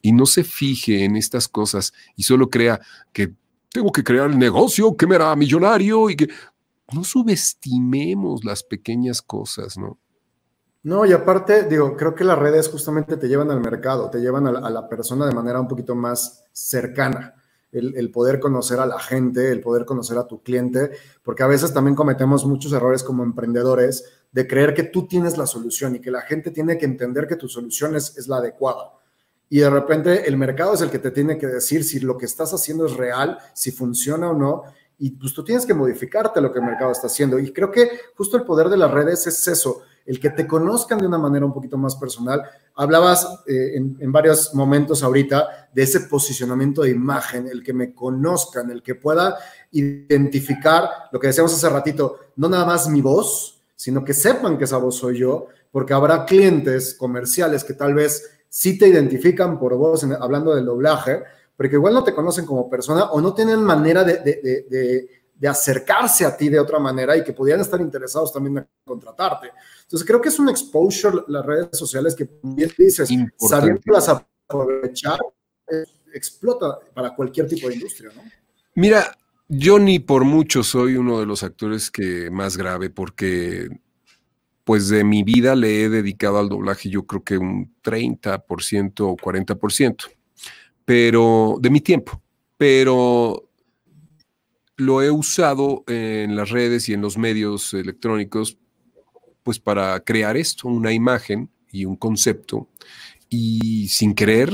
y 0.03 0.13
no 0.13 0.27
se 0.27 0.45
fije 0.45 1.05
en 1.05 1.17
estas 1.17 1.49
cosas 1.49 1.95
y 2.15 2.25
solo 2.25 2.51
crea 2.51 2.79
que 3.11 3.33
tengo 3.71 3.91
que 3.91 4.05
crear 4.05 4.31
el 4.31 4.39
negocio 4.39 4.95
que 4.95 5.07
me 5.07 5.15
hará 5.15 5.35
millonario 5.35 6.11
y 6.11 6.17
que 6.17 6.29
no 6.93 7.05
subestimemos 7.05 8.45
las 8.45 8.63
pequeñas 8.63 9.23
cosas, 9.23 9.79
¿no? 9.79 9.99
No, 10.83 11.07
y 11.07 11.13
aparte, 11.15 11.63
digo, 11.69 11.97
creo 11.97 12.15
que 12.15 12.25
las 12.25 12.39
redes 12.39 12.69
justamente 12.69 13.17
te 13.17 13.29
llevan 13.29 13.51
al 13.51 13.61
mercado, 13.61 14.11
te 14.11 14.19
llevan 14.19 14.47
a 14.47 14.69
la 14.69 14.89
persona 14.91 15.25
de 15.25 15.35
manera 15.35 15.59
un 15.59 15.69
poquito 15.69 15.95
más 15.95 16.45
cercana 16.53 17.37
el, 17.73 18.11
poder 18.11 18.39
conocer 18.39 18.79
a 18.81 18.87
la 18.87 18.99
gente, 18.99 19.51
el 19.51 19.61
poder 19.61 19.85
conocer 19.87 20.19
a 20.19 20.27
tu 20.27 20.43
cliente, 20.43 20.91
porque 21.23 21.43
a 21.43 21.47
veces 21.47 21.73
también 21.73 21.97
cometemos 21.97 22.45
muchos 22.45 22.73
errores 22.73 23.03
como 23.03 23.25
emprendedores 23.25 24.05
de 24.31 24.47
creer 24.47 24.75
que 24.75 24.85
tú 24.85 25.07
tienes 25.07 25.39
la 25.39 25.47
solución 25.47 25.97
y 25.97 26.01
que 26.01 26.11
la 26.11 26.21
gente 26.21 26.51
tiene 26.51 26.77
que 26.77 26.85
entender 26.85 27.27
que 27.27 27.37
tu 27.37 27.49
solución 27.49 27.97
es, 27.97 28.17
es 28.19 28.29
la 28.29 28.37
adecuada. 28.37 28.93
Y 29.49 29.61
de 29.61 29.71
repente 29.71 30.29
el 30.29 30.37
mercado 30.37 30.75
es 30.75 30.81
el 30.83 30.91
que 30.91 30.99
te 30.99 31.11
tiene 31.11 31.39
que 31.39 31.47
decir 31.47 31.85
si 31.85 32.01
lo 32.01 32.17
que 32.17 32.27
estás 32.27 32.53
haciendo 32.53 32.87
es 32.87 32.95
real, 32.95 33.39
si 33.55 33.71
funciona 33.71 34.31
o 34.31 34.35
no, 34.35 34.63
y 34.99 35.11
pues 35.11 35.35
tú 35.35 35.43
tienes 35.43 35.67
que 35.67 35.75
modificarte 35.75 36.41
lo 36.41 36.53
que 36.53 36.59
el 36.59 36.65
mercado 36.65 36.93
está 36.93 37.07
haciendo. 37.07 37.39
Y 37.39 37.53
creo 37.53 37.71
que 37.71 37.91
justo 38.17 38.37
el 38.37 38.45
poder 38.45 38.69
de 38.69 38.77
las 38.77 38.91
redes 38.91 39.27
es 39.27 39.49
eso, 39.49 39.83
el 40.07 40.19
que 40.19 40.31
te 40.31 40.47
conozcan 40.47 40.99
de 40.99 41.07
una 41.07 41.19
manera 41.19 41.47
un 41.47 41.53
poquito 41.53 41.79
más 41.79 41.97
personal. 41.97 42.43
Hablabas 42.75 43.27
eh, 43.47 43.73
en, 43.77 44.12
varios 44.12 44.55
momentos 44.55 45.03
ahorita 45.03 45.69
de 45.73 45.83
ese 45.83 46.01
posicionamiento 46.01 46.83
de 46.83 46.91
imagen, 46.91 47.49
el 47.49 47.62
que 47.62 47.73
me 47.73 47.95
conozcan, 47.95 48.71
el 48.71 48.83
que 48.83 48.95
pueda 48.95 49.37
identificar 49.71 50.88
lo 51.12 51.21
que 51.21 51.29
decíamos 51.29 51.55
hace 51.55 51.69
ratito, 51.69 52.19
no 52.37 52.49
nada 52.49 52.65
más 52.65 52.88
mi 52.88 53.01
voz, 53.01 53.62
sino 53.77 54.05
que 54.05 54.15
sepan 54.15 54.59
que 54.59 54.65
esa 54.65 54.79
voz 54.79 54.97
soy 54.97 55.19
yo, 55.19 55.47
porque 55.71 55.95
habrá 55.95 56.25
clientes 56.25 56.95
comerciales 56.95 57.65
que 57.65 57.75
tal 57.75 57.95
vez 57.95 58.31
sí 58.49 58.79
te 58.79 58.88
identifican 58.88 59.59
por 59.59 59.77
voz, 59.77 60.05
hablando 60.21 60.55
del 60.55 60.67
doblaje, 60.67 61.23
pero 61.57 61.71
que 61.71 61.77
igual 61.77 61.95
no 61.95 62.05
te 62.05 62.15
conocen 62.15 62.45
como 62.45 62.69
persona 62.69 63.05
o 63.12 63.21
no 63.21 63.35
tienen 63.35 63.62
manera 63.62 64.05
de 64.05 65.22
acercarse 65.49 66.25
a 66.25 66.37
ti 66.37 66.49
de 66.49 66.61
otra 66.61 66.79
manera 66.79 67.17
y 67.17 67.25
que 67.25 67.33
pudieran 67.33 67.63
estar 67.63 67.81
interesados 67.81 68.33
también 68.33 68.59
en 68.59 68.69
contratarte. 68.85 69.51
Entonces 69.83 70.07
creo 70.07 70.21
que 70.21 70.29
es 70.29 70.39
un 70.39 70.49
exposure 70.49 71.25
las 71.29 71.45
redes 71.45 71.77
sociales 71.77 72.15
que 72.15 72.29
bien 72.43 72.71
dices, 72.79 73.09
sabiéndolas 73.39 74.09
aprovechar, 74.09 75.19
eh, 75.69 75.85
explota 76.15 76.79
para 76.95 77.15
cualquier 77.15 77.49
tipo 77.49 77.69
de 77.69 77.75
industria, 77.75 78.11
¿no? 78.15 78.23
Mira, 78.75 79.17
yo 79.49 79.79
ni 79.79 79.99
por 79.99 80.25
mucho 80.25 80.63
soy 80.63 80.97
uno 80.97 81.21
de 81.21 81.27
los 81.27 81.43
actores 81.43 81.91
que 81.91 82.31
más 82.31 82.57
grave 82.57 82.89
porque 82.89 83.69
pues 84.65 84.89
de 84.89 85.05
mi 85.05 85.25
vida 85.25 85.55
le 85.55 85.83
he 85.83 85.89
dedicado 85.89 86.39
al 86.39 86.49
doblaje 86.49 86.89
yo 86.89 87.05
creo 87.05 87.23
que 87.23 87.37
un 87.37 87.75
30% 87.83 89.01
o 89.01 89.17
40%, 89.17 89.97
pero 90.85 91.57
de 91.61 91.71
mi 91.71 91.81
tiempo, 91.81 92.23
pero 92.57 93.51
lo 94.77 95.03
he 95.03 95.11
usado 95.11 95.85
en 95.87 96.37
las 96.37 96.51
redes 96.51 96.89
y 96.89 96.95
en 96.95 97.01
los 97.03 97.19
medios 97.19 97.75
electrónicos 97.75 98.59
pues 99.43 99.59
para 99.59 99.99
crear 100.01 100.37
esto, 100.37 100.69
una 100.69 100.93
imagen 100.93 101.51
y 101.71 101.85
un 101.85 101.97
concepto. 101.97 102.69
Y 103.29 103.89
sin 103.89 104.15
querer 104.15 104.53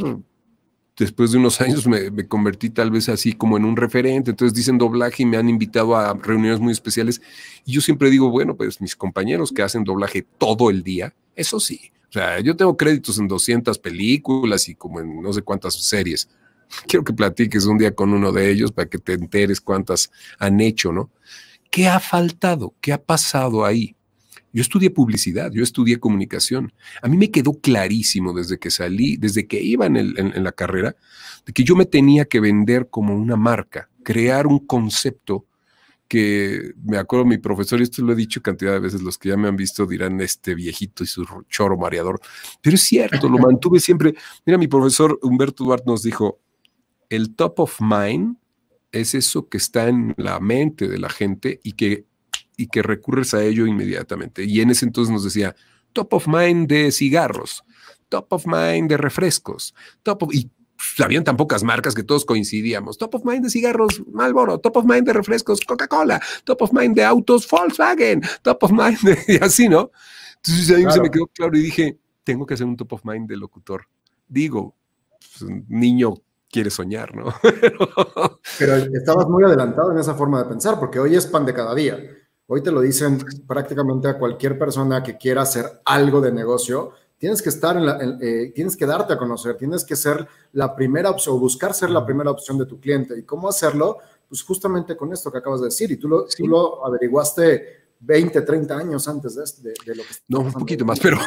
después 0.96 1.31
de 1.31 1.38
unos 1.38 1.61
años 1.61 1.87
me, 1.87 2.26
convertí 2.26 2.70
tal 2.70 2.90
vez 2.90 3.09
así 3.09 3.33
como 3.33 3.57
en 3.57 3.64
un 3.64 3.76
referente, 3.76 4.31
entonces 4.31 4.54
dicen 4.54 4.78
doblaje 4.78 5.22
y 5.22 5.26
me 5.26 5.37
han 5.37 5.48
invitado 5.48 5.96
a 5.96 6.14
reuniones 6.14 6.61
muy 6.61 6.72
especiales. 6.72 7.20
Y 7.64 7.72
yo 7.72 7.81
siempre 7.81 8.11
digo, 8.11 8.31
bueno, 8.31 8.57
pues 8.57 8.81
mis 8.81 8.96
compañeros 8.96 9.52
que 9.52 9.62
hacen 9.62 9.85
doblaje 9.85 10.26
todo 10.38 10.70
el 10.70 10.83
día, 10.83 11.14
eso 11.35 11.61
sí, 11.61 11.92
o 12.09 12.12
sea, 12.12 12.40
yo 12.40 12.57
tengo 12.57 12.76
créditos 12.76 13.18
en 13.18 13.28
200 13.28 13.78
películas 13.78 14.68
y 14.68 14.74
como 14.74 15.00
en 15.00 15.20
no 15.20 15.33
sé 15.33 15.42
cuántas 15.42 15.74
series. 15.74 16.28
Quiero 16.87 17.04
que 17.04 17.12
platiques 17.12 17.64
un 17.66 17.78
día 17.78 17.94
con 17.94 18.12
uno 18.12 18.33
de 18.33 18.50
ellos 18.50 18.72
para 18.72 18.88
que 18.88 18.98
te 18.98 19.14
enteres 19.14 19.61
cuántas 19.61 20.11
han 20.38 20.61
hecho, 20.61 20.92
¿no? 20.92 21.11
¿Qué 21.70 21.88
ha 21.88 22.00
faltado? 22.00 22.74
¿Qué 22.81 22.92
ha 22.92 23.02
pasado 23.02 23.64
ahí? 23.64 23.94
Yo 24.52 24.62
estudié 24.62 24.90
publicidad, 24.90 25.52
yo 25.52 25.62
estudié 25.62 26.00
comunicación. 26.00 26.72
A 27.02 27.09
mí 27.09 27.16
me 27.16 27.31
quedó 27.31 27.61
clarísimo 27.61 28.33
desde 28.33 28.59
que 28.59 28.70
salí, 28.70 29.16
desde 29.16 29.46
que 29.46 29.61
iba 29.61 29.87
en, 29.87 30.42
la 30.42 30.52
carrera, 30.52 30.96
de 31.44 31.52
que 31.52 31.64
yo 31.64 31.76
me 31.76 31.85
tenía 31.85 32.24
que 32.24 32.40
vender 32.40 32.88
como 32.88 33.14
una 33.14 33.37
marca, 33.37 33.90
crear 34.02 34.46
un 34.46 34.66
concepto 34.66 35.44
que 36.09 36.72
me 36.83 36.96
acuerdo 36.96 37.26
mi 37.26 37.37
profesor, 37.37 37.81
y 37.81 37.83
esto 37.83 38.02
lo 38.02 38.14
he 38.14 38.16
dicho 38.16 38.40
cantidad 38.40 38.72
de 38.72 38.81
veces, 38.81 39.02
los 39.02 39.18
que 39.18 39.28
ya 39.28 39.37
me 39.37 39.46
han 39.46 39.57
visto 39.57 39.85
dirán 39.85 40.18
este 40.22 40.54
viejito 40.54 41.04
y 41.04 41.07
su 41.07 41.26
choro 41.50 41.76
mareador, 41.76 42.18
pero 42.62 42.76
es 42.76 42.83
cierto, 42.83 43.28
lo 43.28 43.37
mantuve 43.38 43.78
siempre. 43.78 44.14
Mira, 44.46 44.59
mi 44.59 44.68
profesor 44.68 45.18
Humberto 45.22 45.64
Duarte 45.64 45.85
nos 45.87 46.02
dijo, 46.02 46.40
el 47.10 47.34
top 47.34 47.60
of 47.60 47.80
mind 47.80 48.36
es 48.92 49.14
eso 49.14 49.48
que 49.48 49.58
está 49.58 49.88
en 49.88 50.14
la 50.16 50.40
mente 50.40 50.88
de 50.88 50.98
la 50.98 51.10
gente 51.10 51.60
y 51.62 51.72
que 51.72 52.06
y 52.58 52.66
que 52.66 52.82
recurres 52.82 53.32
a 53.34 53.42
ello 53.42 53.66
inmediatamente. 53.66 54.44
Y 54.44 54.60
en 54.60 54.70
ese 54.70 54.84
entonces 54.84 55.12
nos 55.12 55.22
decía, 55.22 55.54
top 55.92 56.12
of 56.14 56.26
mind 56.26 56.68
de 56.68 56.90
cigarros, 56.90 57.64
top 58.08 58.32
of 58.32 58.46
mind 58.46 58.90
de 58.90 58.96
refrescos, 58.96 59.74
top 60.02 60.24
of, 60.24 60.34
y 60.34 60.50
habían 61.02 61.22
tan 61.22 61.36
pocas 61.36 61.62
marcas 61.62 61.94
que 61.94 62.02
todos 62.02 62.24
coincidíamos. 62.24 62.98
Top 62.98 63.14
of 63.14 63.24
mind 63.24 63.44
de 63.44 63.50
cigarros, 63.50 64.02
Malboro, 64.12 64.58
top 64.58 64.78
of 64.78 64.84
mind 64.86 65.06
de 65.06 65.12
refrescos, 65.12 65.60
Coca-Cola, 65.60 66.20
top 66.44 66.62
of 66.62 66.72
mind 66.72 66.96
de 66.96 67.04
autos, 67.04 67.48
Volkswagen, 67.48 68.22
top 68.42 68.64
of 68.64 68.72
mind 68.72 68.98
de, 69.02 69.18
y 69.28 69.36
así, 69.36 69.68
¿no? 69.68 69.92
Entonces 70.36 70.70
a 70.70 70.78
mí 70.78 70.92
se 70.92 71.00
me 71.00 71.10
quedó 71.10 71.28
claro 71.28 71.56
y 71.56 71.62
dije, 71.62 71.96
tengo 72.24 72.44
que 72.44 72.54
hacer 72.54 72.66
un 72.66 72.76
top 72.76 72.94
of 72.94 73.04
mind 73.04 73.28
de 73.28 73.36
locutor. 73.36 73.86
Digo, 74.26 74.76
pues, 75.18 75.42
un 75.42 75.64
niño 75.68 76.14
quiere 76.50 76.70
soñar, 76.70 77.14
¿no? 77.14 77.32
Pero 78.58 78.74
estabas 78.74 79.28
muy 79.28 79.44
adelantado 79.44 79.92
en 79.92 79.98
esa 79.98 80.14
forma 80.14 80.42
de 80.42 80.48
pensar, 80.48 80.78
porque 80.78 80.98
hoy 80.98 81.14
es 81.14 81.26
pan 81.26 81.44
de 81.46 81.54
cada 81.54 81.74
día. 81.74 81.98
Hoy 82.46 82.62
te 82.62 82.72
lo 82.72 82.80
dicen 82.80 83.18
prácticamente 83.46 84.08
a 84.08 84.18
cualquier 84.18 84.58
persona 84.58 85.02
que 85.02 85.18
quiera 85.18 85.42
hacer 85.42 85.66
algo 85.84 86.20
de 86.20 86.32
negocio. 86.32 86.92
Tienes 87.18 87.42
que 87.42 87.50
estar 87.50 87.76
en 87.76 87.84
la, 87.84 87.98
eh, 88.22 88.52
tienes 88.54 88.76
que 88.76 88.87
darte 88.87 89.12
a 89.12 89.18
conocer, 89.18 89.56
tienes 89.56 89.84
que 89.84 89.96
ser 89.96 90.26
la 90.52 90.74
primera 90.74 91.11
opción 91.11 91.37
o 91.37 91.38
buscar 91.38 91.74
ser 91.74 91.90
la 91.90 92.06
primera 92.06 92.30
opción 92.30 92.56
de 92.56 92.64
tu 92.64 92.80
cliente. 92.80 93.18
¿Y 93.18 93.24
cómo 93.24 93.48
hacerlo? 93.48 93.98
Pues 94.28 94.42
justamente 94.42 94.96
con 94.96 95.12
esto 95.12 95.30
que 95.30 95.38
acabas 95.38 95.61
de 95.61 95.66
decir. 95.66 95.90
Y 95.90 95.96
tú 95.96 96.08
lo, 96.08 96.24
tú 96.24 96.46
lo 96.46 96.87
averiguaste 96.87 97.77
20, 98.00 98.42
30 98.42 98.78
años 98.78 99.08
antes 99.08 99.34
de, 99.62 99.94
lo 99.94 100.02
que... 100.02 100.08
No, 100.28 100.40
un 100.40 100.52
poquito 100.52 100.84
más, 100.84 101.00
pero, 101.00 101.18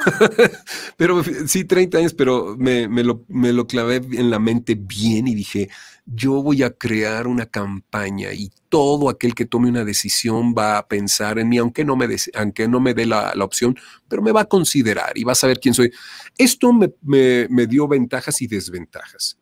pero 0.97 1.21
sí, 1.47 1.65
30 1.65 1.97
años, 1.97 2.13
pero 2.13 2.55
me, 2.57 2.87
lo, 3.03 3.25
me 3.27 3.51
lo 3.51 3.67
clavé 3.67 3.97
en 3.97 4.29
la 4.29 4.39
mente 4.39 4.75
bien 4.75 5.27
y 5.27 5.35
dije, 5.35 5.69
yo 6.05 6.41
voy 6.41 6.63
a 6.63 6.71
crear 6.71 7.27
una 7.27 7.45
campaña 7.45 8.31
y 8.33 8.51
todo 8.69 9.09
aquel 9.09 9.35
que 9.35 9.45
tome 9.45 9.69
una 9.69 9.83
decisión 9.83 10.55
va 10.57 10.77
a 10.77 10.87
pensar 10.87 11.39
en 11.39 11.49
mí, 11.49 11.57
aunque 11.57 11.83
no 11.83 11.95
me, 11.97 12.07
aunque 12.35 12.67
no 12.67 12.79
me 12.79 12.93
dé 12.93 13.05
la, 13.05 13.33
opción, 13.41 13.75
pero 14.07 14.21
me 14.21 14.31
va 14.31 14.41
a 14.41 14.45
considerar 14.45 15.17
y 15.17 15.23
va 15.23 15.33
a 15.33 15.35
saber 15.35 15.59
quién 15.59 15.73
soy. 15.73 15.91
Esto 16.37 16.71
me, 16.71 16.93
me, 17.01 17.67
dio 17.67 17.87
ventajas 17.87 18.41
y 18.41 18.47
desventajas. 18.47 19.37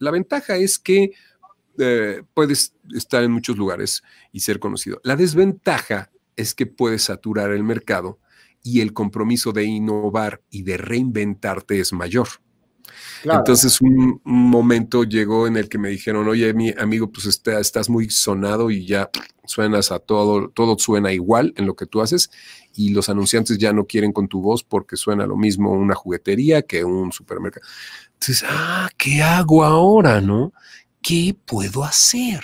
La 0.00 0.10
ventaja 0.10 0.56
es 0.56 0.78
que 0.78 1.12
eh, 1.78 2.22
puedes 2.34 2.74
estar 2.94 3.22
en 3.22 3.30
muchos 3.30 3.56
lugares 3.56 4.02
y 4.32 4.40
ser 4.40 4.58
conocido. 4.58 5.00
La 5.04 5.16
desventaja 5.16 6.10
es 6.36 6.54
que 6.54 6.66
puedes 6.66 7.04
saturar 7.04 7.50
el 7.50 7.64
mercado 7.64 8.18
y 8.62 8.80
el 8.80 8.92
compromiso 8.92 9.52
de 9.52 9.64
innovar 9.64 10.42
y 10.50 10.62
de 10.62 10.76
reinventarte 10.76 11.80
es 11.80 11.92
mayor. 11.92 12.28
Entonces 13.24 13.80
un, 13.80 14.20
momento 14.24 15.04
llegó 15.04 15.46
en 15.46 15.56
el 15.56 15.68
que 15.68 15.78
me 15.78 15.88
dijeron, 15.88 16.28
oye, 16.28 16.52
mi 16.54 16.70
amigo, 16.70 17.10
pues 17.10 17.26
estás 17.26 17.88
muy 17.88 18.10
sonado 18.10 18.70
y 18.70 18.86
ya 18.86 19.10
suenas 19.44 19.92
a 19.92 19.98
todo, 19.98 20.48
todo 20.50 20.78
suena 20.78 21.12
igual 21.12 21.52
en 21.56 21.66
lo 21.66 21.74
que 21.74 21.86
tú 21.86 22.00
haces 22.00 22.30
y 22.74 22.90
los 22.90 23.08
anunciantes 23.08 23.58
ya 23.58 23.72
no 23.72 23.86
quieren 23.86 24.12
con 24.12 24.28
tu 24.28 24.40
voz 24.40 24.62
porque 24.62 24.96
suena 24.96 25.26
lo 25.26 25.36
mismo 25.36 25.72
una 25.72 25.94
juguetería 25.94 26.62
que 26.62 26.84
un 26.84 27.12
supermercado. 27.12 27.66
Entonces, 28.14 28.44
ah, 28.48 28.88
¿qué 28.96 29.22
hago 29.22 29.64
ahora, 29.64 30.20
no? 30.20 30.52
¿Qué 31.00 31.36
puedo 31.44 31.84
hacer? 31.84 32.40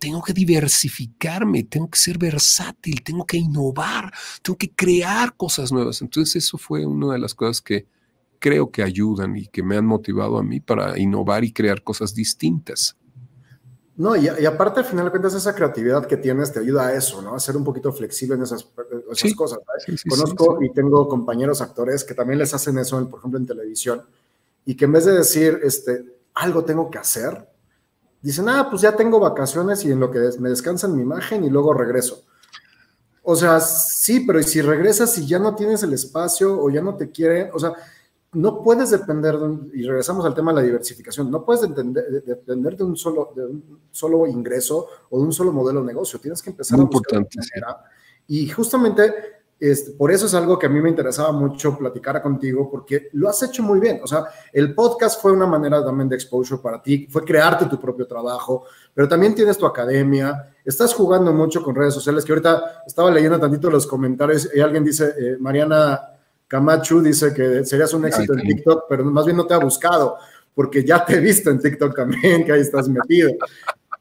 Tengo 0.00 0.22
que 0.22 0.32
diversificarme, 0.32 1.64
tengo 1.64 1.88
que 1.88 1.98
ser 1.98 2.18
versátil, 2.18 3.02
tengo 3.04 3.24
que 3.26 3.36
innovar, 3.36 4.12
tengo 4.42 4.56
que 4.56 4.70
crear 4.70 5.36
cosas 5.36 5.70
nuevas. 5.70 6.00
Entonces 6.00 6.44
eso 6.44 6.58
fue 6.58 6.86
una 6.86 7.12
de 7.12 7.18
las 7.18 7.34
cosas 7.34 7.60
que 7.60 7.86
creo 8.38 8.70
que 8.70 8.82
ayudan 8.82 9.36
y 9.36 9.46
que 9.46 9.62
me 9.62 9.76
han 9.76 9.84
motivado 9.84 10.38
a 10.38 10.42
mí 10.42 10.58
para 10.58 10.98
innovar 10.98 11.44
y 11.44 11.52
crear 11.52 11.82
cosas 11.82 12.14
distintas. 12.14 12.96
No, 13.96 14.16
y, 14.16 14.28
aparte 14.46 14.80
al 14.80 14.86
final 14.86 15.04
de 15.04 15.10
cuentas 15.10 15.34
esa 15.34 15.54
creatividad 15.54 16.06
que 16.06 16.16
tienes 16.16 16.50
te 16.50 16.60
ayuda 16.60 16.86
a 16.86 16.94
eso, 16.94 17.20
¿no? 17.20 17.34
A 17.34 17.38
ser 17.38 17.54
un 17.58 17.64
poquito 17.64 17.92
flexible 17.92 18.36
en 18.36 18.42
esas, 18.42 18.66
cosas. 19.36 19.58
Conozco 20.08 20.62
y 20.62 20.72
tengo 20.72 21.06
compañeros 21.06 21.60
actores 21.60 22.02
que 22.02 22.14
también 22.14 22.38
les 22.38 22.54
hacen 22.54 22.78
eso, 22.78 23.06
por 23.10 23.18
ejemplo, 23.18 23.38
en 23.38 23.44
televisión, 23.44 24.02
y 24.64 24.74
que 24.74 24.86
en 24.86 24.92
vez 24.92 25.04
de 25.04 25.12
decir, 25.12 25.60
este, 25.62 26.06
algo 26.32 26.64
tengo 26.64 26.90
que 26.90 26.96
hacer, 26.96 27.49
dicen, 28.22 28.48
ah, 28.48 28.68
pues 28.70 28.82
ya 28.82 28.96
tengo 28.96 29.20
vacaciones 29.20 29.84
y 29.84 29.90
en 29.90 30.00
lo 30.00 30.10
que 30.10 30.18
me 30.38 30.50
descansan 30.50 30.94
mi 30.94 31.02
imagen 31.02 31.44
y 31.44 31.50
luego 31.50 31.72
regreso. 31.74 32.24
O 33.22 33.36
sea, 33.36 33.60
sí, 33.60 34.20
pero 34.26 34.40
¿y 34.40 34.44
si 34.44 34.62
regresas 34.62 35.16
y 35.18 35.26
ya 35.26 35.38
no 35.38 35.54
tienes 35.54 35.82
el 35.82 35.92
espacio 35.92 36.60
o 36.60 36.70
ya 36.70 36.80
no 36.80 36.96
te 36.96 37.10
quieren? 37.10 37.50
O 37.52 37.58
sea, 37.58 37.74
no 38.32 38.62
puedes 38.62 38.90
depender, 38.90 39.36
de 39.38 39.78
y 39.78 39.82
regresamos 39.82 40.24
al 40.24 40.34
tema 40.34 40.52
de 40.52 40.60
la 40.60 40.66
diversificación, 40.66 41.30
no 41.30 41.44
puedes 41.44 41.62
depender 41.62 42.76
de 42.76 42.84
un 42.84 42.96
solo, 42.96 43.32
de 43.34 43.44
un 43.44 43.80
solo 43.90 44.26
ingreso 44.26 44.86
o 45.10 45.18
de 45.18 45.24
un 45.24 45.32
solo 45.32 45.52
modelo 45.52 45.80
de 45.80 45.86
negocio. 45.86 46.18
Tienes 46.18 46.42
que 46.42 46.50
empezar 46.50 46.78
a 46.78 46.84
buscar 46.84 47.18
importante, 47.18 47.38
Y 48.28 48.48
justamente 48.48 49.39
este, 49.60 49.90
por 49.92 50.10
eso 50.10 50.24
es 50.24 50.32
algo 50.32 50.58
que 50.58 50.64
a 50.64 50.70
mí 50.70 50.80
me 50.80 50.88
interesaba 50.88 51.32
mucho 51.32 51.76
platicar 51.76 52.22
contigo, 52.22 52.70
porque 52.70 53.10
lo 53.12 53.28
has 53.28 53.42
hecho 53.42 53.62
muy 53.62 53.78
bien. 53.78 54.00
O 54.02 54.06
sea, 54.06 54.24
el 54.54 54.74
podcast 54.74 55.20
fue 55.20 55.32
una 55.32 55.46
manera 55.46 55.84
también 55.84 56.08
de 56.08 56.16
exposure 56.16 56.62
para 56.62 56.82
ti, 56.82 57.06
fue 57.10 57.22
crearte 57.24 57.66
tu 57.66 57.78
propio 57.78 58.06
trabajo, 58.06 58.64
pero 58.94 59.06
también 59.06 59.34
tienes 59.34 59.58
tu 59.58 59.66
academia, 59.66 60.54
estás 60.64 60.94
jugando 60.94 61.30
mucho 61.34 61.62
con 61.62 61.74
redes 61.74 61.92
sociales, 61.92 62.24
que 62.24 62.32
ahorita 62.32 62.84
estaba 62.86 63.10
leyendo 63.10 63.38
tantito 63.38 63.70
los 63.70 63.86
comentarios 63.86 64.48
y 64.54 64.60
alguien 64.60 64.82
dice, 64.82 65.12
eh, 65.18 65.36
Mariana 65.38 66.00
Camacho 66.48 67.00
dice 67.00 67.34
que 67.34 67.64
serías 67.64 67.92
un 67.92 68.06
éxito 68.06 68.32
en 68.32 68.40
TikTok, 68.40 68.84
pero 68.88 69.04
más 69.04 69.26
bien 69.26 69.36
no 69.36 69.46
te 69.46 69.52
ha 69.52 69.58
buscado, 69.58 70.16
porque 70.54 70.82
ya 70.82 71.04
te 71.04 71.16
he 71.16 71.20
visto 71.20 71.50
en 71.50 71.60
TikTok 71.60 71.94
también, 71.94 72.44
que 72.46 72.52
ahí 72.52 72.60
estás 72.60 72.88
metido. 72.88 73.30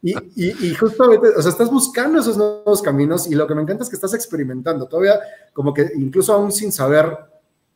Y, 0.02 0.16
y, 0.38 0.74
justamente, 0.76 1.28
o 1.36 1.42
sea, 1.42 1.52
estás 1.52 1.70
buscando 1.70 2.20
esos 2.20 2.38
nuevos 2.38 2.82
caminos 2.82 3.30
y 3.30 3.36
lo 3.36 3.46
que 3.46 3.54
me 3.54 3.62
encanta 3.62 3.84
es 3.84 3.90
que 3.90 3.98
estás 3.98 4.14
experimentando, 4.14 4.88
todavía 4.88 5.20
como 5.54 5.74
que 5.74 5.92
incluso 5.96 6.32
aún 6.32 6.54
sin 6.54 6.72
saber 6.72 7.18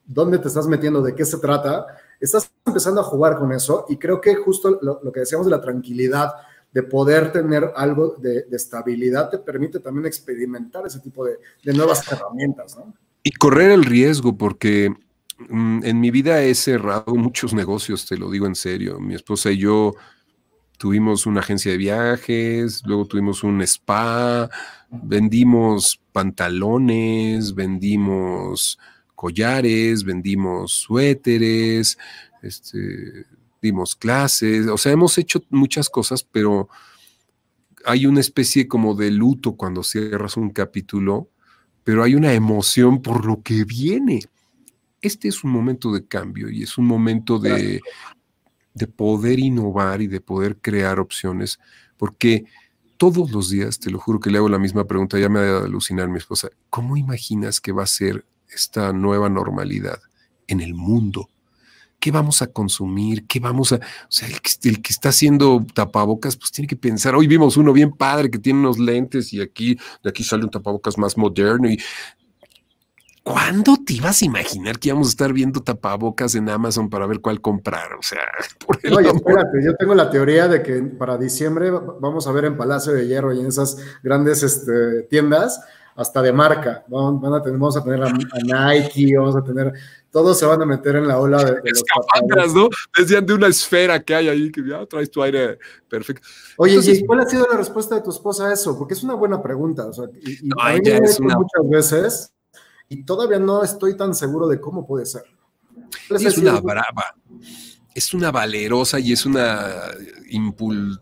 dónde 0.06 0.38
te 0.38 0.48
estás 0.48 0.68
metiendo, 0.68 1.02
de 1.02 1.16
qué 1.16 1.26
se 1.26 1.38
trata, 1.38 1.86
estás 2.22 2.50
empezando 2.66 3.02
a 3.02 3.04
jugar 3.04 3.38
con 3.38 3.52
eso 3.52 3.86
y 3.90 3.98
creo 3.98 4.22
que 4.22 4.36
justo 4.36 4.80
lo, 4.82 5.12
que 5.12 5.20
decíamos 5.20 5.48
de 5.48 5.52
la 5.52 5.60
tranquilidad, 5.60 6.32
de 6.72 6.84
poder 6.84 7.34
tener 7.34 7.72
algo 7.76 8.16
de, 8.18 8.46
estabilidad, 8.52 9.30
te 9.30 9.40
permite 9.40 9.80
también 9.80 10.06
experimentar 10.06 10.86
ese 10.88 11.00
tipo 11.02 11.26
de, 11.26 11.40
de 11.62 11.74
nuevas 11.74 12.10
herramientas. 12.10 12.78
Y 13.22 13.32
correr 13.32 13.72
el 13.72 13.84
riesgo, 13.84 14.38
porque 14.38 14.94
mm, 15.50 15.82
en 15.84 16.00
mi 16.00 16.10
vida 16.10 16.42
he 16.42 16.56
cerrado 16.56 17.16
muchos 17.16 17.54
negocios, 17.54 18.06
te 18.06 18.18
lo 18.18 18.32
digo 18.32 18.48
en 18.48 18.56
serio. 18.56 19.00
Mi 19.00 19.14
esposa 19.14 19.52
y 19.52 19.58
yo 19.58 19.94
tuvimos 20.84 21.26
una 21.26 21.40
agencia 21.40 21.72
de 21.72 21.78
viajes, 21.78 22.84
luego 22.86 23.06
tuvimos 23.06 23.42
un 23.42 23.62
spa, 23.62 24.50
vendimos 24.92 26.02
pantalones, 26.12 27.56
vendimos 27.56 28.78
collares, 29.16 30.04
vendimos 30.04 30.74
suéteres, 30.74 31.98
este, 32.42 33.26
dimos 33.62 33.96
clases, 33.96 34.68
o 34.68 34.78
sea, 34.78 34.92
hemos 34.92 35.18
hecho 35.18 35.42
muchas 35.52 35.90
cosas, 35.90 36.22
pero 36.30 36.68
hay 37.86 38.06
una 38.06 38.20
especie 38.20 38.68
como 38.68 38.94
de 38.94 39.10
luto 39.10 39.56
cuando 39.56 39.84
cierras 39.84 40.36
un 40.36 40.50
capítulo 40.50 41.30
pero 41.86 42.04
hay 42.04 42.16
una 42.16 42.34
emoción 42.34 43.02
por 43.02 43.26
lo 43.26 43.42
que 43.42 43.64
viene. 43.64 44.22
Este 45.02 45.28
es 45.30 45.46
un 45.46 45.52
momento 45.52 45.94
de 45.94 46.06
cambio 46.06 46.50
y 46.50 46.64
es 46.64 46.78
un 46.78 46.86
momento 46.86 47.40
de, 47.40 47.82
de 48.74 48.88
poder 48.88 49.40
innovar 49.40 50.02
y 50.02 50.08
de 50.08 50.22
poder 50.22 50.58
crear 50.58 51.00
opciones, 51.00 51.60
porque 51.98 52.46
todos 52.98 53.32
los 53.32 53.50
días, 53.50 53.80
te 53.80 53.92
lo 53.92 54.00
juro 54.00 54.20
que 54.20 54.30
le 54.30 54.38
hago 54.38 54.50
la 54.50 54.60
misma 54.60 54.86
pregunta, 54.86 55.20
ya 55.20 55.30
me 55.30 55.40
ha 55.40 55.44
de 55.44 55.66
alucinar 55.66 56.08
mi 56.08 56.18
esposa, 56.18 56.50
¿cómo 56.70 56.98
imaginas 56.98 57.60
que 57.60 57.72
va 57.72 57.84
a 57.84 57.88
ser 57.88 58.26
esta 58.50 58.94
nueva 58.94 59.30
normalidad 59.30 60.00
en 60.48 60.62
el 60.62 60.74
mundo? 60.74 61.30
¿Qué 62.00 62.12
vamos 62.12 62.42
a 62.42 62.48
consumir? 62.48 63.26
¿Qué 63.28 63.40
vamos 63.40 63.72
a...? 63.72 63.78
O 63.78 63.80
sea, 64.10 64.28
el 64.28 64.42
que, 64.82 64.92
está 64.92 65.10
haciendo 65.10 65.66
tapabocas, 65.74 66.36
pues 66.36 66.52
tiene 66.52 66.68
que 66.68 66.76
pensar, 66.76 67.16
hoy 67.16 67.28
vimos 67.28 67.56
uno 67.58 67.74
bien 67.74 67.92
padre 67.92 68.30
que 68.30 68.40
tiene 68.40 68.60
unos 68.60 68.78
lentes 68.80 69.34
y 69.34 69.42
aquí, 69.42 69.78
de 70.04 70.10
aquí 70.10 70.24
sale 70.24 70.44
un 70.44 70.50
tapabocas 70.50 70.98
más 70.98 71.18
moderno 71.18 71.70
y 71.70 71.80
¿Cuándo 73.24 73.78
te 73.86 73.94
ibas 73.94 74.22
a 74.22 74.26
imaginar 74.26 74.80
que 74.80 74.90
íbamos 74.90 75.08
a 75.08 75.12
estar 75.12 75.32
viendo 75.32 75.62
tapabocas 75.62 76.36
en 76.36 76.50
Amazon 76.50 76.90
para 76.90 77.08
ver 77.08 77.22
cuál 77.22 77.40
comprar? 77.40 77.94
O 77.94 78.02
sea, 78.02 78.20
por 78.66 78.78
el 78.84 78.94
Oye, 78.94 79.10
espérate, 79.10 79.64
yo 79.64 79.74
tengo 79.78 79.96
la 79.96 80.10
teoría 80.10 80.50
de 80.50 80.62
que 80.62 80.82
para 80.82 81.18
diciembre 81.18 81.72
vamos 81.72 82.28
a 82.28 82.34
ver 82.34 82.46
en 82.46 82.58
Palacio 82.58 82.92
de 82.92 83.08
Hierro 83.08 83.34
y 83.34 83.40
en 83.40 83.48
esas 83.48 83.78
grandes 84.04 84.44
este, 84.44 85.04
tiendas, 85.04 85.62
hasta 85.96 86.22
de 86.22 86.34
marca. 86.34 86.84
Van, 86.90 87.34
a 87.34 87.42
tener, 87.42 87.58
vamos 87.58 87.78
a 87.78 87.84
tener 87.84 88.04
a, 88.04 88.12
Nike, 88.12 89.18
vamos 89.18 89.38
a 89.38 89.42
tener, 89.42 89.72
todos 90.12 90.38
se 90.38 90.46
van 90.46 90.62
a 90.62 90.66
meter 90.66 90.98
en 90.98 91.08
la 91.08 91.18
ola 91.18 91.38
de, 91.38 91.62
de 91.62 91.72
los 92.36 92.54
¿no? 92.54 92.68
Decían 92.98 93.26
de 93.26 93.36
una 93.36 93.48
esfera 93.48 94.04
que 94.04 94.16
hay 94.16 94.28
ahí, 94.28 94.52
que 94.52 94.68
ya 94.68 94.86
traes 94.86 95.10
tu 95.10 95.24
aire 95.24 95.60
perfecto. 95.88 96.28
Oye, 96.58 96.78
¿y 96.84 97.06
cuál 97.06 97.22
ha 97.22 97.26
sido 97.26 97.48
la 97.50 97.56
respuesta 97.56 97.96
de 97.96 98.02
tu 98.02 98.10
esposa 98.10 98.50
a 98.50 98.54
eso? 98.54 98.78
Porque 98.78 98.96
es 98.96 99.04
una 99.04 99.14
buena 99.14 99.42
pregunta. 99.42 99.86
O 99.86 99.94
sea, 99.94 100.06
y, 100.22 100.34
es 100.90 101.20
una... 101.22 101.36
muchas 101.38 101.70
veces 101.70 102.34
y 102.90 103.04
todavía 103.04 103.40
no 103.40 103.64
estoy 103.64 103.98
tan 103.98 104.14
seguro 104.16 104.48
de 104.48 104.60
cómo 104.60 104.86
puede 104.86 105.06
ser. 105.06 105.24
es 106.10 106.38
una 106.38 106.60
brava, 106.60 107.16
es 107.94 108.14
una 108.14 108.32
valerosa 108.32 109.00
y 109.00 109.12
es 109.12 109.26
una 109.26 109.72
impul 110.30 111.00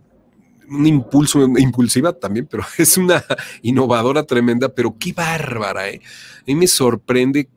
un 0.72 0.88
impulso, 0.88 1.42
impulsiva 1.58 2.14
también, 2.14 2.48
pero 2.50 2.64
es 2.78 2.98
una 2.98 3.24
innovadora 3.62 4.24
tremenda, 4.24 4.70
pero 4.70 4.96
qué 4.98 5.12
bárbara, 5.14 5.90
¿eh? 5.90 6.02
A 6.40 6.44
mí 6.48 6.56
me 6.56 6.68
sorprende 6.68 7.50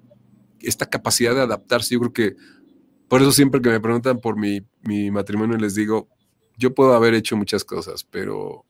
esta 0.60 0.86
capacidad 0.86 1.34
de 1.34 1.42
adaptarse. 1.42 1.94
Yo 1.94 2.00
creo 2.00 2.12
que 2.12 2.36
por 3.08 3.22
eso 3.22 3.32
siempre 3.32 3.62
que 3.62 3.70
me 3.70 3.80
preguntan 3.80 4.18
por 4.18 4.36
mi, 4.36 4.66
mi 4.82 5.10
matrimonio 5.10 5.56
les 5.56 5.74
digo, 5.74 6.08
yo 6.56 6.74
puedo 6.74 6.94
haber 6.94 7.14
hecho 7.14 7.36
muchas 7.36 7.64
cosas, 7.64 8.04
pero 8.04 8.64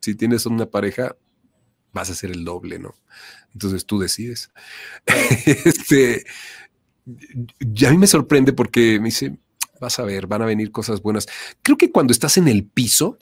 si 0.00 0.14
tienes 0.14 0.44
una 0.46 0.66
pareja, 0.66 1.16
vas 1.94 2.10
a 2.10 2.12
hacer 2.12 2.30
el 2.30 2.44
doble, 2.44 2.78
¿no? 2.78 2.94
Entonces 3.54 3.86
tú 3.86 3.98
decides. 3.98 4.50
este, 5.46 6.26
a 7.86 7.90
mí 7.90 7.96
me 7.96 8.06
sorprende 8.06 8.52
porque 8.52 8.98
me 8.98 9.06
dice, 9.06 9.38
vas 9.80 9.98
a 9.98 10.04
ver, 10.04 10.26
van 10.26 10.42
a 10.42 10.46
venir 10.46 10.70
cosas 10.72 11.00
buenas. 11.00 11.26
Creo 11.62 11.78
que 11.78 11.90
cuando 11.90 12.12
estás 12.12 12.36
en 12.36 12.48
el 12.48 12.64
piso, 12.66 13.16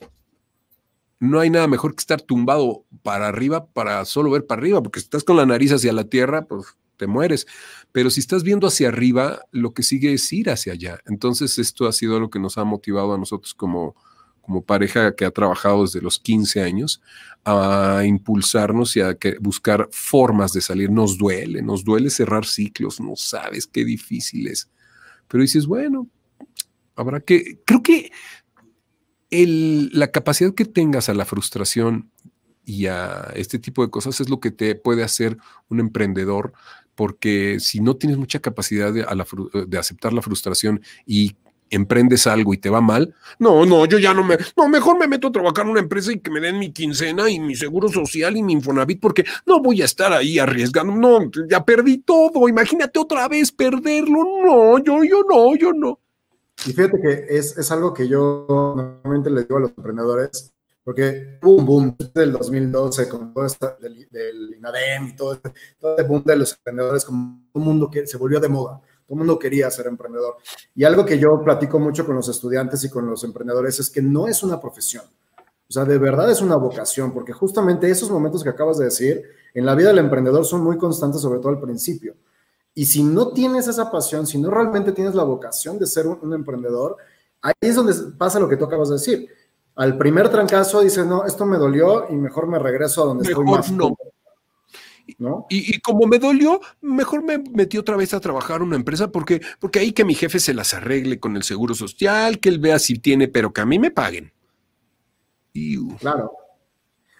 no 1.21 1.39
hay 1.39 1.51
nada 1.51 1.69
mejor 1.69 1.95
que 1.95 2.01
estar 2.01 2.21
tumbado 2.21 2.85
para 3.03 3.29
arriba 3.29 3.67
para 3.67 4.05
solo 4.05 4.31
ver 4.31 4.47
para 4.47 4.61
arriba, 4.61 4.83
porque 4.83 4.99
si 4.99 5.05
estás 5.05 5.23
con 5.23 5.37
la 5.37 5.47
nariz 5.47 5.71
hacia 5.73 5.93
la 5.93 6.05
tierra, 6.05 6.47
pues 6.47 6.77
te 6.97 7.07
mueres. 7.07 7.47
Pero 7.93 8.11
si 8.11 8.21
estás 8.21 8.43
viendo 8.43 8.67
hacia 8.67 8.89
arriba, 8.89 9.43
lo 9.51 9.75
que 9.75 9.83
sigue 9.83 10.15
es 10.15 10.33
ir 10.33 10.51
hacia 10.51 10.73
allá. 10.73 10.99
Entonces 11.07 11.59
esto 11.59 11.87
ha 11.87 11.93
sido 11.93 12.19
lo 12.19 12.31
que 12.31 12.39
nos 12.41 12.59
ha 12.59 12.65
motivado 12.65 13.13
a 13.15 13.19
nosotros 13.19 13.55
como, 13.55 13.95
como 14.43 14.63
pareja 14.63 15.15
que 15.15 15.25
ha 15.25 15.31
trabajado 15.31 15.83
desde 15.83 16.03
los 16.03 16.19
15 16.19 16.61
años, 16.61 17.01
a 17.45 18.03
impulsarnos 18.05 18.97
y 18.97 19.01
a 19.01 19.17
buscar 19.41 19.89
formas 19.91 20.53
de 20.53 20.61
salir. 20.61 20.91
Nos 20.91 21.17
duele, 21.17 21.63
nos 21.63 21.85
duele 21.85 22.11
cerrar 22.11 22.45
ciclos, 22.45 23.01
no 23.01 23.17
sabes 23.17 23.67
qué 23.67 23.85
difícil 23.85 24.49
es. 24.49 24.69
Pero 25.29 25.43
dices, 25.43 25.67
bueno, 25.67 26.09
habrá 26.95 27.21
que, 27.21 27.61
creo 27.65 27.83
que 27.83 28.13
la 29.31 30.09
capacidad 30.09 30.55
que 30.55 30.67
tengas 30.67 31.09
a 31.09 31.15
la 31.15 31.25
frustración 31.25 32.11
y 32.65 32.87
a 32.87 33.33
este 33.35 33.59
tipo 33.59 33.83
de 33.83 33.91
cosas 33.91 34.21
es 34.21 34.29
lo 34.29 34.41
que 34.41 34.51
te 34.51 34.75
puede 34.75 35.03
hacer 35.03 35.39
un 35.69 35.81
emprendedor, 35.81 36.53
porque 36.95 37.59
si 37.59 37.81
no 37.81 37.97
tienes 37.97 38.19
mucha 38.19 38.41
capacidad 38.41 38.93
de, 38.93 39.07
de 39.67 39.79
aceptar 39.79 40.13
la 40.13 40.23
frustración 40.23 40.83
y 41.07 41.37
emprendes 41.73 42.27
algo 42.27 42.55
y 42.55 42.59
te 42.59 42.71
va 42.71 42.81
mal, 42.81 43.15
no, 43.39 43.67
no, 43.67 43.87
yo 43.87 43.99
ya 43.99 44.15
no 44.15 44.23
me, 44.23 44.37
no, 44.57 44.69
mejor 44.69 44.99
me 44.99 45.09
meto 45.09 45.29
a 45.29 45.33
trabajar 45.33 45.65
en 45.65 45.73
una 45.73 45.81
empresa 45.81 46.13
y 46.13 46.21
que 46.21 46.31
me 46.31 46.41
den 46.41 46.59
mi 46.59 46.71
quincena 46.71 47.29
y 47.31 47.41
mi 47.41 47.57
seguro 47.57 47.89
social 47.89 48.37
y 48.37 48.43
mi 48.43 48.53
Infonavit 48.53 49.01
porque 49.01 49.25
no 49.47 49.61
voy 49.61 49.83
a 49.83 49.87
estar 49.87 50.13
ahí 50.13 50.39
arriesgando, 50.39 50.95
no, 50.95 51.31
ya 51.49 51.65
perdí 51.65 51.99
todo, 51.99 52.49
imagínate 52.49 52.99
otra 52.99 53.27
vez 53.29 53.51
perderlo, 53.51 54.23
no, 54.45 54.79
yo, 54.79 55.03
yo 55.03 55.25
no, 55.29 55.57
yo 55.57 55.73
no. 55.73 55.99
Y 56.67 56.73
fíjate 56.73 57.01
que 57.01 57.27
es, 57.37 57.57
es 57.57 57.71
algo 57.73 57.93
que 57.93 58.07
yo 58.07 58.47
normalmente 58.49 59.31
le 59.31 59.43
digo 59.43 59.57
a 59.57 59.61
los 59.61 59.73
emprendedores, 59.77 60.53
porque 60.85 61.39
un 61.43 61.65
boom 61.65 61.97
del 62.15 62.33
2012 62.33 63.09
con 63.09 63.33
todo 63.33 63.47
esto 63.47 63.77
del, 63.81 64.09
del 64.11 64.55
INADEM 64.59 65.09
y 65.09 65.17
todo, 65.17 65.33
este, 65.35 65.53
todo 65.81 65.93
este 65.93 66.03
boom 66.03 66.23
de 66.25 66.37
los 66.37 66.53
emprendedores, 66.53 67.05
como 67.05 67.41
un 67.53 67.65
mundo 67.65 67.91
que 67.91 68.07
se 68.07 68.17
volvió 68.19 68.39
de 68.39 68.49
moda 68.49 68.81
todo 69.13 69.21
el 69.21 69.27
mundo 69.27 69.39
quería 69.39 69.71
ser 69.71 69.87
emprendedor. 69.89 70.37
Y 70.75 70.85
algo 70.85 71.05
que 71.05 71.19
yo 71.19 71.39
platico 71.45 71.79
mucho 71.79 72.07
con 72.07 72.17
los 72.17 72.29
estudiantes 72.29 72.83
y 72.85 72.89
con 72.89 73.07
los 73.07 73.23
emprendedores 73.25 73.79
es 73.79 73.91
que 73.91 74.01
no 74.01 74.27
es 74.27 74.43
una 74.43 74.59
profesión. 74.59 75.05
O 75.69 75.73
sea, 75.73 75.85
de 75.85 75.99
verdad 75.99 76.31
es 76.31 76.41
una 76.41 76.57
vocación, 76.57 77.13
porque 77.13 77.35
justamente 77.35 77.91
esos 77.91 78.11
momentos 78.11 78.43
que 78.43 78.49
acabas 78.49 78.79
de 78.79 78.87
decir 78.87 79.23
en 79.53 79.67
la 79.67 79.75
vida 79.75 79.89
del 79.89 79.99
emprendedor 79.99 80.47
son 80.47 80.65
muy 80.65 80.79
constantes, 80.79 81.21
sobre 81.21 81.41
todo 81.41 81.51
al 81.51 81.61
principio. 81.61 82.15
Y 82.75 82.87
si 82.87 83.03
no 83.03 83.33
tienes 83.33 83.69
esa 83.69 83.91
pasión, 83.91 84.27
si 84.27 84.39
no 84.39 84.51
realmente 84.51 84.93
tienes 84.93 85.15
la 85.15 85.25
vocación 85.25 85.79
de 85.79 85.87
ser 85.87 86.07
un, 86.07 86.33
emprendedor, 86.33 86.97
ahí 87.43 87.53
es 87.61 87.77
donde 87.77 87.93
pasa 88.17 88.41
lo 88.41 88.49
que 88.49 88.57
tú 88.57 88.65
acabas 88.65 88.89
de 88.89 88.95
decir. 88.95 89.29
Al 89.75 89.99
primer 89.99 90.31
trancazo 90.31 90.81
dices, 90.81 91.05
no, 91.05 91.27
esto 91.27 91.45
me 91.45 91.59
dolió 91.59 92.07
y 92.09 92.17
mejor 92.17 92.47
me 92.47 92.59
regreso 92.59 93.03
a 93.03 93.07
donde 93.07 93.29
estoy 93.29 93.45
más. 93.45 93.71
No. 93.71 93.95
Y, 95.49 95.81
como 95.81 96.07
me 96.07 96.19
dolió, 96.19 96.61
mejor 96.81 97.23
me 97.23 97.39
metí 97.39 97.79
otra 97.79 97.97
vez 97.97 98.15
a 98.15 98.21
trabajar 98.21 98.63
una 98.63 98.77
empresa 98.77 99.11
porque, 99.11 99.41
porque 99.59 99.79
ahí 99.79 99.93
que 99.93 100.05
mi 100.05 100.15
jefe 100.15 100.39
se 100.41 100.55
las 100.55 100.75
arregle 100.75 101.19
con 101.21 101.37
el 101.37 101.43
seguro 101.43 101.75
social, 101.75 102.39
que 102.39 102.49
él 102.49 102.59
vea 102.59 102.79
si 102.79 102.99
tiene, 102.99 103.29
pero 103.29 103.53
que 103.53 103.61
a 103.61 103.67
mí 103.67 103.79
me 103.79 103.91
paguen. 103.91 104.33
Claro. 105.99 106.33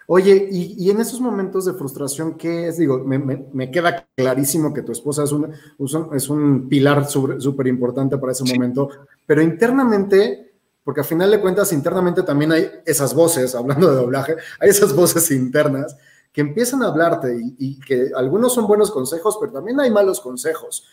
Oye, 0.05 0.49
y, 0.51 0.89
en 0.89 0.99
esos 0.99 1.21
momentos 1.21 1.65
de 1.65 1.73
frustración, 1.73 2.35
¿qué 2.35 2.67
es? 2.67 2.77
Digo, 2.77 3.03
me, 3.05 3.71
queda 3.71 4.05
clarísimo 4.15 4.73
que 4.73 4.81
tu 4.81 4.91
esposa 4.91 5.23
es 5.23 5.31
un, 5.31 5.51
es 6.13 6.29
un 6.29 6.67
pilar 6.67 7.07
súper 7.07 7.67
importante 7.67 8.17
para 8.17 8.33
ese 8.33 8.43
momento, 8.43 8.89
pero 9.25 9.41
internamente, 9.41 10.51
porque 10.83 11.01
al 11.01 11.05
final 11.05 11.31
de 11.31 11.39
cuentas, 11.39 11.71
internamente 11.71 12.23
también 12.23 12.51
hay 12.51 12.69
esas 12.85 13.13
voces, 13.13 13.55
hablando 13.55 13.89
de 13.89 13.95
doblaje, 13.95 14.35
hay 14.59 14.69
esas 14.69 14.93
voces 14.93 15.31
internas 15.31 15.95
que 16.33 16.41
empiezan 16.41 16.81
a 16.81 16.87
hablarte 16.87 17.39
y, 17.59 17.79
que 17.79 18.09
algunos 18.15 18.53
son 18.53 18.65
buenos 18.65 18.89
consejos, 18.89 19.37
pero 19.39 19.53
también 19.53 19.79
hay 19.79 19.91
malos 19.91 20.19
consejos. 20.19 20.85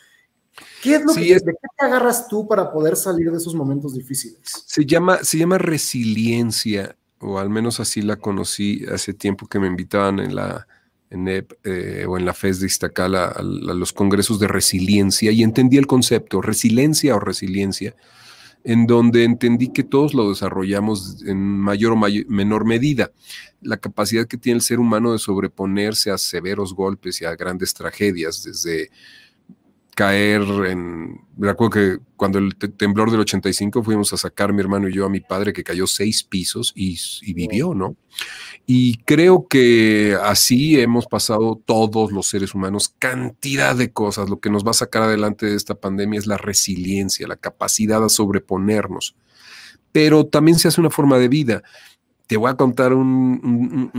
¿Qué 0.82 0.97
es 0.97 1.05
lo 1.05 1.14
que, 1.14 1.20
¿De 1.20 1.41
qué 1.41 1.68
te 1.78 1.86
agarras 1.86 2.28
tú 2.28 2.47
para 2.47 2.70
poder 2.70 2.95
salir 2.95 3.30
de 3.30 3.38
esos 3.38 3.55
momentos 3.55 3.95
difíciles? 3.95 4.38
Se 4.66 4.84
llama, 4.84 5.18
se 5.22 5.38
llama 5.38 5.57
resiliencia, 5.57 6.95
o 7.20 7.38
al 7.38 7.49
menos 7.49 7.80
así 7.80 8.03
la 8.03 8.16
conocí 8.16 8.84
hace 8.93 9.14
tiempo 9.14 9.47
que 9.47 9.59
me 9.59 9.66
invitaban 9.66 10.20
en 10.20 10.34
la 10.34 10.66
en 11.09 11.26
eh, 11.26 12.05
o 12.07 12.16
en 12.18 12.24
la 12.24 12.34
FES 12.34 12.61
de 12.61 12.66
Iztacala 12.66 13.24
a, 13.24 13.41
a, 13.41 13.43
los 13.43 13.93
congresos 13.93 14.38
de 14.38 14.47
resiliencia 14.47 15.32
y 15.32 15.43
entendí 15.43 15.76
el 15.76 15.88
concepto, 15.88 16.41
resiliencia 16.41 17.16
o 17.16 17.20
resiliencia, 17.20 17.97
en 18.64 18.86
donde 18.86 19.24
entendí 19.24 19.68
que 19.68 19.82
todos 19.82 20.14
lo 20.14 20.28
desarrollamos 20.28 21.22
en 21.26 21.38
mayor 21.38 21.92
o 21.92 21.96
menor 21.96 22.64
medida. 22.64 23.11
La 23.61 23.78
capacidad 23.78 24.26
que 24.26 24.36
tiene 24.36 24.56
el 24.56 24.62
ser 24.62 24.80
humano 24.80 25.12
de 25.12 25.18
sobreponerse 25.18 26.11
a 26.11 26.18
severos 26.18 26.74
golpes 26.74 27.20
y 27.20 27.24
a 27.24 27.36
grandes 27.36 27.74
tragedias, 27.74 28.44
desde 28.44 28.90
caer 30.01 30.40
en... 30.66 31.20
Me 31.36 31.51
acuerdo 31.51 31.70
que 31.70 31.98
cuando 32.16 32.38
el 32.38 32.57
temblor 32.57 33.11
del 33.11 33.20
85 33.20 33.82
fuimos 33.82 34.11
a 34.14 34.16
sacar 34.16 34.51
mi 34.51 34.61
hermano 34.61 34.88
y 34.88 34.94
yo 34.94 35.05
a 35.05 35.11
mi 35.11 35.20
padre 35.20 35.53
que 35.53 35.62
cayó 35.62 35.86
seis 35.86 36.22
pisos 36.22 36.72
y, 36.74 36.96
vivió, 37.34 37.74
¿no? 37.74 37.96
Y 38.64 38.96
creo 39.05 39.46
que 39.46 40.16
así 40.22 40.80
hemos 40.80 41.07
pasado 41.07 41.61
todos 41.66 42.12
los 42.12 42.28
seres 42.28 42.55
humanos 42.55 42.94
cantidad 42.98 43.76
de 43.76 43.92
cosas. 43.92 44.30
Lo 44.30 44.40
que 44.40 44.48
nos 44.48 44.66
va 44.66 44.70
a 44.70 44.74
sacar 44.74 45.03
adelante 45.03 45.44
de 45.44 45.55
esta 45.57 45.74
pandemia 45.74 46.18
es 46.18 46.26
la 46.26 46.38
resiliencia, 46.38 47.28
la 47.28 47.36
capacidad 47.36 48.03
a 48.03 48.09
sobreponernos. 48.09 49.14
Pero 49.92 50.24
también 50.24 50.59
se 50.59 50.68
hace 50.68 50.80
una 50.80 50.88
forma 50.88 51.18
de 51.18 51.28
vida. 51.28 51.62
Te 52.26 52.38
voy 52.38 52.51
a 52.51 52.55
contar 52.55 52.94
un, 52.94 53.90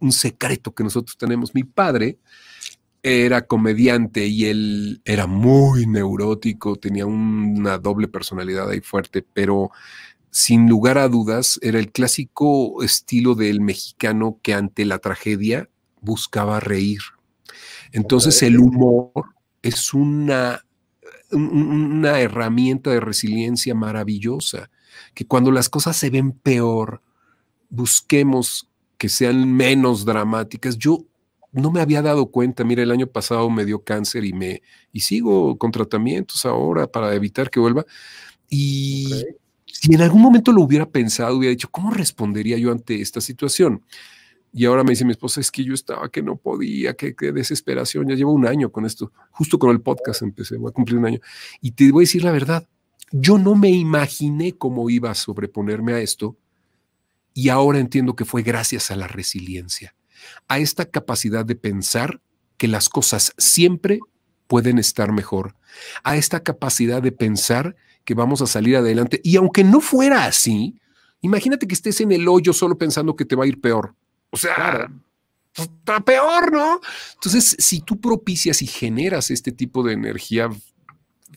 un 0.00 0.12
secreto 0.12 0.74
que 0.74 0.84
nosotros 0.84 1.18
tenemos. 1.18 1.54
Mi 1.54 1.64
padre 1.64 2.16
era 3.02 3.46
comediante 3.46 4.26
y 4.26 4.46
él 4.46 5.02
era 5.04 5.26
muy 5.26 5.86
neurótico, 5.86 6.76
tenía 6.76 7.04
una 7.04 7.78
doble 7.78 8.06
personalidad 8.06 8.70
ahí 8.70 8.80
fuerte, 8.80 9.26
pero 9.32 9.70
sin 10.30 10.68
lugar 10.68 10.98
a 10.98 11.08
dudas 11.08 11.58
era 11.62 11.78
el 11.78 11.90
clásico 11.90 12.82
estilo 12.82 13.34
del 13.34 13.60
mexicano 13.60 14.38
que 14.42 14.54
ante 14.54 14.84
la 14.84 14.98
tragedia 14.98 15.68
buscaba 16.00 16.60
reír. 16.60 17.00
Entonces 17.90 18.42
el 18.42 18.58
humor 18.58 19.12
es 19.62 19.92
una, 19.92 20.64
una 21.32 22.20
herramienta 22.20 22.90
de 22.90 23.00
resiliencia 23.00 23.74
maravillosa, 23.74 24.70
que 25.14 25.26
cuando 25.26 25.50
las 25.50 25.68
cosas 25.68 25.96
se 25.96 26.08
ven 26.08 26.32
peor, 26.32 27.02
busquemos 27.68 28.70
que 28.96 29.08
sean 29.08 29.52
menos 29.52 30.04
dramáticas. 30.04 30.78
Yo 30.78 31.04
no 31.52 31.70
me 31.70 31.80
había 31.80 32.02
dado 32.02 32.30
cuenta, 32.30 32.64
mira, 32.64 32.82
el 32.82 32.90
año 32.90 33.06
pasado 33.06 33.48
me 33.50 33.64
dio 33.64 33.84
cáncer 33.84 34.24
y 34.24 34.32
me 34.32 34.62
y 34.92 35.00
sigo 35.00 35.56
con 35.58 35.70
tratamientos 35.70 36.44
ahora 36.46 36.86
para 36.86 37.14
evitar 37.14 37.50
que 37.50 37.60
vuelva. 37.60 37.84
Y 38.48 39.24
si 39.66 39.94
en 39.94 40.00
algún 40.00 40.22
momento 40.22 40.52
lo 40.52 40.62
hubiera 40.62 40.88
pensado, 40.88 41.36
hubiera 41.36 41.50
dicho, 41.50 41.68
¿cómo 41.70 41.90
respondería 41.90 42.58
yo 42.58 42.72
ante 42.72 43.00
esta 43.00 43.20
situación? 43.20 43.82
Y 44.52 44.66
ahora 44.66 44.84
me 44.84 44.90
dice 44.90 45.04
mi 45.04 45.12
esposa, 45.12 45.40
es 45.40 45.50
que 45.50 45.64
yo 45.64 45.72
estaba 45.72 46.10
que 46.10 46.22
no 46.22 46.36
podía, 46.36 46.94
qué 46.94 47.14
desesperación. 47.32 48.08
Ya 48.08 48.14
llevo 48.14 48.32
un 48.32 48.46
año 48.46 48.70
con 48.70 48.84
esto, 48.84 49.10
justo 49.30 49.58
con 49.58 49.70
el 49.70 49.80
podcast 49.80 50.22
empecé, 50.22 50.56
voy 50.56 50.70
a 50.70 50.72
cumplir 50.72 50.98
un 50.98 51.06
año. 51.06 51.20
Y 51.60 51.70
te 51.70 51.90
voy 51.90 52.02
a 52.02 52.06
decir 52.06 52.22
la 52.22 52.32
verdad, 52.32 52.68
yo 53.12 53.38
no 53.38 53.54
me 53.54 53.70
imaginé 53.70 54.52
cómo 54.52 54.88
iba 54.90 55.10
a 55.10 55.14
sobreponerme 55.14 55.92
a 55.92 56.00
esto 56.00 56.36
y 57.34 57.48
ahora 57.48 57.78
entiendo 57.78 58.16
que 58.16 58.24
fue 58.24 58.42
gracias 58.42 58.90
a 58.90 58.96
la 58.96 59.08
resiliencia, 59.08 59.94
a 60.48 60.58
esta 60.58 60.84
capacidad 60.84 61.44
de 61.44 61.56
pensar 61.56 62.20
que 62.56 62.68
las 62.68 62.88
cosas 62.88 63.32
siempre 63.38 64.00
pueden 64.46 64.78
estar 64.78 65.12
mejor, 65.12 65.56
a 66.04 66.16
esta 66.16 66.42
capacidad 66.42 67.02
de 67.02 67.12
pensar 67.12 67.74
que 68.04 68.14
vamos 68.14 68.42
a 68.42 68.46
salir 68.46 68.76
adelante. 68.76 69.20
Y 69.24 69.36
aunque 69.36 69.64
no 69.64 69.80
fuera 69.80 70.26
así, 70.26 70.78
imagínate 71.20 71.66
que 71.66 71.74
estés 71.74 72.00
en 72.00 72.12
el 72.12 72.28
hoyo 72.28 72.52
solo 72.52 72.76
pensando 72.76 73.16
que 73.16 73.24
te 73.24 73.36
va 73.36 73.44
a 73.44 73.46
ir 73.46 73.60
peor. 73.60 73.94
O 74.30 74.36
sea, 74.36 74.90
está 75.54 76.00
peor, 76.00 76.52
¿no? 76.52 76.80
Entonces, 77.14 77.56
si 77.58 77.80
tú 77.80 78.00
propicias 78.00 78.62
y 78.62 78.66
generas 78.66 79.30
este 79.30 79.52
tipo 79.52 79.82
de 79.82 79.92
energía 79.92 80.50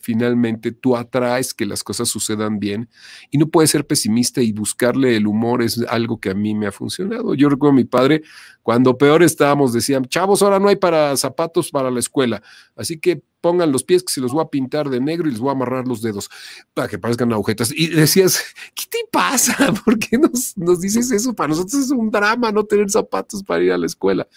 finalmente 0.06 0.70
tú 0.70 0.94
atraes 0.94 1.52
que 1.52 1.66
las 1.66 1.82
cosas 1.82 2.08
sucedan 2.08 2.60
bien 2.60 2.88
y 3.32 3.38
no 3.38 3.48
puedes 3.48 3.72
ser 3.72 3.84
pesimista 3.84 4.40
y 4.40 4.52
buscarle 4.52 5.16
el 5.16 5.26
humor 5.26 5.64
es 5.64 5.84
algo 5.88 6.20
que 6.20 6.30
a 6.30 6.34
mí 6.34 6.54
me 6.54 6.68
ha 6.68 6.70
funcionado. 6.70 7.34
Yo 7.34 7.48
recuerdo 7.48 7.72
a 7.72 7.76
mi 7.76 7.82
padre, 7.82 8.22
cuando 8.62 8.96
peor 8.96 9.24
estábamos, 9.24 9.72
decían, 9.72 10.04
chavos, 10.04 10.42
ahora 10.42 10.60
no 10.60 10.68
hay 10.68 10.76
para 10.76 11.16
zapatos 11.16 11.72
para 11.72 11.90
la 11.90 11.98
escuela, 11.98 12.40
así 12.76 13.00
que 13.00 13.20
pongan 13.40 13.72
los 13.72 13.82
pies 13.82 14.04
que 14.04 14.12
se 14.12 14.20
los 14.20 14.30
voy 14.30 14.44
a 14.44 14.48
pintar 14.48 14.90
de 14.90 15.00
negro 15.00 15.26
y 15.26 15.32
les 15.32 15.40
voy 15.40 15.48
a 15.48 15.52
amarrar 15.52 15.88
los 15.88 16.02
dedos 16.02 16.30
para 16.72 16.86
que 16.86 17.00
parezcan 17.00 17.32
agujetas. 17.32 17.72
Y 17.74 17.88
decías, 17.88 18.44
¿qué 18.76 18.84
te 18.88 18.98
pasa? 19.10 19.56
¿Por 19.84 19.98
qué 19.98 20.18
nos, 20.18 20.56
nos 20.56 20.80
dices 20.80 21.10
eso? 21.10 21.34
Para 21.34 21.48
nosotros 21.48 21.82
es 21.82 21.90
un 21.90 22.12
drama 22.12 22.52
no 22.52 22.62
tener 22.62 22.88
zapatos 22.90 23.42
para 23.42 23.64
ir 23.64 23.72
a 23.72 23.78
la 23.78 23.86
escuela. 23.86 24.28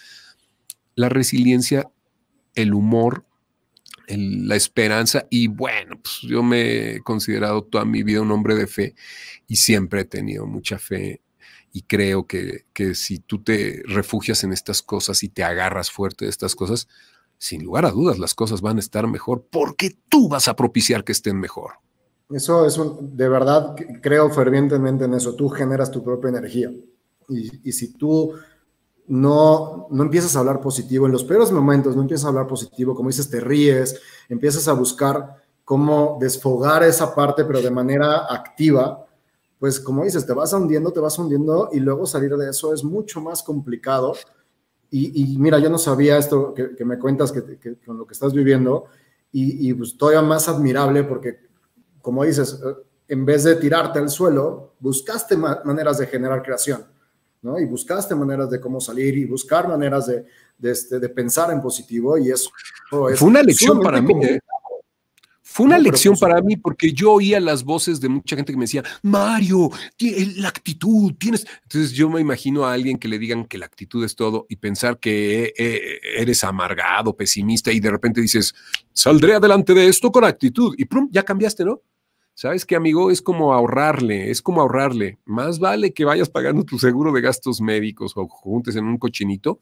La 0.95 1.09
resiliencia, 1.09 1.91
el 2.55 2.73
humor, 2.73 3.23
la 4.17 4.55
esperanza 4.55 5.27
y 5.29 5.47
bueno, 5.47 5.99
pues 6.01 6.19
yo 6.21 6.43
me 6.43 6.95
he 6.95 6.99
considerado 7.01 7.63
toda 7.63 7.85
mi 7.85 8.03
vida 8.03 8.21
un 8.21 8.31
hombre 8.31 8.55
de 8.55 8.67
fe 8.67 8.95
y 9.47 9.57
siempre 9.57 10.01
he 10.01 10.05
tenido 10.05 10.45
mucha 10.45 10.79
fe 10.79 11.21
y 11.71 11.83
creo 11.83 12.25
que, 12.25 12.65
que 12.73 12.95
si 12.95 13.19
tú 13.19 13.43
te 13.43 13.83
refugias 13.85 14.43
en 14.43 14.51
estas 14.51 14.81
cosas 14.81 15.21
y 15.23 15.29
te 15.29 15.43
agarras 15.43 15.91
fuerte 15.91 16.25
de 16.25 16.31
estas 16.31 16.55
cosas, 16.55 16.87
sin 17.37 17.63
lugar 17.63 17.85
a 17.85 17.91
dudas 17.91 18.19
las 18.19 18.33
cosas 18.33 18.61
van 18.61 18.77
a 18.77 18.81
estar 18.81 19.07
mejor 19.07 19.45
porque 19.49 19.97
tú 20.09 20.27
vas 20.27 20.47
a 20.47 20.55
propiciar 20.55 21.03
que 21.03 21.11
estén 21.11 21.39
mejor. 21.39 21.73
Eso 22.29 22.65
es 22.65 22.79
de 23.01 23.29
verdad, 23.29 23.75
creo 24.01 24.29
fervientemente 24.29 25.05
en 25.05 25.15
eso. 25.15 25.35
Tú 25.35 25.49
generas 25.49 25.89
tu 25.89 26.03
propia 26.03 26.29
energía. 26.29 26.71
Y, 27.27 27.69
y 27.69 27.71
si 27.71 27.93
tú 27.93 28.33
no, 29.09 29.87
no 29.89 30.03
empiezas 30.03 30.35
a 30.35 30.39
hablar 30.39 30.61
positivo 30.61 31.07
en 31.07 31.11
los 31.11 31.23
peores 31.23 31.51
momentos, 31.51 31.95
no 31.95 32.03
empiezas 32.03 32.25
a 32.25 32.27
hablar 32.29 32.45
positivo, 32.45 32.93
como 32.93 33.09
dices, 33.09 33.27
te 33.27 33.39
ríes, 33.39 33.99
empiezas 34.29 34.67
a 34.67 34.73
buscar 34.73 35.35
cómo 35.65 36.19
desfogar 36.21 36.83
esa 36.83 37.13
parte, 37.15 37.43
pero 37.43 37.59
de 37.59 37.71
manera 37.71 38.31
activa, 38.31 39.03
pues 39.57 39.79
como 39.79 40.03
dices, 40.03 40.27
te 40.27 40.33
vas 40.33 40.53
hundiendo, 40.53 40.91
te 40.91 40.99
vas 40.99 41.17
hundiendo 41.17 41.69
y 41.73 41.79
luego 41.79 42.05
salir 42.05 42.35
de 42.37 42.51
eso 42.51 42.71
es 42.71 42.83
mucho 42.83 43.19
más 43.19 43.41
complicado. 43.41 44.13
Y, 44.91 45.37
mira, 45.37 45.59
yo 45.59 45.69
no 45.69 45.77
sabía 45.77 46.17
esto 46.17 46.53
que, 46.53 46.85
me 46.85 46.97
cuentas 46.97 47.31
que, 47.31 47.77
con 47.83 47.97
lo 47.97 48.05
que 48.05 48.13
estás 48.13 48.33
viviendo 48.33 48.85
y, 49.31 49.69
y 49.69 49.73
pues 49.73 49.97
todavía 49.97 50.21
más 50.21 50.47
admirable 50.47 51.03
porque, 51.03 51.39
como 52.01 52.23
dices, 52.23 52.59
eh, 52.63 52.75
en 53.07 53.25
vez 53.25 53.43
de 53.43 53.55
tirarte 53.55 53.97
al 53.97 54.09
suelo, 54.09 54.73
buscaste 54.79 55.35
maneras 55.35 55.97
de 55.97 56.07
generar 56.07 56.43
creación 56.43 56.85
¿no? 57.41 57.59
Y 57.59 57.65
buscaste 57.65 58.15
maneras 58.15 58.49
de 58.49 58.59
cómo 58.59 58.79
salir 58.79 59.17
y 59.17 59.25
buscar 59.25 59.67
maneras 59.67 60.07
de, 60.07 60.25
de, 60.57 60.71
este, 60.71 60.99
de 60.99 61.09
pensar 61.09 61.51
en 61.51 61.61
positivo 61.61 62.17
y 62.17 62.31
eso 62.31 62.49
Fue 62.89 63.15
una 63.21 63.41
lección 63.41 63.81
para 63.81 64.01
mí. 64.01 64.13
¿eh? 64.23 64.39
Fue 65.41 65.65
una 65.65 65.79
lección 65.79 66.15
para 66.15 66.41
mí 66.41 66.57
porque 66.57 66.93
yo 66.93 67.13
oía 67.13 67.39
las 67.39 67.63
voces 67.63 67.99
de 67.99 68.07
mucha 68.07 68.35
gente 68.35 68.53
que 68.53 68.57
me 68.57 68.65
decía, 68.65 68.83
Mario, 69.01 69.71
la 70.37 70.47
actitud, 70.47 71.13
tienes... 71.17 71.45
Entonces 71.63 71.91
yo 71.91 72.07
me 72.07 72.21
imagino 72.21 72.65
a 72.65 72.73
alguien 72.73 72.99
que 72.99 73.07
le 73.07 73.17
digan 73.17 73.45
que 73.45 73.57
la 73.57 73.65
actitud 73.65 74.05
es 74.05 74.15
todo 74.15 74.45
y 74.47 74.57
pensar 74.57 74.99
que 74.99 75.51
eh, 75.57 75.99
eres 76.17 76.43
amargado, 76.43 77.17
pesimista 77.17 77.71
y 77.71 77.79
de 77.79 77.89
repente 77.89 78.21
dices, 78.21 78.53
saldré 78.93 79.33
adelante 79.33 79.73
de 79.73 79.87
esto 79.87 80.11
con 80.11 80.23
actitud 80.23 80.75
y 80.77 80.85
prum, 80.85 81.09
ya 81.11 81.23
cambiaste, 81.23 81.65
¿no? 81.65 81.81
¿Sabes 82.41 82.65
qué, 82.65 82.77
amigo? 82.77 83.11
Es 83.11 83.21
como 83.21 83.53
ahorrarle, 83.53 84.31
es 84.31 84.41
como 84.41 84.61
ahorrarle. 84.61 85.17
Más 85.25 85.59
vale 85.59 85.91
que 85.91 86.05
vayas 86.05 86.29
pagando 86.29 86.63
tu 86.63 86.79
seguro 86.79 87.11
de 87.11 87.19
gastos 87.19 87.59
médicos 87.59 88.13
o 88.15 88.29
juntes 88.29 88.77
en 88.77 88.85
un 88.85 88.97
cochinito, 88.97 89.59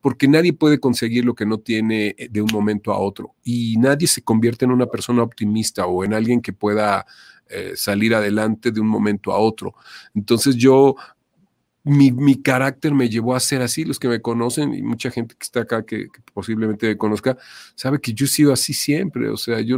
porque 0.00 0.26
nadie 0.26 0.52
puede 0.52 0.80
conseguir 0.80 1.24
lo 1.24 1.36
que 1.36 1.46
no 1.46 1.58
tiene 1.58 2.16
eh, 2.18 2.28
de 2.28 2.42
un 2.42 2.48
momento 2.52 2.92
a 2.92 2.98
otro. 2.98 3.36
Y 3.44 3.76
nadie 3.76 4.08
se 4.08 4.22
convierte 4.22 4.64
en 4.64 4.72
una 4.72 4.86
persona 4.86 5.22
optimista 5.22 5.86
o 5.86 6.02
en 6.02 6.14
alguien 6.14 6.40
que 6.40 6.52
pueda 6.52 7.06
eh, 7.48 7.74
salir 7.76 8.12
adelante 8.12 8.72
de 8.72 8.80
un 8.80 8.88
momento 8.88 9.30
a 9.30 9.38
otro. 9.38 9.74
Entonces 10.12 10.56
yo 10.56 10.96
mi, 11.86 12.42
carácter 12.42 12.92
me 12.92 13.08
llevó 13.08 13.36
a 13.36 13.40
ser 13.40 13.62
así. 13.62 13.84
Los 13.84 13.98
que 13.98 14.08
me 14.08 14.20
conocen 14.20 14.74
y 14.74 14.82
mucha 14.82 15.10
gente 15.10 15.36
que 15.38 15.44
está 15.44 15.60
acá 15.60 15.84
que, 15.84 16.08
posiblemente 16.34 16.88
me 16.88 16.98
conozca, 16.98 17.38
sabe 17.74 18.00
que 18.00 18.12
yo 18.12 18.26
he 18.26 18.28
sido 18.28 18.52
así 18.52 18.74
siempre. 18.74 19.30
O 19.30 19.36
sea, 19.36 19.60
yo 19.60 19.76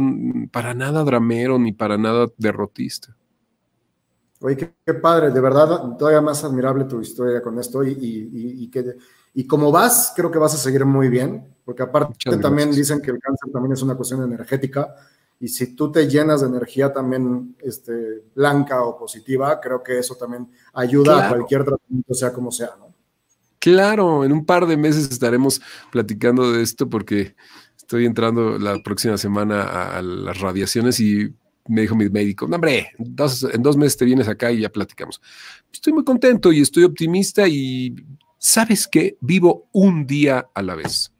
para 0.51 0.73
nada 0.73 1.03
dramero 1.03 1.59
ni 1.59 1.71
para 1.71 1.97
nada 1.97 2.27
derrotista. 2.37 3.15
Oye, 4.41 4.73
qué, 4.85 4.93
padre, 4.95 5.31
de 5.31 5.41
verdad, 5.41 5.67
todavía 5.97 6.21
más 6.21 6.43
admirable 6.43 6.85
tu 6.85 7.01
historia 7.01 7.41
con 7.41 7.59
esto 7.59 7.83
y, 7.83 7.91
y, 7.91 8.63
y, 8.63 8.71
que, 8.71 8.95
y 9.33 9.45
como 9.45 9.69
vas, 9.69 10.13
creo 10.15 10.31
que 10.31 10.39
vas 10.39 10.53
a 10.53 10.57
seguir 10.57 10.85
muy 10.85 11.09
bien, 11.09 11.45
porque 11.65 11.83
aparte 11.83 12.37
también 12.37 12.71
dicen 12.71 13.01
que 13.01 13.11
el 13.11 13.19
cáncer 13.19 13.51
también 13.51 13.73
es 13.73 13.81
una 13.81 13.95
cuestión 13.95 14.23
energética 14.23 14.95
y 15.39 15.47
si 15.47 15.73
tú 15.73 15.91
te 15.91 16.07
llenas 16.07 16.41
de 16.41 16.47
energía 16.47 16.91
también 16.91 17.55
este, 17.59 18.23
blanca 18.35 18.83
o 18.83 18.97
positiva, 18.97 19.59
creo 19.61 19.81
que 19.81 19.97
eso 19.97 20.15
también 20.15 20.49
ayuda 20.73 21.25
a 21.25 21.29
cualquier 21.29 21.63
tratamiento, 21.63 22.13
sea 22.13 22.33
como 22.33 22.51
sea, 22.51 22.71
¿no? 22.77 22.89
Claro, 23.59 24.23
en 24.23 24.31
un 24.31 24.45
par 24.45 24.65
de 24.67 24.77
meses 24.77 25.09
estaremos 25.11 25.61
platicando 25.91 26.51
de 26.51 26.61
esto 26.61 26.89
porque 26.89 27.35
estoy 27.75 28.05
entrando 28.05 28.57
la 28.57 28.81
próxima 28.81 29.17
semana 29.17 29.63
a, 29.97 30.01
las 30.01 30.39
radiaciones 30.39 30.99
y 30.99 31.33
me 31.67 31.81
dijo 31.81 31.95
mi 31.95 32.09
médico, 32.09 32.47
no, 32.47 32.55
hombre, 32.55 32.91
en 32.97 33.15
dos 33.63 33.77
meses 33.77 33.97
te 33.97 34.05
vienes 34.05 34.27
acá 34.27 34.51
y 34.51 34.61
ya 34.61 34.69
platicamos. 34.69 35.21
Estoy 35.71 35.91
muy 35.93 36.05
contento 36.05 36.53
y 36.53 36.61
estoy 36.61 36.83
optimista 36.83 37.47
y 37.47 37.95
sabes 38.37 38.87
que 38.87 39.17
vivo 39.19 39.67
un 39.73 40.07
día 40.07 40.49
a 40.53 40.61
la 40.61 40.75
vez. 40.75 41.11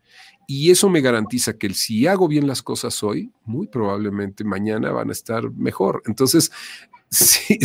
Y 0.52 0.72
eso 0.72 0.90
me 0.90 1.02
garantiza 1.02 1.60
que 1.60 1.72
si 1.76 2.08
hago 2.08 2.28
bien 2.28 2.48
las 2.48 2.64
cosas 2.64 3.04
hoy, 3.04 3.32
muy 3.46 3.68
probablemente 3.68 4.44
mañana 4.44 4.90
van 4.90 5.10
a 5.10 5.12
estar 5.12 5.52
mejor. 5.52 6.02
Entonces, 6.08 6.52
si, 7.12 7.60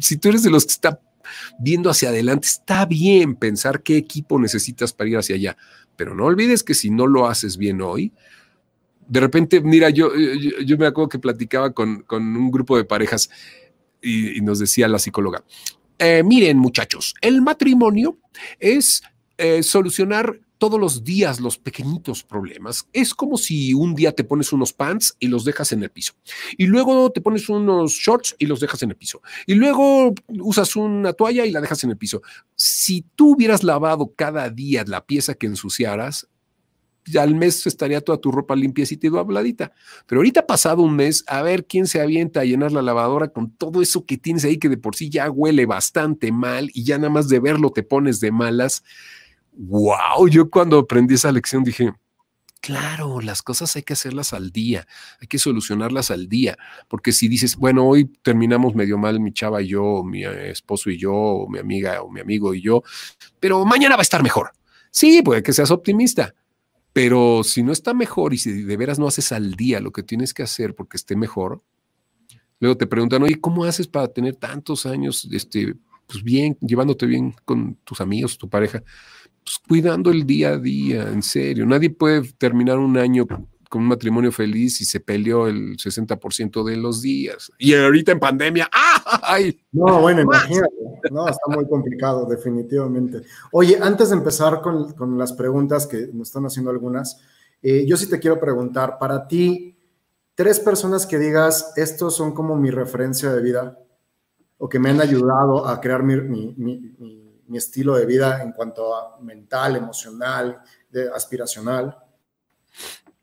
si, 0.00 0.16
tú 0.18 0.28
eres 0.28 0.44
de 0.44 0.50
los 0.50 0.64
que 0.64 0.70
está 0.70 1.00
viendo 1.58 1.90
hacia 1.90 2.10
adelante, 2.10 2.46
está 2.46 2.86
bien 2.86 3.34
pensar 3.34 3.82
qué 3.82 3.96
equipo 3.96 4.38
necesitas 4.38 4.92
para 4.92 5.10
ir 5.10 5.16
hacia 5.16 5.34
allá, 5.34 5.56
pero 5.96 6.14
no 6.14 6.26
olvides 6.26 6.62
que 6.62 6.74
si 6.74 6.88
no 6.88 7.08
lo 7.08 7.26
haces 7.26 7.56
bien 7.56 7.82
hoy, 7.82 8.12
de 9.08 9.18
repente, 9.18 9.60
mira, 9.60 9.90
yo, 9.90 10.12
yo, 10.14 10.78
me 10.78 10.86
acuerdo 10.86 11.08
que 11.08 11.18
platicaba 11.18 11.72
con, 11.72 12.02
con 12.02 12.22
un 12.36 12.48
grupo 12.52 12.76
de 12.76 12.84
parejas 12.84 13.28
y, 14.00 14.40
nos 14.40 14.60
decía 14.60 14.86
la 14.86 15.00
psicóloga, 15.00 15.42
eh, 15.98 16.22
miren 16.22 16.58
muchachos, 16.58 17.16
el 17.20 17.42
matrimonio 17.42 18.18
es 18.60 19.02
eh, 19.36 19.64
solucionar 19.64 20.43
todos 20.58 20.80
los 20.80 21.04
días 21.04 21.40
los 21.40 21.58
pequeñitos 21.58 22.22
problemas. 22.22 22.86
Es 22.92 23.14
como 23.14 23.36
si 23.36 23.74
un 23.74 23.94
día 23.94 24.12
te 24.12 24.24
pones 24.24 24.52
unos 24.52 24.72
pants 24.72 25.16
y 25.18 25.28
los 25.28 25.44
dejas 25.44 25.72
en 25.72 25.82
el 25.82 25.90
piso. 25.90 26.14
Y 26.56 26.66
luego 26.66 27.10
te 27.10 27.20
pones 27.20 27.48
unos 27.48 27.92
shorts 27.92 28.36
y 28.38 28.46
los 28.46 28.60
dejas 28.60 28.82
en 28.82 28.90
el 28.90 28.96
piso. 28.96 29.20
Y 29.46 29.54
luego 29.54 30.14
usas 30.28 30.76
una 30.76 31.12
toalla 31.12 31.44
y 31.44 31.50
la 31.50 31.60
dejas 31.60 31.84
en 31.84 31.90
el 31.90 31.98
piso. 31.98 32.22
Si 32.56 33.04
tú 33.14 33.34
hubieras 33.34 33.62
lavado 33.62 34.12
cada 34.14 34.48
día 34.50 34.84
la 34.86 35.04
pieza 35.04 35.34
que 35.34 35.46
ensuciaras, 35.46 36.28
al 37.18 37.34
mes 37.34 37.66
estaría 37.66 38.00
toda 38.00 38.18
tu 38.18 38.32
ropa 38.32 38.56
limpiecita 38.56 39.06
y 39.06 39.10
dobladita. 39.10 39.72
Pero 40.06 40.20
ahorita 40.20 40.46
pasado 40.46 40.82
un 40.82 40.96
mes, 40.96 41.24
a 41.26 41.42
ver 41.42 41.66
quién 41.66 41.86
se 41.86 42.00
avienta 42.00 42.40
a 42.40 42.44
llenar 42.44 42.72
la 42.72 42.82
lavadora 42.82 43.28
con 43.28 43.50
todo 43.50 43.82
eso 43.82 44.06
que 44.06 44.16
tienes 44.16 44.44
ahí 44.44 44.58
que 44.58 44.68
de 44.68 44.76
por 44.76 44.96
sí 44.96 45.10
ya 45.10 45.30
huele 45.30 45.66
bastante 45.66 46.32
mal 46.32 46.70
y 46.72 46.84
ya 46.84 46.96
nada 46.98 47.10
más 47.10 47.28
de 47.28 47.40
verlo 47.40 47.70
te 47.70 47.82
pones 47.82 48.20
de 48.20 48.30
malas 48.32 48.82
wow, 49.56 50.28
yo 50.28 50.50
cuando 50.50 50.78
aprendí 50.78 51.14
esa 51.14 51.32
lección 51.32 51.64
dije, 51.64 51.92
Claro, 52.64 53.20
las 53.20 53.42
cosas 53.42 53.76
hay 53.76 53.82
que 53.82 53.92
hacerlas 53.92 54.32
al 54.32 54.50
día, 54.50 54.86
hay 55.20 55.26
que 55.26 55.38
solucionarlas 55.38 56.10
al 56.10 56.30
día, 56.30 56.56
porque 56.88 57.12
si 57.12 57.28
dices, 57.28 57.56
bueno, 57.56 57.86
hoy 57.86 58.06
terminamos 58.22 58.74
medio 58.74 58.96
mal 58.96 59.20
mi 59.20 59.34
chava 59.34 59.60
y 59.60 59.68
yo, 59.68 60.02
mi 60.02 60.24
esposo 60.24 60.88
y 60.88 60.96
yo, 60.96 61.12
o 61.12 61.46
mi 61.46 61.58
amiga 61.58 62.00
o 62.00 62.10
mi 62.10 62.20
amigo 62.20 62.54
y 62.54 62.62
yo, 62.62 62.82
pero 63.38 63.66
mañana 63.66 63.96
va 63.96 64.00
a 64.00 64.08
estar 64.08 64.22
mejor. 64.22 64.52
Sí, 64.90 65.20
puede 65.20 65.42
que 65.42 65.52
seas 65.52 65.70
optimista, 65.70 66.34
pero 66.94 67.44
si 67.44 67.62
no 67.62 67.70
está 67.70 67.92
mejor 67.92 68.32
y 68.32 68.38
si 68.38 68.62
de 68.62 68.76
veras 68.78 68.98
no 68.98 69.08
haces 69.08 69.30
al 69.32 69.56
día 69.56 69.78
lo 69.78 69.92
que 69.92 70.02
tienes 70.02 70.32
que 70.32 70.42
hacer 70.42 70.74
porque 70.74 70.96
esté 70.96 71.16
mejor, 71.16 71.62
luego 72.60 72.78
te 72.78 72.86
preguntan, 72.86 73.22
oye, 73.24 73.38
¿cómo 73.42 73.66
haces 73.66 73.88
para 73.88 74.08
tener 74.08 74.36
tantos 74.36 74.86
años, 74.86 75.28
este, 75.30 75.74
pues 76.06 76.24
bien, 76.24 76.56
llevándote 76.62 77.04
bien 77.04 77.34
con 77.44 77.74
tus 77.84 78.00
amigos, 78.00 78.38
tu 78.38 78.48
pareja? 78.48 78.82
Pues, 79.44 79.58
cuidando 79.68 80.10
el 80.10 80.26
día 80.26 80.50
a 80.50 80.58
día, 80.58 81.08
en 81.08 81.22
serio. 81.22 81.66
Nadie 81.66 81.90
puede 81.90 82.22
terminar 82.38 82.78
un 82.78 82.96
año 82.96 83.26
con 83.68 83.82
un 83.82 83.88
matrimonio 83.88 84.32
feliz 84.32 84.80
y 84.80 84.84
se 84.84 85.00
peleó 85.00 85.48
el 85.48 85.76
60% 85.76 86.64
de 86.64 86.76
los 86.76 87.02
días. 87.02 87.50
Y 87.58 87.74
ahorita 87.74 88.12
en 88.12 88.20
pandemia, 88.20 88.70
¡ay! 89.22 89.60
No, 89.72 90.00
bueno, 90.00 90.22
imagínate. 90.22 90.72
No, 91.10 91.28
está 91.28 91.42
muy 91.48 91.68
complicado, 91.68 92.24
definitivamente. 92.26 93.22
Oye, 93.52 93.78
antes 93.80 94.10
de 94.10 94.16
empezar 94.16 94.62
con, 94.62 95.18
las 95.18 95.32
preguntas 95.32 95.86
que 95.86 96.08
nos 96.12 96.28
están 96.28 96.46
haciendo 96.46 96.70
algunas, 96.70 97.20
eh, 97.62 97.84
yo 97.86 97.96
sí 97.96 98.08
te 98.08 98.20
quiero 98.20 98.38
preguntar, 98.38 98.96
para 98.98 99.26
ti, 99.26 99.76
tres 100.34 100.60
personas 100.60 101.04
que 101.04 101.18
digas, 101.18 101.72
estos 101.76 102.14
son 102.14 102.32
como 102.32 102.56
mi 102.56 102.70
referencia 102.70 103.32
de 103.32 103.42
vida 103.42 103.78
o 104.56 104.68
que 104.68 104.78
me 104.78 104.90
han 104.90 105.00
ayudado 105.00 105.66
a 105.66 105.80
crear 105.80 106.02
mi 106.02 106.14
mi 106.56 107.23
estilo 107.56 107.96
de 107.96 108.06
vida 108.06 108.42
en 108.42 108.52
cuanto 108.52 108.94
a 108.94 109.20
mental, 109.20 109.76
emocional, 109.76 110.60
de, 110.90 111.08
aspiracional? 111.14 111.96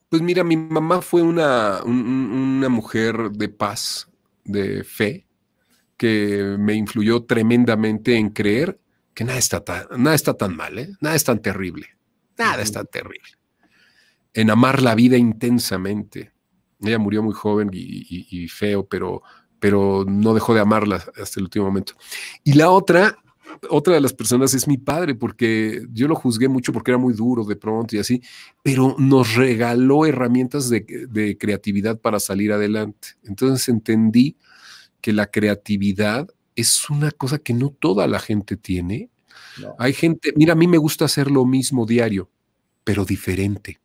Pues 0.10 0.22
mira, 0.22 0.44
mi 0.44 0.58
mamá 0.58 1.02
fue 1.02 1.22
una, 1.22 1.82
una 1.84 2.70
mujer 2.70 3.32
de 3.32 3.50
paz, 3.50 4.10
de 4.44 4.84
fe, 4.84 5.26
que 6.02 6.56
me 6.58 6.74
influyó 6.74 7.26
tremendamente 7.26 8.16
en 8.16 8.32
creer 8.32 8.80
que 9.14 9.24
nada 9.24 9.38
está 9.38 9.64
tan, 9.64 9.86
nada 9.98 10.16
está 10.16 10.34
tan 10.34 10.56
mal, 10.56 10.80
¿eh? 10.80 10.90
nada 11.00 11.16
es 11.16 11.24
tan 11.24 11.42
terrible, 11.42 11.96
nada 12.38 12.64
es 12.64 12.72
tan 12.72 12.88
terrible. 12.88 13.30
En 14.34 14.50
amar 14.50 14.82
la 14.82 14.96
vida 14.96 15.18
intensamente. 15.18 16.32
Ella 16.80 16.98
murió 16.98 17.22
muy 17.22 17.34
joven 17.34 17.70
y, 17.72 18.28
y, 18.32 18.48
feo, 18.48 18.88
pero, 18.88 19.22
pero 19.60 20.04
no 20.08 20.34
dejó 20.34 20.56
de 20.56 20.62
amarla 20.62 20.96
hasta 21.22 21.40
el 21.40 21.44
último 21.44 21.66
momento. 21.66 21.94
Y 22.44 22.54
la 22.54 22.72
otra 22.72 23.21
otra 23.70 23.94
de 23.94 24.02
las 24.02 24.14
personas 24.14 24.54
es 24.54 24.68
mi 24.68 24.78
padre, 24.78 25.16
porque 25.16 25.86
yo 25.92 26.08
lo 26.08 26.16
juzgué 26.16 26.48
mucho 26.48 26.72
porque 26.72 26.92
era 26.92 26.98
muy 26.98 27.14
duro 27.14 27.44
de 27.44 27.56
pronto 27.56 27.96
y 27.96 28.00
así, 28.00 28.22
pero 28.64 28.96
nos 28.98 29.36
regaló 29.36 30.06
herramientas 30.06 30.70
de, 30.70 31.38
creatividad 31.40 32.00
para 32.00 32.20
salir 32.20 32.52
adelante. 32.52 33.10
Entonces 33.24 33.68
entendí 33.70 34.38
que 35.02 35.14
la 35.14 35.28
creatividad 35.28 36.28
es 36.56 36.90
una 36.90 37.12
cosa 37.12 37.40
que 37.40 37.54
no 37.54 37.70
toda 37.70 38.08
la 38.08 38.20
gente 38.20 38.56
tiene. 38.56 39.10
Hay 39.78 39.94
gente, 39.94 40.34
mira, 40.36 40.54
a 40.54 40.56
mí 40.56 40.68
me 40.68 40.78
gusta 40.78 41.06
hacer 41.06 41.30
lo 41.30 41.46
mismo 41.46 41.86
diario, 41.86 42.30
pero 42.84 43.04
diferente. 43.04 43.81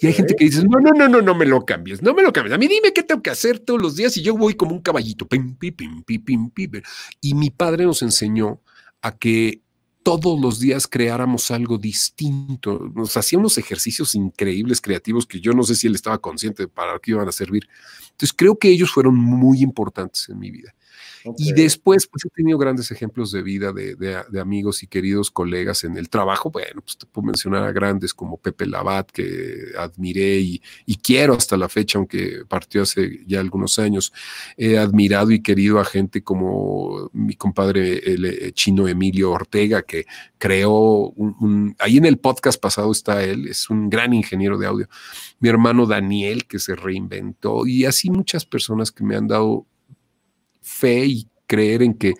Y 0.00 0.06
hay 0.06 0.12
gente 0.12 0.34
que 0.34 0.44
dice, 0.44 0.64
no, 0.64 0.78
no, 0.78 0.92
no, 0.92 1.08
no, 1.08 1.22
no 1.22 1.34
me 1.34 1.46
lo 1.46 1.64
cambies, 1.64 2.02
no 2.02 2.14
me 2.14 2.22
lo 2.22 2.32
cambies. 2.32 2.54
A 2.54 2.58
mí 2.58 2.68
dime 2.68 2.92
qué 2.92 3.02
tengo 3.02 3.22
que 3.22 3.30
hacer 3.30 3.58
todos 3.60 3.80
los 3.80 3.96
días 3.96 4.16
y 4.16 4.22
yo 4.22 4.36
voy 4.36 4.54
como 4.54 4.72
un 4.72 4.82
caballito. 4.82 5.26
Pim, 5.26 5.56
pim, 5.56 5.74
pim, 5.74 6.02
pim, 6.02 6.50
pim, 6.50 6.70
Y 7.20 7.34
mi 7.34 7.50
padre 7.50 7.84
nos 7.84 8.02
enseñó 8.02 8.60
a 9.02 9.16
que 9.16 9.62
todos 10.02 10.38
los 10.38 10.60
días 10.60 10.86
creáramos 10.86 11.50
algo 11.50 11.78
distinto. 11.78 12.92
Nos 12.94 13.16
hacía 13.16 13.38
unos 13.38 13.58
ejercicios 13.58 14.14
increíbles, 14.14 14.80
creativos, 14.80 15.26
que 15.26 15.40
yo 15.40 15.52
no 15.52 15.62
sé 15.62 15.74
si 15.74 15.86
él 15.86 15.94
estaba 15.94 16.18
consciente 16.18 16.68
para 16.68 16.98
qué 16.98 17.12
iban 17.12 17.26
a 17.26 17.32
servir. 17.32 17.66
Entonces 18.10 18.34
creo 18.36 18.56
que 18.56 18.68
ellos 18.68 18.92
fueron 18.92 19.16
muy 19.16 19.62
importantes 19.62 20.28
en 20.28 20.38
mi 20.38 20.50
vida. 20.50 20.74
Y 21.38 21.52
después, 21.52 22.06
pues 22.06 22.24
he 22.26 22.28
tenido 22.28 22.58
grandes 22.58 22.90
ejemplos 22.90 23.32
de 23.32 23.42
vida 23.42 23.72
de, 23.72 24.40
amigos 24.40 24.82
y 24.82 24.86
queridos 24.86 25.30
colegas 25.30 25.84
en 25.84 25.96
el 25.96 26.08
trabajo. 26.10 26.50
Bueno, 26.50 26.82
pues 26.82 26.98
te 26.98 27.06
puedo 27.06 27.26
mencionar 27.26 27.64
a 27.64 27.72
grandes 27.72 28.12
como 28.12 28.36
Pepe 28.36 28.66
Labat, 28.66 29.10
que 29.10 29.72
admiré 29.78 30.38
y, 30.40 30.60
quiero 31.02 31.34
hasta 31.34 31.56
la 31.56 31.68
fecha, 31.68 31.98
aunque 31.98 32.44
partió 32.48 32.82
hace 32.82 33.24
ya 33.26 33.40
algunos 33.40 33.78
años. 33.78 34.12
He 34.56 34.78
admirado 34.78 35.30
y 35.30 35.40
querido 35.40 35.80
a 35.80 35.84
gente 35.84 36.22
como 36.22 37.10
mi 37.12 37.34
compadre 37.34 37.98
el 38.12 38.24
eh, 38.24 38.52
chino 38.52 38.88
Emilio 38.88 39.32
Ortega, 39.32 39.82
que 39.82 40.06
creó 40.38 41.10
un, 41.10 41.74
Ahí 41.78 41.96
en 41.96 42.04
el 42.04 42.18
podcast 42.18 42.60
pasado 42.60 42.92
está 42.92 43.22
él, 43.22 43.48
es 43.48 43.70
un 43.70 43.88
gran 43.88 44.12
ingeniero 44.12 44.58
de 44.58 44.66
audio. 44.66 44.88
Mi 45.40 45.48
hermano 45.48 45.86
Daniel, 45.86 46.46
que 46.46 46.58
se 46.58 46.74
reinventó, 46.74 47.66
y 47.66 47.84
así 47.84 48.10
muchas 48.10 48.44
personas 48.44 48.92
que 48.92 49.04
me 49.04 49.16
han 49.16 49.28
dado 49.28 49.66
fe 50.64 51.04
y 51.04 51.30
creer 51.46 51.82
en 51.82 51.94
que 51.94 52.14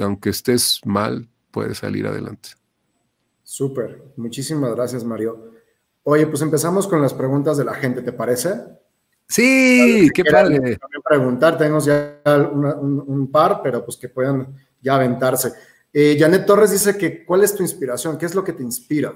aunque 0.00 0.30
estés 0.30 0.80
mal, 0.84 1.28
puedes 1.50 1.78
salir 1.78 2.06
adelante. 2.06 2.50
Súper, 3.42 4.02
muchísimas 4.16 4.74
gracias 4.74 5.04
Mario. 5.04 5.52
Oye, 6.02 6.26
pues 6.26 6.42
empezamos 6.42 6.86
con 6.86 7.00
las 7.00 7.14
preguntas 7.14 7.56
de 7.56 7.64
la 7.64 7.74
gente, 7.74 8.02
¿te 8.02 8.12
parece? 8.12 8.60
Sí, 9.26 10.10
qué 10.12 10.24
padre. 10.24 10.76
También 10.76 11.02
preguntar, 11.08 11.56
tenemos 11.56 11.86
ya 11.86 12.20
un, 12.52 13.30
par, 13.32 13.60
pero 13.62 13.84
pues 13.84 13.96
que 13.96 14.08
puedan 14.08 14.54
ya 14.82 14.96
aventarse. 14.96 15.52
Eh, 15.92 16.16
Janet 16.18 16.44
Torres 16.44 16.72
dice 16.72 16.98
que, 16.98 17.24
¿cuál 17.24 17.42
es 17.42 17.54
tu 17.54 17.62
inspiración? 17.62 18.18
¿Qué 18.18 18.26
es 18.26 18.34
lo 18.34 18.44
que 18.44 18.52
te 18.52 18.62
inspira? 18.62 19.14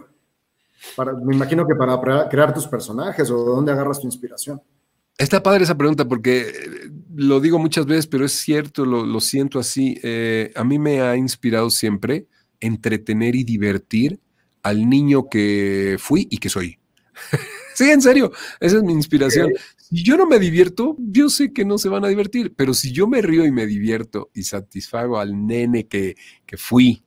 Para, 0.96 1.12
me 1.12 1.34
imagino 1.34 1.66
que 1.66 1.74
para 1.74 2.28
crear 2.28 2.54
tus 2.54 2.66
personajes 2.66 3.30
o 3.30 3.44
de 3.44 3.50
dónde 3.50 3.72
agarras 3.72 4.00
tu 4.00 4.06
inspiración. 4.06 4.62
Está 5.18 5.42
padre 5.42 5.64
esa 5.64 5.76
pregunta 5.76 6.06
porque 6.06 6.40
eh, 6.42 6.90
lo 7.16 7.40
digo 7.40 7.58
muchas 7.58 7.86
veces, 7.86 8.06
pero 8.06 8.24
es 8.24 8.32
cierto, 8.32 8.84
lo, 8.84 9.20
siento 9.20 9.58
así. 9.58 9.98
Eh, 10.04 10.52
a 10.54 10.62
mí 10.62 10.78
me 10.78 11.00
ha 11.00 11.16
inspirado 11.16 11.70
siempre 11.70 12.28
entretener 12.60 13.34
y 13.34 13.42
divertir 13.42 14.20
al 14.62 14.88
niño 14.88 15.28
que 15.28 15.96
fui 15.98 16.28
y 16.30 16.38
que 16.38 16.48
soy. 16.48 16.78
sí, 17.74 17.90
en 17.90 18.00
serio, 18.00 18.30
esa 18.60 18.76
es 18.76 18.82
mi 18.84 18.92
inspiración. 18.92 19.52
Si 19.76 20.04
yo 20.04 20.16
no 20.16 20.26
me 20.26 20.38
divierto, 20.38 20.96
yo 20.98 21.28
sé 21.30 21.52
que 21.52 21.64
no 21.64 21.78
se 21.78 21.88
van 21.88 22.04
a 22.04 22.08
divertir, 22.08 22.54
pero 22.54 22.72
si 22.72 22.92
yo 22.92 23.08
me 23.08 23.20
río 23.20 23.44
y 23.44 23.50
me 23.50 23.66
divierto 23.66 24.30
y 24.34 24.44
satisfago 24.44 25.18
al 25.18 25.46
nene 25.46 25.88
que, 25.88 26.14
que 26.46 26.56
fui 26.56 27.02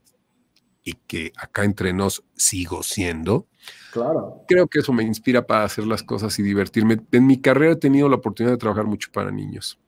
y 0.83 0.93
que 0.93 1.31
acá 1.37 1.63
entre 1.63 1.93
nos 1.93 2.23
sigo 2.35 2.83
siendo, 2.83 3.47
Claro. 3.91 4.43
Creo 4.47 4.67
que 4.67 4.79
eso 4.79 4.93
me 4.93 5.03
inspira 5.03 5.45
para 5.45 5.65
hacer 5.65 5.85
las 5.85 6.03
cosas 6.03 6.37
y 6.39 6.43
divertirme. 6.43 7.01
En 7.11 7.27
mi 7.27 7.41
carrera 7.41 7.73
he 7.73 7.77
tenido 7.77 8.07
la 8.09 8.15
oportunidad 8.15 8.53
de 8.53 8.57
trabajar 8.57 8.85
mucho 8.85 9.09
para 9.13 9.31
niños. 9.31 9.79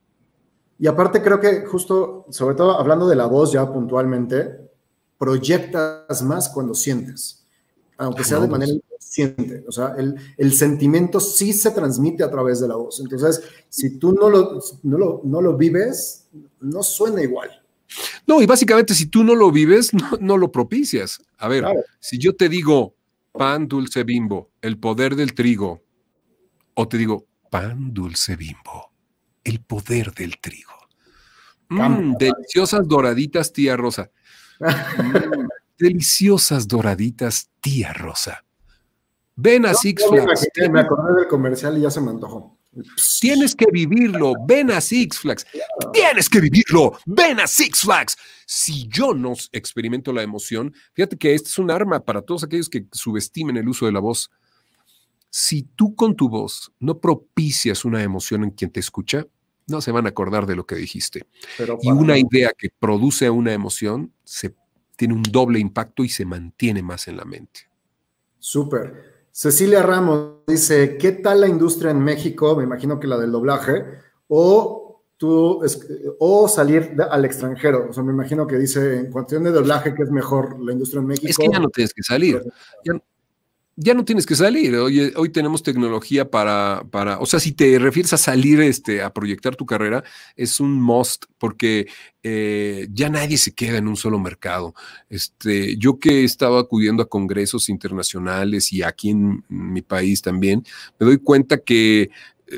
Y 0.78 0.86
aparte 0.86 1.22
creo 1.22 1.40
que 1.40 1.64
justo, 1.66 2.26
sobre 2.30 2.54
todo 2.54 2.78
hablando 2.78 3.08
de 3.08 3.16
la 3.16 3.26
voz 3.26 3.52
ya 3.52 3.72
puntualmente, 3.72 4.60
proyectas 5.16 6.22
más 6.22 6.48
cuando 6.48 6.74
sientes, 6.74 7.46
aunque 7.96 8.24
sea 8.24 8.40
de 8.40 8.48
manera 8.48 8.72
inconsciente. 8.72 9.64
O 9.68 9.72
sea, 9.72 9.94
el, 9.96 10.16
el, 10.36 10.52
sentimiento 10.52 11.20
sí 11.20 11.52
se 11.52 11.70
transmite 11.70 12.24
a 12.24 12.30
través 12.30 12.60
de 12.60 12.68
la 12.68 12.74
voz. 12.74 13.00
Entonces, 13.00 13.42
si 13.68 13.98
tú 13.98 14.12
no 14.12 14.28
lo, 14.28 14.60
no 14.82 14.98
lo, 14.98 15.20
no 15.24 15.40
lo 15.40 15.56
vives, 15.56 16.28
no 16.60 16.82
suena 16.82 17.22
igual. 17.22 17.63
No, 18.26 18.40
y 18.40 18.46
básicamente 18.46 18.94
si 18.94 19.06
tú 19.06 19.22
no 19.24 19.34
lo 19.34 19.50
vives, 19.50 19.92
no, 19.94 20.18
no 20.20 20.36
lo 20.36 20.50
propicias. 20.50 21.22
A 21.38 21.48
ver, 21.48 21.64
si 22.00 22.18
yo 22.18 22.34
te 22.34 22.48
digo, 22.48 22.94
pan 23.32 23.68
dulce 23.68 24.04
bimbo, 24.04 24.50
el 24.62 24.78
poder 24.78 25.16
del 25.16 25.34
trigo. 25.34 25.82
O 26.74 26.88
te 26.88 26.98
digo, 26.98 27.26
pan 27.50 27.92
dulce 27.92 28.36
bimbo, 28.36 28.92
el 29.44 29.60
poder 29.60 30.12
del 30.12 30.40
trigo. 30.40 30.72
Mm, 31.68 32.16
deliciosas 32.16 32.86
doraditas, 32.86 33.52
tía 33.52 33.76
Rosa. 33.76 34.10
Mm, 34.60 35.48
deliciosas 35.76 36.68
doraditas, 36.68 37.50
tía 37.60 37.92
Rosa. 37.92 38.44
Ven 39.34 39.66
a 39.66 39.74
Six 39.74 40.06
Flags. 40.08 40.48
Me, 40.70 40.80
acordé 40.80 41.20
del 41.20 41.28
comercial 41.28 41.76
y 41.76 41.82
ya 41.82 41.90
se 41.90 42.00
me 42.00 42.10
antojó. 42.10 42.53
Tienes 43.20 43.54
que 43.54 43.66
vivirlo, 43.72 44.34
ven 44.46 44.70
a 44.70 44.80
Six 44.80 45.18
Flags. 45.18 45.46
Tienes 45.92 46.28
que 46.28 46.40
vivirlo, 46.40 46.98
ven 47.06 47.40
a 47.40 47.46
Six 47.46 47.80
Flags. 47.80 48.16
Si 48.46 48.86
yo 48.88 49.14
no 49.14 49.34
experimento 49.52 50.12
la 50.12 50.22
emoción, 50.22 50.74
fíjate 50.92 51.16
que 51.16 51.34
este 51.34 51.48
es 51.48 51.58
un 51.58 51.70
arma 51.70 52.00
para 52.00 52.22
todos 52.22 52.44
aquellos 52.44 52.68
que 52.68 52.86
subestimen 52.92 53.56
el 53.56 53.68
uso 53.68 53.86
de 53.86 53.92
la 53.92 54.00
voz. 54.00 54.30
Si 55.30 55.62
tú 55.62 55.94
con 55.94 56.14
tu 56.14 56.28
voz 56.28 56.72
no 56.78 57.00
propicias 57.00 57.84
una 57.84 58.02
emoción 58.02 58.44
en 58.44 58.50
quien 58.50 58.70
te 58.70 58.80
escucha, 58.80 59.26
no 59.66 59.80
se 59.80 59.92
van 59.92 60.06
a 60.06 60.10
acordar 60.10 60.46
de 60.46 60.56
lo 60.56 60.66
que 60.66 60.76
dijiste. 60.76 61.26
y 61.82 61.90
una 61.90 62.18
idea 62.18 62.52
que 62.56 62.68
produce 62.78 63.30
una 63.30 63.52
emoción 63.52 64.12
se, 64.24 64.54
tiene 64.96 65.14
un 65.14 65.22
doble 65.22 65.58
impacto 65.58 66.04
y 66.04 66.08
se 66.08 66.24
mantiene 66.24 66.82
más 66.82 67.08
en 67.08 67.16
la 67.16 67.24
mente. 67.24 67.68
Súper. 68.38 69.13
Cecilia 69.36 69.82
Ramos 69.82 70.44
dice, 70.46 70.96
¿qué 70.96 71.10
tal 71.10 71.40
la 71.40 71.48
industria 71.48 71.90
en 71.90 71.98
México? 71.98 72.54
Me 72.54 72.62
imagino 72.62 73.00
que 73.00 73.08
la 73.08 73.18
del 73.18 73.32
doblaje, 73.32 73.84
o 74.28 75.02
tú, 75.16 75.60
o 76.20 76.46
salir 76.46 76.94
al 77.10 77.24
extranjero. 77.24 77.88
O 77.90 77.92
sea, 77.92 78.04
me 78.04 78.12
imagino 78.12 78.46
que 78.46 78.56
dice, 78.56 78.96
en 78.96 79.10
cuestión 79.10 79.42
de 79.42 79.50
doblaje, 79.50 79.92
¿qué 79.92 80.04
es 80.04 80.10
mejor 80.12 80.60
la 80.60 80.70
industria 80.70 81.00
en 81.00 81.08
México? 81.08 81.26
Es 81.28 81.36
que 81.36 81.48
ya 81.52 81.58
no 81.58 81.68
tienes 81.68 81.92
que 81.92 82.04
salir. 82.04 82.44
ya 82.84 82.92
no 83.76 84.04
tienes 84.04 84.26
que 84.26 84.36
salir. 84.36 84.74
Hoy, 84.76 85.12
hoy 85.16 85.28
tenemos 85.30 85.62
tecnología 85.62 86.30
para, 86.30 86.84
para, 86.90 87.18
o 87.18 87.26
sea, 87.26 87.40
si 87.40 87.52
te 87.52 87.78
refieres 87.78 88.12
a 88.12 88.18
salir 88.18 88.60
este, 88.60 89.02
a 89.02 89.12
proyectar 89.12 89.56
tu 89.56 89.66
carrera, 89.66 90.04
es 90.36 90.60
un 90.60 90.80
must 90.80 91.24
porque 91.38 91.88
eh, 92.22 92.86
ya 92.92 93.08
nadie 93.08 93.36
se 93.36 93.52
queda 93.52 93.78
en 93.78 93.88
un 93.88 93.96
solo 93.96 94.18
mercado. 94.18 94.74
Este, 95.10 95.76
yo 95.76 95.98
que 95.98 96.20
he 96.20 96.24
estado 96.24 96.58
acudiendo 96.58 97.02
a 97.02 97.08
congresos 97.08 97.68
internacionales 97.68 98.72
y 98.72 98.82
aquí 98.82 99.10
en 99.10 99.44
mi 99.48 99.82
país 99.82 100.22
también, 100.22 100.64
me 100.98 101.06
doy 101.06 101.18
cuenta 101.18 101.58
que 101.58 102.10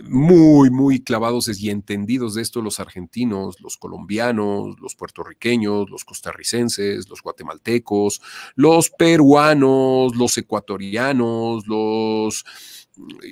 muy, 0.04 0.70
muy 0.70 1.02
clavados 1.02 1.48
y 1.60 1.70
entendidos 1.70 2.34
de 2.34 2.42
esto 2.42 2.62
los 2.62 2.80
argentinos, 2.80 3.60
los 3.60 3.76
colombianos, 3.76 4.78
los 4.80 4.94
puertorriqueños, 4.94 5.90
los 5.90 6.04
costarricenses, 6.04 7.08
los 7.08 7.22
guatemaltecos, 7.22 8.20
los 8.54 8.90
peruanos, 8.90 10.16
los 10.16 10.36
ecuatorianos, 10.38 11.66
los, 11.66 12.44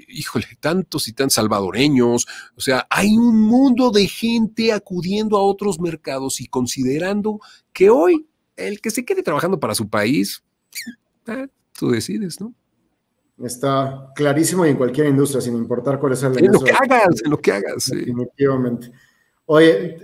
híjole, 0.08 0.46
tantos 0.60 1.08
y 1.08 1.12
tan 1.12 1.30
salvadoreños. 1.30 2.26
O 2.56 2.60
sea, 2.60 2.86
hay 2.90 3.16
un 3.16 3.40
mundo 3.40 3.90
de 3.90 4.06
gente 4.08 4.72
acudiendo 4.72 5.36
a 5.36 5.42
otros 5.42 5.80
mercados 5.80 6.40
y 6.40 6.46
considerando 6.46 7.40
que 7.72 7.90
hoy 7.90 8.26
el 8.56 8.80
que 8.80 8.90
se 8.90 9.04
quede 9.04 9.22
trabajando 9.22 9.58
para 9.58 9.74
su 9.74 9.88
país, 9.88 10.42
eh, 11.26 11.48
tú 11.72 11.90
decides, 11.90 12.40
¿no? 12.40 12.54
Está 13.42 14.12
clarísimo 14.14 14.64
y 14.64 14.70
en 14.70 14.76
cualquier 14.76 15.08
industria, 15.08 15.40
sin 15.40 15.56
importar 15.56 15.98
cuál 15.98 16.12
es 16.12 16.22
el 16.22 16.38
En 16.38 16.52
lo 16.52 16.60
que 16.60 16.70
hagas, 16.70 17.22
en 17.24 17.30
lo 17.30 17.38
que 17.38 17.52
hagas. 17.52 17.90
Definitivamente. 17.90 18.92
Oye, 19.46 19.96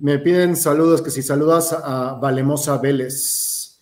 me 0.00 0.18
piden 0.18 0.56
saludos, 0.56 1.02
que 1.02 1.10
si 1.10 1.22
saludas 1.22 1.72
a 1.72 2.14
Valemosa 2.14 2.78
Vélez. 2.78 3.80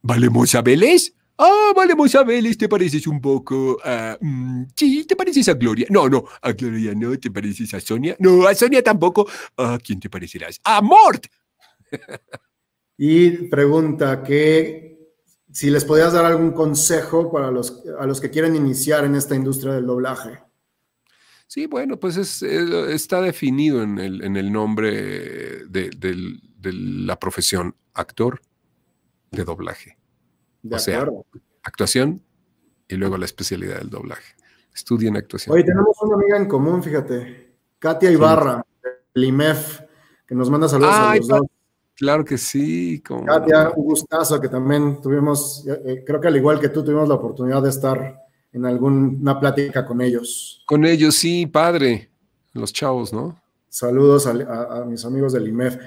¿Valemosa 0.00 0.62
Vélez? 0.62 1.12
Ah, 1.38 1.72
Valemosa 1.74 2.22
Vélez, 2.22 2.56
te 2.56 2.68
pareces 2.68 3.06
un 3.06 3.20
poco 3.20 3.78
a. 3.84 4.16
Mm, 4.20 4.64
sí, 4.76 5.04
te 5.04 5.16
pareces 5.16 5.48
a 5.48 5.54
Gloria. 5.54 5.86
No, 5.90 6.08
no, 6.08 6.24
a 6.40 6.52
Gloria 6.52 6.94
no, 6.94 7.18
te 7.18 7.30
pareces 7.30 7.74
a 7.74 7.80
Sonia. 7.80 8.16
No, 8.20 8.46
a 8.46 8.54
Sonia 8.54 8.82
tampoco. 8.82 9.28
¿A 9.56 9.78
quién 9.84 9.98
te 9.98 10.08
parecerás? 10.08 10.60
¡A 10.62 10.80
Mort! 10.80 11.26
y 12.96 13.48
pregunta, 13.48 14.22
¿qué 14.22 14.91
si 15.52 15.70
les 15.70 15.84
podías 15.84 16.12
dar 16.12 16.24
algún 16.24 16.52
consejo 16.52 17.30
para 17.30 17.50
los, 17.50 17.82
a 17.98 18.06
los 18.06 18.20
que 18.20 18.30
quieren 18.30 18.56
iniciar 18.56 19.04
en 19.04 19.14
esta 19.14 19.34
industria 19.34 19.74
del 19.74 19.86
doblaje. 19.86 20.40
Sí, 21.46 21.66
bueno, 21.66 22.00
pues 22.00 22.16
es, 22.16 22.42
está 22.42 23.20
definido 23.20 23.82
en 23.82 23.98
el, 23.98 24.24
en 24.24 24.36
el 24.38 24.50
nombre 24.50 25.66
de, 25.66 25.90
la 26.62 27.18
profesión, 27.18 27.76
actor 27.92 28.40
de 29.30 29.44
doblaje. 29.44 29.98
o 30.70 30.78
sea, 30.78 31.06
actuación 31.62 32.22
y 32.88 32.96
luego 32.96 33.18
la 33.18 33.26
especialidad 33.26 33.78
del 33.78 33.90
doblaje. 33.90 34.34
Estudien 34.74 35.16
actuación. 35.18 35.52
Oye, 35.54 35.64
tenemos 35.64 35.94
una 36.00 36.14
amiga 36.14 36.38
en 36.38 36.46
común, 36.46 36.82
fíjate, 36.82 37.58
Katia 37.78 38.10
Ibarra, 38.10 38.64
del 39.14 39.24
IMEF, 39.24 39.80
que 40.26 40.34
nos 40.34 40.48
manda 40.48 40.68
saludos 40.68 40.94
a 40.94 41.16
los 41.16 41.28
dos. 41.28 41.42
Claro 41.96 42.24
que 42.24 42.38
sí. 42.38 43.02
Como... 43.06 43.26
Katia, 43.26 43.70
un 43.76 43.84
gustazo 43.84 44.40
que 44.40 44.48
también 44.48 45.00
tuvimos, 45.00 45.66
eh, 45.66 45.82
eh, 45.84 46.04
creo 46.06 46.20
que 46.20 46.28
al 46.28 46.36
igual 46.36 46.60
que 46.60 46.68
tú, 46.68 46.84
tuvimos 46.84 47.08
la 47.08 47.14
oportunidad 47.14 47.62
de 47.62 47.70
estar 47.70 48.22
en 48.52 48.66
alguna 48.66 49.38
plática 49.38 49.84
con 49.84 50.00
ellos. 50.00 50.62
Con 50.66 50.84
ellos, 50.84 51.14
sí, 51.14 51.46
padre. 51.46 52.10
Los 52.52 52.72
chavos, 52.72 53.12
¿no? 53.12 53.40
Saludos 53.68 54.26
a, 54.26 54.84
mis 54.84 55.04
amigos 55.04 55.32
del 55.32 55.48
IMEF. 55.48 55.78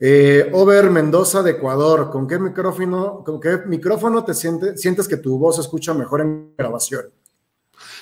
Eh, 0.00 0.50
Over 0.52 0.90
Mendoza 0.90 1.42
de 1.42 1.52
Ecuador, 1.52 2.10
¿con 2.10 2.26
qué 2.26 2.40
micrófono, 2.40 3.22
con 3.24 3.40
qué 3.40 3.58
micrófono 3.66 4.24
te 4.24 4.34
sientes 4.34 5.06
que 5.06 5.16
tu 5.16 5.38
voz 5.38 5.54
se 5.56 5.62
escucha 5.62 5.94
mejor 5.94 6.22
en 6.22 6.52
grabación? 6.58 7.04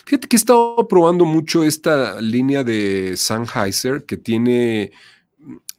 Fíjate 0.06 0.26
que 0.26 0.36
he 0.36 0.38
estado 0.38 0.88
probando 0.88 1.26
mucho 1.26 1.62
esta 1.62 2.20
línea 2.20 2.64
de 2.64 3.14
Sennheiser 3.16 4.04
que 4.04 4.16
tiene 4.16 4.92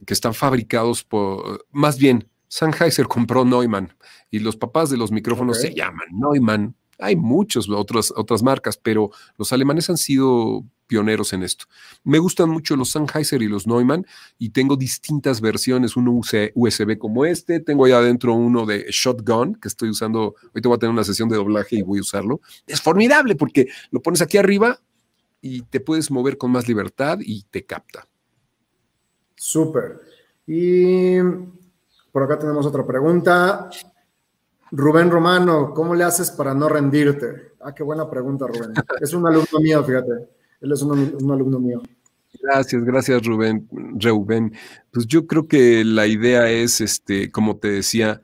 que 0.04 0.14
están 0.14 0.34
fabricados 0.34 1.04
por, 1.04 1.66
más 1.70 1.98
bien, 1.98 2.28
Sennheiser 2.48 3.06
compró 3.06 3.44
Neumann 3.44 3.92
y 4.30 4.38
los 4.38 4.56
papás 4.56 4.90
de 4.90 4.96
los 4.96 5.10
micrófonos 5.10 5.60
se 5.60 5.74
llaman 5.74 6.06
Neumann. 6.12 6.76
Hay 7.00 7.16
muchas 7.16 7.68
otras, 7.68 8.12
otras 8.16 8.42
marcas, 8.44 8.76
pero 8.76 9.10
los 9.36 9.52
alemanes 9.52 9.90
han 9.90 9.96
sido 9.96 10.64
pioneros 10.86 11.32
en 11.32 11.42
esto. 11.42 11.64
Me 12.04 12.18
gustan 12.18 12.50
mucho 12.50 12.76
los 12.76 12.90
Sennheiser 12.90 13.42
y 13.42 13.48
los 13.48 13.66
Neumann 13.66 14.06
y 14.38 14.50
tengo 14.50 14.76
distintas 14.76 15.40
versiones, 15.40 15.96
uno 15.96 16.12
USB 16.12 16.98
como 16.98 17.24
este, 17.24 17.58
tengo 17.58 17.86
allá 17.86 17.98
adentro 17.98 18.34
uno 18.34 18.66
de 18.66 18.86
Shotgun 18.88 19.56
que 19.56 19.66
estoy 19.66 19.88
usando, 19.88 20.36
ahorita 20.48 20.68
voy 20.68 20.76
a 20.76 20.78
tener 20.78 20.92
una 20.92 21.04
sesión 21.04 21.28
de 21.28 21.36
doblaje 21.36 21.76
y 21.76 21.82
voy 21.82 21.98
a 21.98 22.02
usarlo. 22.02 22.40
Es 22.66 22.80
formidable 22.80 23.34
porque 23.34 23.66
lo 23.90 24.00
pones 24.00 24.22
aquí 24.22 24.38
arriba 24.38 24.78
y 25.40 25.62
te 25.62 25.80
puedes 25.80 26.10
mover 26.10 26.38
con 26.38 26.52
más 26.52 26.68
libertad 26.68 27.18
y 27.20 27.42
te 27.50 27.64
capta. 27.64 28.06
Súper. 29.44 30.00
Y 30.46 31.18
por 32.10 32.22
acá 32.22 32.38
tenemos 32.38 32.64
otra 32.64 32.86
pregunta. 32.86 33.68
Rubén 34.70 35.10
Romano, 35.10 35.74
¿cómo 35.74 35.94
le 35.94 36.02
haces 36.02 36.30
para 36.30 36.54
no 36.54 36.66
rendirte? 36.66 37.52
Ah, 37.60 37.74
qué 37.74 37.82
buena 37.82 38.08
pregunta, 38.08 38.46
Rubén. 38.46 38.72
Es 39.02 39.12
un 39.12 39.26
alumno 39.26 39.60
mío, 39.60 39.84
fíjate. 39.84 40.12
Él 40.62 40.72
es 40.72 40.80
un, 40.80 41.30
alumno 41.30 41.60
mío. 41.60 41.82
Gracias, 42.42 42.82
gracias, 42.84 43.26
Rubén. 43.26 43.68
Rubén. 43.70 44.54
Pues 44.90 45.06
yo 45.06 45.26
creo 45.26 45.46
que 45.46 45.84
la 45.84 46.06
idea 46.06 46.48
es, 46.48 46.80
este, 46.80 47.30
como 47.30 47.58
te 47.58 47.68
decía, 47.68 48.22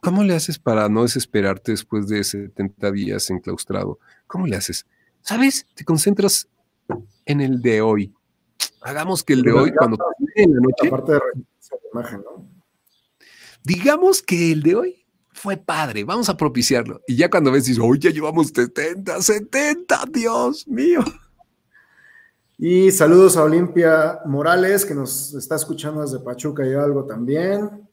¿cómo 0.00 0.24
le 0.24 0.34
haces 0.34 0.58
para 0.58 0.88
no 0.88 1.02
desesperarte 1.02 1.72
después 1.72 2.08
de 2.08 2.24
70 2.24 2.90
días 2.90 3.28
enclaustrado? 3.28 3.98
¿Cómo 4.26 4.46
le 4.46 4.56
haces? 4.56 4.86
¿Sabes? 5.20 5.66
Te 5.74 5.84
concentras 5.84 6.48
en 7.26 7.42
el 7.42 7.60
de 7.60 7.82
hoy, 7.82 8.14
Hagamos 8.82 9.22
que 9.22 9.34
el 9.34 9.42
de 9.42 9.52
hoy, 9.52 9.72
cuando 9.72 9.96
en 10.34 10.54
la 10.54 10.60
noche. 10.60 10.86
Aparte 10.88 11.12
de 11.12 11.20
imagen, 11.92 12.22
¿no? 12.22 12.48
Digamos 13.64 14.22
que 14.22 14.52
el 14.52 14.62
de 14.62 14.74
hoy 14.74 15.06
fue 15.32 15.56
padre, 15.56 16.04
vamos 16.04 16.28
a 16.28 16.36
propiciarlo. 16.36 17.00
Y 17.06 17.16
ya 17.16 17.30
cuando 17.30 17.50
ves, 17.50 17.64
dices, 17.64 17.82
hoy 17.82 17.98
ya 17.98 18.10
llevamos 18.10 18.48
70, 18.48 19.22
70, 19.22 20.04
Dios 20.10 20.66
mío. 20.68 21.04
Y 22.58 22.90
saludos 22.92 23.36
a 23.36 23.44
Olimpia 23.44 24.20
Morales, 24.26 24.84
que 24.84 24.94
nos 24.94 25.34
está 25.34 25.56
escuchando 25.56 26.02
desde 26.02 26.20
Pachuca 26.20 26.64
y 26.66 26.74
algo 26.74 27.04
también. 27.04 27.88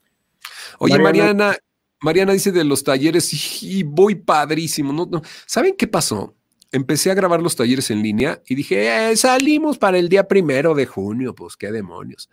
Oye, 0.78 0.98
Mariana, 0.98 1.56
Mariana, 2.00 2.32
dice 2.32 2.52
de 2.52 2.64
los 2.64 2.84
talleres, 2.84 3.62
y 3.62 3.82
voy 3.82 4.14
padrísimo. 4.14 4.92
No, 4.92 5.06
no. 5.10 5.22
¿Saben 5.46 5.74
qué 5.76 5.86
pasó? 5.88 6.36
Empecé 6.72 7.10
a 7.10 7.14
grabar 7.14 7.42
los 7.42 7.56
talleres 7.56 7.90
en 7.90 8.02
línea 8.02 8.42
y 8.46 8.54
dije, 8.54 9.10
eh, 9.10 9.16
salimos 9.16 9.78
para 9.78 9.98
el 9.98 10.08
día 10.08 10.28
primero 10.28 10.74
de 10.74 10.86
junio, 10.86 11.34
pues 11.34 11.56
qué 11.56 11.72
demonios. 11.72 12.28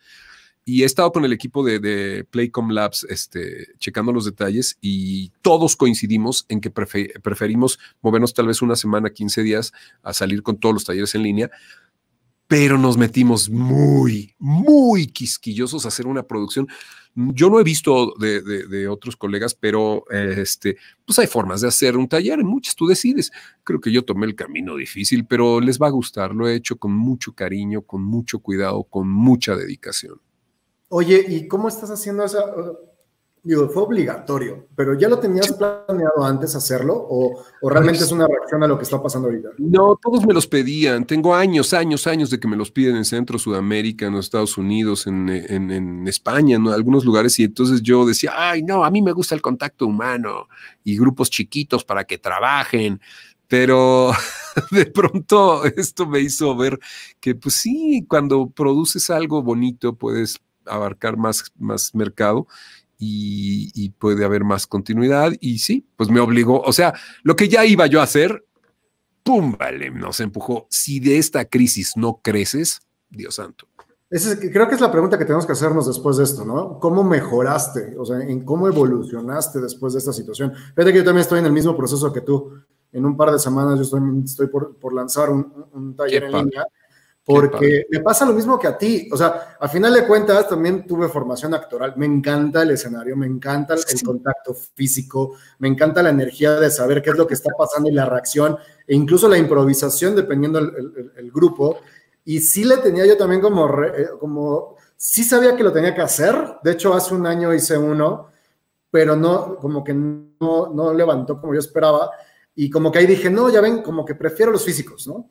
Y 0.65 0.83
he 0.83 0.85
estado 0.85 1.13
con 1.13 1.23
el 1.23 1.31
equipo 1.31 1.63
de, 1.63 2.25
Playcom 2.29 2.71
Labs 2.71 3.05
este, 3.09 3.67
checando 3.79 4.11
los 4.11 4.25
detalles 4.25 4.77
y 4.81 5.29
todos 5.41 5.77
coincidimos 5.77 6.45
en 6.49 6.59
que 6.59 6.69
preferimos 6.69 7.79
movernos 8.01 8.33
tal 8.33 8.47
vez 8.47 8.61
una 8.61 8.75
semana, 8.75 9.09
15 9.09 9.43
días 9.43 9.71
a 10.03 10.13
salir 10.13 10.43
con 10.43 10.57
todos 10.57 10.73
los 10.73 10.83
talleres 10.83 11.15
en 11.15 11.23
línea 11.23 11.51
pero 12.47 12.77
nos 12.77 12.97
metimos 12.97 13.49
muy, 13.49 14.33
muy 14.39 15.07
quisquillosos 15.07 15.85
a 15.85 15.89
hacer 15.89 16.07
una 16.07 16.23
producción. 16.23 16.67
Yo 17.19 17.49
no 17.49 17.59
he 17.59 17.63
visto 17.63 18.13
de, 18.19 18.87
otros 18.87 19.15
colegas, 19.15 19.55
pero 19.55 20.03
este, 20.11 20.77
pues 21.03 21.17
hay 21.17 21.25
formas 21.25 21.61
de 21.61 21.67
hacer 21.67 21.97
un 21.97 22.07
taller, 22.07 22.43
muchas 22.43 22.75
tú 22.75 22.85
decides. 22.85 23.31
Creo 23.63 23.81
que 23.81 23.91
yo 23.91 24.05
tomé 24.05 24.27
el 24.27 24.35
camino 24.35 24.75
difícil, 24.75 25.25
pero 25.25 25.59
les 25.59 25.81
va 25.81 25.87
a 25.87 25.91
gustar. 25.91 26.35
Lo 26.35 26.47
he 26.47 26.53
hecho 26.53 26.75
con 26.77 26.91
mucho 26.91 27.33
cariño, 27.33 27.81
con 27.81 28.03
mucho 28.03 28.37
cuidado, 28.37 28.83
con 28.83 29.09
mucha 29.09 29.55
dedicación. 29.55 30.21
Oye, 30.89 31.25
¿y 31.27 31.47
cómo 31.47 31.67
estás 31.67 31.89
haciendo 31.89 32.23
esa? 32.23 32.39
Digo, 33.47 33.69
fue 33.69 33.83
obligatorio, 33.83 34.67
pero 34.75 34.93
¿ya 34.93 35.07
lo 35.07 35.19
tenías 35.19 35.53
planeado 35.53 36.25
antes 36.25 36.53
hacerlo 36.53 36.93
o, 37.09 37.45
realmente 37.61 38.03
es 38.03 38.11
una 38.11 38.27
reacción 38.27 38.61
a 38.61 38.67
lo 38.67 38.77
que 38.77 38.83
está 38.83 39.01
pasando 39.01 39.29
ahorita? 39.29 39.49
No, 39.57 39.97
todos 40.01 40.25
me 40.25 40.33
los 40.33 40.45
pedían. 40.45 41.05
Tengo 41.05 41.33
años, 41.33 41.73
años, 41.73 42.07
años 42.07 42.29
de 42.29 42.41
que 42.41 42.47
me 42.47 42.57
los 42.57 42.71
piden 42.71 42.97
en 42.97 43.05
Centro, 43.05 43.39
Sudamérica, 43.39 44.05
en 44.05 44.13
los 44.13 44.25
Estados 44.25 44.57
Unidos, 44.57 45.07
en, 45.07 45.29
España, 46.07 46.57
en 46.57 46.67
algunos 46.67 47.05
lugares, 47.05 47.39
y 47.39 47.45
entonces 47.45 47.81
yo 47.81 48.05
decía, 48.05 48.33
ay, 48.35 48.63
no, 48.63 48.83
a 48.83 48.91
mí 48.91 49.01
me 49.01 49.13
gusta 49.13 49.33
el 49.33 49.41
contacto 49.41 49.87
humano 49.87 50.49
y 50.83 50.97
grupos 50.97 51.29
chiquitos 51.29 51.85
para 51.85 52.03
que 52.03 52.17
trabajen. 52.17 52.99
Pero 53.47 54.11
de 54.71 54.87
pronto 54.87 55.63
esto 55.63 56.05
me 56.05 56.19
hizo 56.19 56.53
ver 56.57 56.77
que, 57.21 57.33
pues 57.33 57.55
sí, 57.55 58.05
cuando 58.09 58.49
produces 58.49 59.09
algo 59.09 59.41
bonito 59.41 59.93
puedes 59.93 60.37
abarcar 60.65 61.15
más, 61.15 61.45
más 61.57 61.95
mercado 61.95 62.45
y, 62.97 63.89
puede 63.99 64.25
haber 64.25 64.43
más 64.43 64.67
continuidad. 64.67 65.33
Y 65.39 65.59
sí, 65.59 65.87
pues 65.95 66.09
me 66.09 66.19
obligó, 66.19 66.61
o 66.61 66.73
sea, 66.73 66.93
lo 67.23 67.35
que 67.35 67.47
ya 67.47 67.65
iba 67.65 67.87
yo 67.87 67.99
a 67.99 68.03
hacer, 68.03 68.45
¡pum! 69.23 69.55
Vale, 69.57 69.91
nos 69.91 70.19
empujó. 70.19 70.67
Si 70.69 70.99
de 70.99 71.17
esta 71.17 71.45
crisis 71.45 71.93
no 71.95 72.21
creces, 72.23 72.79
Dios 73.09 73.35
santo. 73.35 73.67
creo 74.09 74.67
que 74.67 74.75
es 74.75 74.81
la 74.81 74.91
pregunta 74.91 75.17
que 75.17 75.25
tenemos 75.25 75.45
que 75.45 75.53
hacernos 75.53 75.87
después 75.87 76.17
de 76.17 76.23
esto, 76.23 76.45
¿no? 76.45 76.79
¿Cómo 76.79 77.03
mejoraste? 77.03 77.95
O 77.97 78.05
sea, 78.05 78.19
¿en 78.19 78.43
cómo 78.43 78.67
evolucionaste 78.67 79.59
después 79.59 79.93
de 79.93 79.99
esta 79.99 80.13
situación? 80.13 80.53
Fíjate 80.75 80.91
que 80.91 80.99
yo 80.99 81.05
también 81.05 81.21
estoy 81.21 81.39
en 81.39 81.45
el 81.45 81.53
mismo 81.53 81.75
proceso 81.75 82.11
que 82.11 82.21
tú. 82.21 82.53
En 82.91 83.05
un 83.05 83.17
par 83.17 83.31
de 83.31 83.39
semanas 83.39 83.75
yo 83.75 83.83
estoy, 83.83 84.01
estoy 84.23 84.47
por, 84.47 84.77
por 84.77 84.93
lanzar 84.93 85.29
un, 85.29 85.67
un 85.73 85.95
taller 85.95 86.23
en 86.23 86.31
línea 86.31 86.65
porque 87.27 87.87
me 87.91 87.99
pasa 87.99 88.25
lo 88.25 88.31
mismo 88.31 88.57
que 88.57 88.67
a 88.67 88.77
ti. 88.77 89.09
O 89.11 89.17
sea, 89.17 89.57
a 89.59 89.67
final 89.67 89.93
de 89.93 90.07
cuentas 90.07 90.47
también 90.47 90.87
tuve 90.87 91.09
formación 91.09 91.53
actoral. 91.53 91.93
Me 91.97 92.05
encanta 92.05 92.61
el 92.61 92.71
escenario, 92.71 93.17
me 93.17 93.25
encanta 93.25 93.73
el, 93.73 94.01
contacto 94.01 94.53
físico, 94.53 95.33
me 95.59 95.67
encanta 95.67 96.01
la 96.01 96.11
energía 96.11 96.53
de 96.53 96.71
saber 96.71 97.01
qué 97.01 97.09
es 97.09 97.17
lo 97.17 97.27
que 97.27 97.33
está 97.33 97.51
pasando 97.57 97.89
y 97.89 97.91
la 97.91 98.05
reacción, 98.05 98.57
e 98.87 98.95
incluso 98.95 99.27
la 99.27 99.37
improvisación 99.37 100.15
dependiendo 100.15 100.59
el, 100.59 101.11
el, 101.17 101.29
grupo. 101.29 101.79
Y 102.23 102.39
sí 102.39 102.63
le 102.63 102.77
tenía 102.77 103.05
yo 103.05 103.17
también 103.17 103.41
como, 103.41 103.67
eh, 103.83 104.07
como, 104.21 104.77
sí 104.95 105.25
sabía 105.25 105.53
que 105.57 105.63
lo 105.63 105.73
tenía 105.73 105.93
que 105.93 106.01
hacer. 106.01 106.33
De 106.63 106.71
hecho, 106.71 106.93
hace 106.93 107.13
un 107.13 107.27
año 107.27 107.53
hice 107.53 107.77
uno, 107.77 108.29
pero 108.89 109.17
no, 109.17 109.57
como 109.57 109.83
que 109.83 109.93
no, 109.93 110.71
no 110.73 110.93
levantó 110.93 111.41
como 111.41 111.53
yo 111.53 111.59
esperaba. 111.59 112.09
Y 112.55 112.69
como 112.69 112.89
que 112.89 112.99
ahí 112.99 113.05
dije, 113.05 113.29
no, 113.29 113.49
ya 113.49 113.59
ven, 113.59 113.81
como 113.81 114.05
que 114.05 114.15
prefiero 114.15 114.49
los 114.49 114.63
físicos, 114.63 115.07
¿no? 115.07 115.29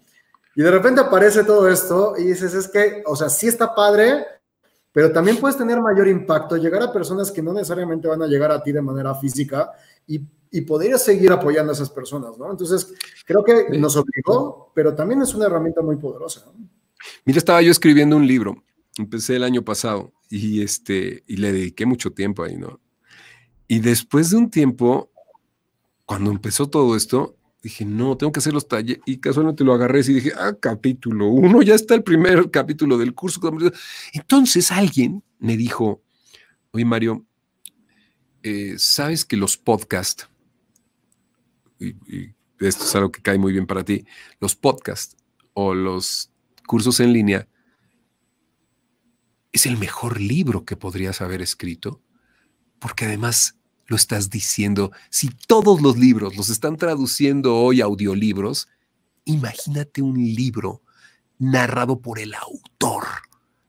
Y 0.57 0.63
de 0.63 0.71
repente 0.71 1.03
aparece 1.03 1.45
todo 1.45 1.69
esto 1.69 2.15
y 2.17 2.25
dices, 2.25 2.55
es 2.55 2.67
que, 2.67 3.03
o 3.05 3.15
sea, 3.15 3.29
sí 3.29 3.47
está 3.47 3.75
padre, 3.75 4.25
pero 4.91 5.13
también 5.13 5.37
puedes 5.37 5.59
tener 5.59 5.79
mayor 5.83 6.09
impacto, 6.09 6.57
llegar 6.57 6.83
a 6.83 6.91
personas 6.91 7.31
que 7.31 7.43
no 7.43 7.53
necesariamente 7.53 8.09
van 8.09 8.23
a 8.23 8.27
llegar 8.27 8.51
a 8.51 8.63
ti 8.63 8.73
de 8.73 8.81
manera 8.81 9.15
física 9.15 9.71
y, 10.07 10.23
y 10.51 10.63
poder 10.63 10.99
seguir 10.99 11.31
apoyando 11.31 11.73
a 11.73 11.75
esas 11.75 11.91
personas, 11.91 12.39
¿no? 12.39 12.51
Entonces, 12.51 12.95
creo 13.27 13.45
que 13.45 13.79
nos 13.79 13.97
obligó, 13.97 14.73
pero 14.75 14.95
también 14.95 15.21
es 15.21 15.35
una 15.35 15.45
herramienta 15.45 15.83
muy 15.83 15.97
poderosa. 15.97 16.47
Mira, 17.27 17.37
estaba 17.37 17.61
yo 17.61 17.71
escribiendo 17.71 18.17
un 18.17 18.27
libro, 18.27 18.57
empecé 18.97 19.37
el 19.37 19.45
año 19.45 19.63
pasado 19.63 20.15
y, 20.31 20.63
este, 20.63 21.23
y 21.27 21.37
le 21.37 21.53
dediqué 21.53 21.85
mucho 21.85 22.13
tiempo 22.13 22.43
ahí, 22.43 22.57
¿no? 22.57 22.81
Y 23.69 23.81
después 23.81 24.31
de 24.31 24.39
un 24.39 24.49
tiempo, 24.49 25.11
cuando 26.07 26.31
empezó 26.31 26.71
todo 26.71 26.97
esto, 26.97 27.37
dije, 27.67 27.85
no, 27.85 28.17
tengo 28.17 28.33
que 28.33 28.39
hacer 28.39 28.53
los 28.53 28.69
talleres. 28.69 29.03
Y 29.07 29.19
casualmente 29.19 29.65
lo 29.65 29.75
agarré 29.75 30.01
y 30.01 30.15
dije, 30.15 30.33
ah, 30.39 30.55
capítulo 30.59 31.29
uno, 31.29 31.63
ya 31.63 31.75
está 31.75 31.95
el 31.95 32.03
primer 32.03 32.51
capítulo 32.51 32.97
del 32.97 33.15
curso. 33.15 33.41
Entonces 34.13 34.71
alguien 34.71 35.23
me 35.39 35.57
dijo, 35.57 36.03
oye 36.71 36.85
Mario, 36.85 37.27
eh, 38.43 38.75
¿sabes 38.79 39.25
que 39.25 39.37
los 39.37 39.57
podcasts, 39.57 40.29
y, 41.81 41.95
esto 42.61 42.85
es 42.85 42.95
algo 42.95 43.11
que 43.11 43.21
cae 43.21 43.37
muy 43.37 43.53
bien 43.53 43.67
para 43.67 43.85
ti, 43.85 44.07
los 44.41 44.55
podcasts 44.55 45.17
o 45.53 45.75
los 45.75 46.31
cursos 46.67 47.01
en 47.01 47.13
línea, 47.13 47.49
es 49.53 49.67
el 49.67 49.77
mejor 49.77 50.21
libro 50.21 50.65
que 50.65 50.77
podrías 50.77 51.21
haber 51.21 51.43
escrito? 51.43 52.01
Porque 52.79 53.07
además 53.07 53.57
lo 53.87 53.97
estás 53.97 54.31
diciendo. 54.31 54.93
Si 55.11 55.29
todos 55.47 55.81
los 55.81 55.97
libros 55.97 56.37
los 56.37 56.49
están 56.49 56.77
traduciendo 56.77 57.57
hoy 57.57 57.81
a 57.81 57.85
audiolibros, 57.85 58.69
imagínate 59.25 60.03
un 60.03 60.17
libro 60.17 60.83
narrado 61.39 62.01
por 62.01 62.19
el 62.19 62.35
autor. 62.35 63.05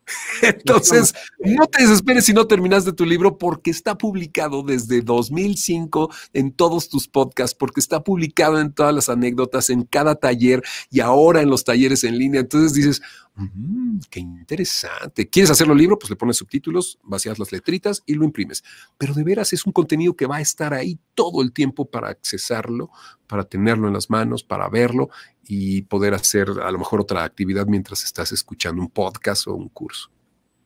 Entonces, 0.41 1.13
no 1.39 1.67
te 1.67 1.83
desesperes 1.83 2.25
si 2.25 2.33
no 2.33 2.47
terminaste 2.47 2.93
tu 2.93 3.05
libro 3.05 3.37
porque 3.37 3.71
está 3.71 3.97
publicado 3.97 4.63
desde 4.63 5.01
2005 5.01 6.09
en 6.33 6.51
todos 6.51 6.89
tus 6.89 7.07
podcasts, 7.07 7.55
porque 7.55 7.79
está 7.79 8.03
publicado 8.03 8.59
en 8.59 8.73
todas 8.73 8.93
las 8.93 9.09
anécdotas, 9.09 9.69
en 9.69 9.83
cada 9.83 10.15
taller 10.15 10.63
y 10.89 11.01
ahora 11.01 11.41
en 11.41 11.49
los 11.49 11.63
talleres 11.63 12.03
en 12.03 12.17
línea. 12.17 12.41
Entonces 12.41 12.73
dices, 12.73 13.01
mm, 13.37 13.99
qué 14.09 14.19
interesante. 14.19 15.29
¿Quieres 15.29 15.51
hacerlo 15.51 15.73
libro? 15.75 15.97
Pues 15.97 16.09
le 16.09 16.15
pones 16.15 16.37
subtítulos, 16.37 16.99
vacías 17.03 17.39
las 17.39 17.51
letritas 17.51 18.03
y 18.05 18.15
lo 18.15 18.25
imprimes. 18.25 18.63
Pero 18.97 19.13
de 19.13 19.23
veras 19.23 19.53
es 19.53 19.65
un 19.65 19.71
contenido 19.71 20.15
que 20.15 20.25
va 20.25 20.37
a 20.37 20.41
estar 20.41 20.73
ahí 20.73 20.99
todo 21.13 21.41
el 21.41 21.53
tiempo 21.53 21.85
para 21.85 22.09
accesarlo, 22.09 22.89
para 23.27 23.43
tenerlo 23.43 23.87
en 23.87 23.93
las 23.93 24.09
manos, 24.09 24.43
para 24.43 24.69
verlo 24.69 25.09
y 25.47 25.83
poder 25.83 26.13
hacer 26.13 26.49
a 26.61 26.71
lo 26.71 26.79
mejor 26.79 27.01
otra 27.01 27.23
actividad 27.23 27.67
mientras 27.67 28.03
estás 28.03 28.31
escuchando 28.31 28.81
un 28.81 28.89
podcast 28.89 29.47
o 29.47 29.55
un 29.55 29.69
curso. 29.69 30.09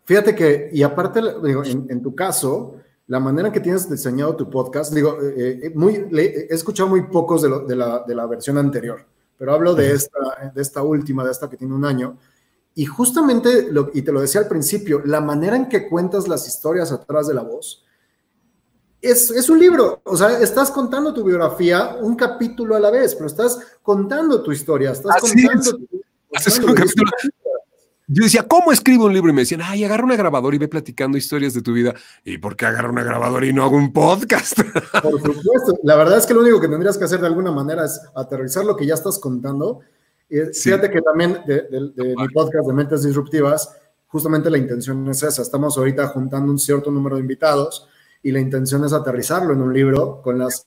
Fíjate 0.06 0.36
que, 0.36 0.70
y 0.74 0.84
aparte, 0.84 1.22
digo, 1.44 1.64
en, 1.64 2.02
tu 2.02 2.16
caso, 2.16 2.76
la 3.08 3.20
manera 3.20 3.48
en 3.48 3.54
que 3.54 3.60
tienes 3.60 3.90
diseñado 3.90 4.36
tu 4.36 4.50
podcast, 4.50 4.94
digo, 4.94 5.18
eh, 5.22 5.72
eh, 5.74 6.48
he 6.50 6.54
escuchado 6.54 6.90
muy 6.90 7.04
pocos 7.04 7.44
de, 7.44 7.50
de, 7.68 7.76
la, 7.76 8.04
de, 8.06 8.16
la, 8.16 8.26
versión 8.26 8.58
anterior, 8.58 9.06
pero 9.38 9.54
hablo 9.54 9.76
de 9.76 9.94
esta, 9.94 10.52
de 10.54 10.62
esta 10.62 10.82
última, 10.82 11.24
de 11.24 11.32
esta 11.32 11.50
que 11.50 11.58
tiene 11.58 11.74
un 11.74 11.86
año. 11.86 12.18
Y 12.74 12.86
justamente, 12.86 13.72
lo, 13.72 13.92
y 13.94 14.02
te 14.02 14.12
lo 14.12 14.22
decía 14.22 14.42
al 14.42 14.48
principio, 14.48 15.02
la 15.06 15.22
manera 15.22 15.56
en 15.56 15.68
que 15.68 15.90
cuentas 15.90 16.28
las 16.28 16.48
historias 16.48 16.92
atrás 16.92 17.28
de 17.28 17.34
la 17.34 17.42
voz, 17.42 17.84
es, 19.02 19.32
es, 19.32 19.50
un 19.50 19.60
libro, 19.60 20.02
o 20.06 20.16
sea, 20.16 20.40
estás 20.40 20.70
contando 20.70 21.14
tu 21.14 21.24
biografía 21.24 21.98
un 22.00 22.16
capítulo 22.16 22.76
a 22.76 22.80
la 22.80 22.92
vez, 22.92 23.16
pero 23.16 23.26
estás 23.26 23.60
contando 23.82 24.44
tu 24.44 24.52
historia, 24.52 24.92
estás 24.92 25.20
contando. 25.20 25.80
un 26.68 26.76
capítulo. 26.76 27.12
Yo 28.14 28.26
decía, 28.26 28.46
¿cómo 28.46 28.74
escribo 28.74 29.06
un 29.06 29.14
libro? 29.14 29.30
Y 29.30 29.34
me 29.34 29.44
decían, 29.44 29.62
ay, 29.64 29.86
agarra 29.86 30.04
una 30.04 30.18
grabadora 30.18 30.54
y 30.54 30.60
ve 30.60 30.68
platicando 30.68 31.18
historias 31.18 31.54
de 31.54 31.62
tu 31.62 31.72
vida. 31.72 31.94
¿Y 32.26 32.40
por 32.40 32.58
qué 32.58 32.66
agarra 32.66 32.90
una 32.90 33.04
grabadora 33.04 33.46
y 33.46 33.54
no 33.54 33.64
hago 33.64 33.78
un 33.78 33.94
podcast? 33.94 34.60
Por 35.02 35.22
supuesto. 35.22 35.80
La 35.84 35.96
verdad 35.96 36.18
es 36.18 36.26
que 36.26 36.34
lo 36.34 36.42
único 36.42 36.60
que 36.60 36.68
tendrías 36.68 36.98
que 36.98 37.06
hacer 37.06 37.22
de 37.22 37.28
alguna 37.28 37.54
manera 37.54 37.86
es 37.86 38.02
aterrizar 38.14 38.66
lo 38.66 38.76
que 38.76 38.86
ya 38.86 38.96
estás 38.96 39.18
contando. 39.18 39.80
Fíjate 40.54 40.90
que 40.90 41.02
también 41.02 41.38
de, 41.46 41.62
de 41.96 42.16
mi 42.16 42.30
podcast 42.30 42.68
de 42.68 42.74
Mentes 42.74 43.04
Disruptivas, 43.04 43.78
justamente 44.08 44.50
la 44.50 44.58
intención 44.58 45.08
es 45.10 45.24
esa. 45.24 45.42
Estamos 45.42 45.78
ahorita 45.78 46.08
juntando 46.08 46.52
un 46.52 46.60
cierto 46.60 46.92
número 46.92 47.16
de 47.16 47.22
invitados 47.22 47.88
y 48.24 48.32
la 48.32 48.40
intención 48.40 48.84
es 48.86 48.94
aterrizarlo 48.94 49.54
en 49.54 49.62
un 49.62 49.74
libro 49.74 50.22
con 50.22 50.38
las 50.38 50.66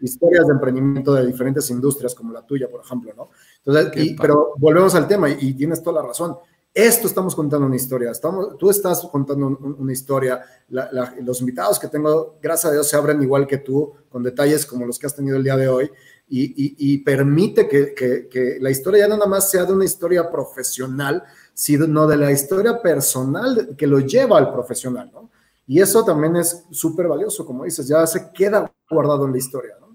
historias 0.00 0.46
de 0.46 0.52
emprendimiento 0.52 1.12
de 1.14 1.26
diferentes 1.26 1.68
industrias 1.70 2.14
como 2.14 2.32
la 2.32 2.46
tuya, 2.46 2.68
por 2.70 2.80
ejemplo, 2.80 3.12
¿no? 3.16 3.30
Entonces, 3.64 4.14
pero 4.20 4.54
volvemos 4.56 4.94
al 4.94 5.08
tema 5.08 5.28
y, 5.28 5.54
tienes 5.54 5.82
toda 5.82 6.00
la 6.00 6.08
razón. 6.08 6.36
Esto 6.74 7.06
estamos 7.06 7.34
contando 7.34 7.66
una 7.66 7.76
historia, 7.76 8.10
estamos, 8.10 8.56
tú 8.56 8.70
estás 8.70 9.06
contando 9.10 9.58
una 9.78 9.92
historia, 9.92 10.40
los 10.68 11.40
invitados 11.40 11.78
que 11.78 11.88
tengo, 11.88 12.38
gracias 12.40 12.70
a 12.70 12.72
Dios, 12.72 12.88
se 12.88 12.96
abren 12.96 13.22
igual 13.22 13.46
que 13.46 13.58
tú, 13.58 13.92
con 14.08 14.22
detalles 14.22 14.64
como 14.64 14.86
los 14.86 14.98
que 14.98 15.06
has 15.06 15.14
tenido 15.14 15.36
el 15.36 15.44
día 15.44 15.56
de 15.56 15.68
hoy, 15.68 15.90
y, 16.34 16.98
permite 16.98 17.68
que, 17.68 18.58
la 18.60 18.70
historia 18.70 19.00
ya 19.00 19.08
no 19.08 19.16
nada 19.16 19.28
más 19.28 19.50
sea 19.50 19.64
de 19.64 19.74
una 19.74 19.84
historia 19.84 20.30
profesional, 20.30 21.22
sino 21.52 22.06
de 22.06 22.16
la 22.16 22.32
historia 22.32 22.80
personal 22.80 23.74
que 23.76 23.86
lo 23.86 24.00
lleva 24.00 24.38
al 24.38 24.50
profesional, 24.50 25.10
¿no? 25.12 25.30
Y 25.66 25.80
eso 25.80 26.04
también 26.04 26.36
es 26.36 26.64
súper 26.70 27.06
valioso, 27.06 27.46
como 27.46 27.64
dices, 27.64 27.86
ya 27.86 28.06
se 28.06 28.32
queda 28.32 28.72
guardado 28.90 29.26
en 29.26 29.32
la 29.32 29.38
historia. 29.38 29.76
¿no? 29.80 29.91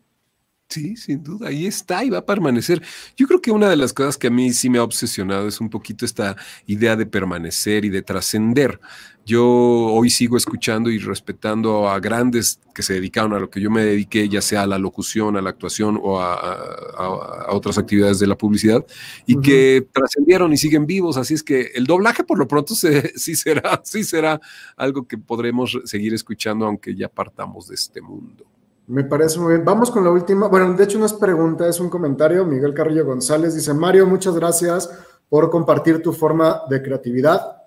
Sí, 0.70 0.98
sin 0.98 1.24
duda, 1.24 1.48
ahí 1.48 1.66
está 1.66 2.04
y 2.04 2.10
va 2.10 2.18
a 2.18 2.26
permanecer. 2.26 2.82
Yo 3.16 3.26
creo 3.26 3.42
que 3.42 3.52
una 3.52 3.70
de 3.70 3.78
las 3.78 3.94
cosas 3.94 4.18
que 4.18 4.28
a 4.28 4.30
mí 4.30 4.52
sí 4.52 4.70
me 4.70 4.80
ha 4.80 4.84
obsesionado 4.84 5.48
es 5.48 5.62
un 5.62 5.70
poquito 5.70 6.04
esta 6.04 6.36
idea 6.66 6.98
de 6.98 7.06
permanecer 7.06 7.86
y 7.86 7.90
de 7.90 8.02
trascender. 8.02 8.82
Yo 9.26 9.46
hoy 9.46 10.10
sigo 10.10 10.36
escuchando 10.36 10.90
y 10.90 11.00
respetando 11.00 11.90
a 11.90 12.02
grandes 12.02 12.60
que 12.74 12.84
se 12.84 12.94
dedicaron 12.96 13.34
a 13.34 13.40
lo 13.40 13.50
que 13.50 13.62
yo 13.62 13.72
me 13.72 13.82
dediqué, 13.84 14.28
ya 14.28 14.42
sea 14.42 14.64
a 14.64 14.68
la 14.68 14.78
locución, 14.78 15.38
a 15.38 15.42
la 15.42 15.52
actuación 15.52 15.98
o 16.02 16.20
a, 16.20 17.48
otras 17.50 17.78
actividades 17.78 18.20
de 18.20 18.28
la 18.28 18.38
publicidad, 18.38 18.86
y 19.26 19.40
que 19.40 19.88
trascendieron 19.94 20.52
y 20.52 20.58
siguen 20.58 20.86
vivos. 20.86 21.16
Así 21.16 21.34
es 21.34 21.44
que 21.44 21.72
el 21.76 21.86
doblaje, 21.86 22.26
por 22.26 22.40
lo 22.40 22.48
pronto, 22.48 22.76
sí, 23.16 23.36
será, 23.36 23.82
sí 23.86 24.04
será 24.04 24.42
algo 24.76 25.08
que 25.08 25.18
podremos 25.18 25.80
seguir 25.86 26.14
escuchando, 26.14 26.66
aunque 26.66 26.94
ya 26.94 27.08
partamos 27.08 27.70
de 27.70 27.76
este 27.76 28.02
mundo. 28.02 28.46
Me 28.88 29.04
parece 29.04 29.40
muy 29.40 29.54
bien. 29.54 29.66
Vamos 29.66 29.92
con 29.92 30.04
la 30.04 30.12
última. 30.12 30.48
Bueno, 30.48 30.74
de 30.74 30.84
hecho 30.84 30.98
no 30.98 31.06
es 31.06 31.14
pregunta, 31.14 31.68
es 31.68 31.80
un 31.80 31.90
comentario. 31.90 32.46
Miguel 32.46 32.74
Carrillo 32.74 33.06
González 33.06 33.54
dice, 33.54 33.74
Mario, 33.74 34.08
muchas 34.08 34.36
gracias 34.36 34.90
por 35.30 35.50
compartir 35.50 36.02
tu 36.02 36.14
forma 36.14 36.62
de 36.70 36.82
creatividad 36.82 37.58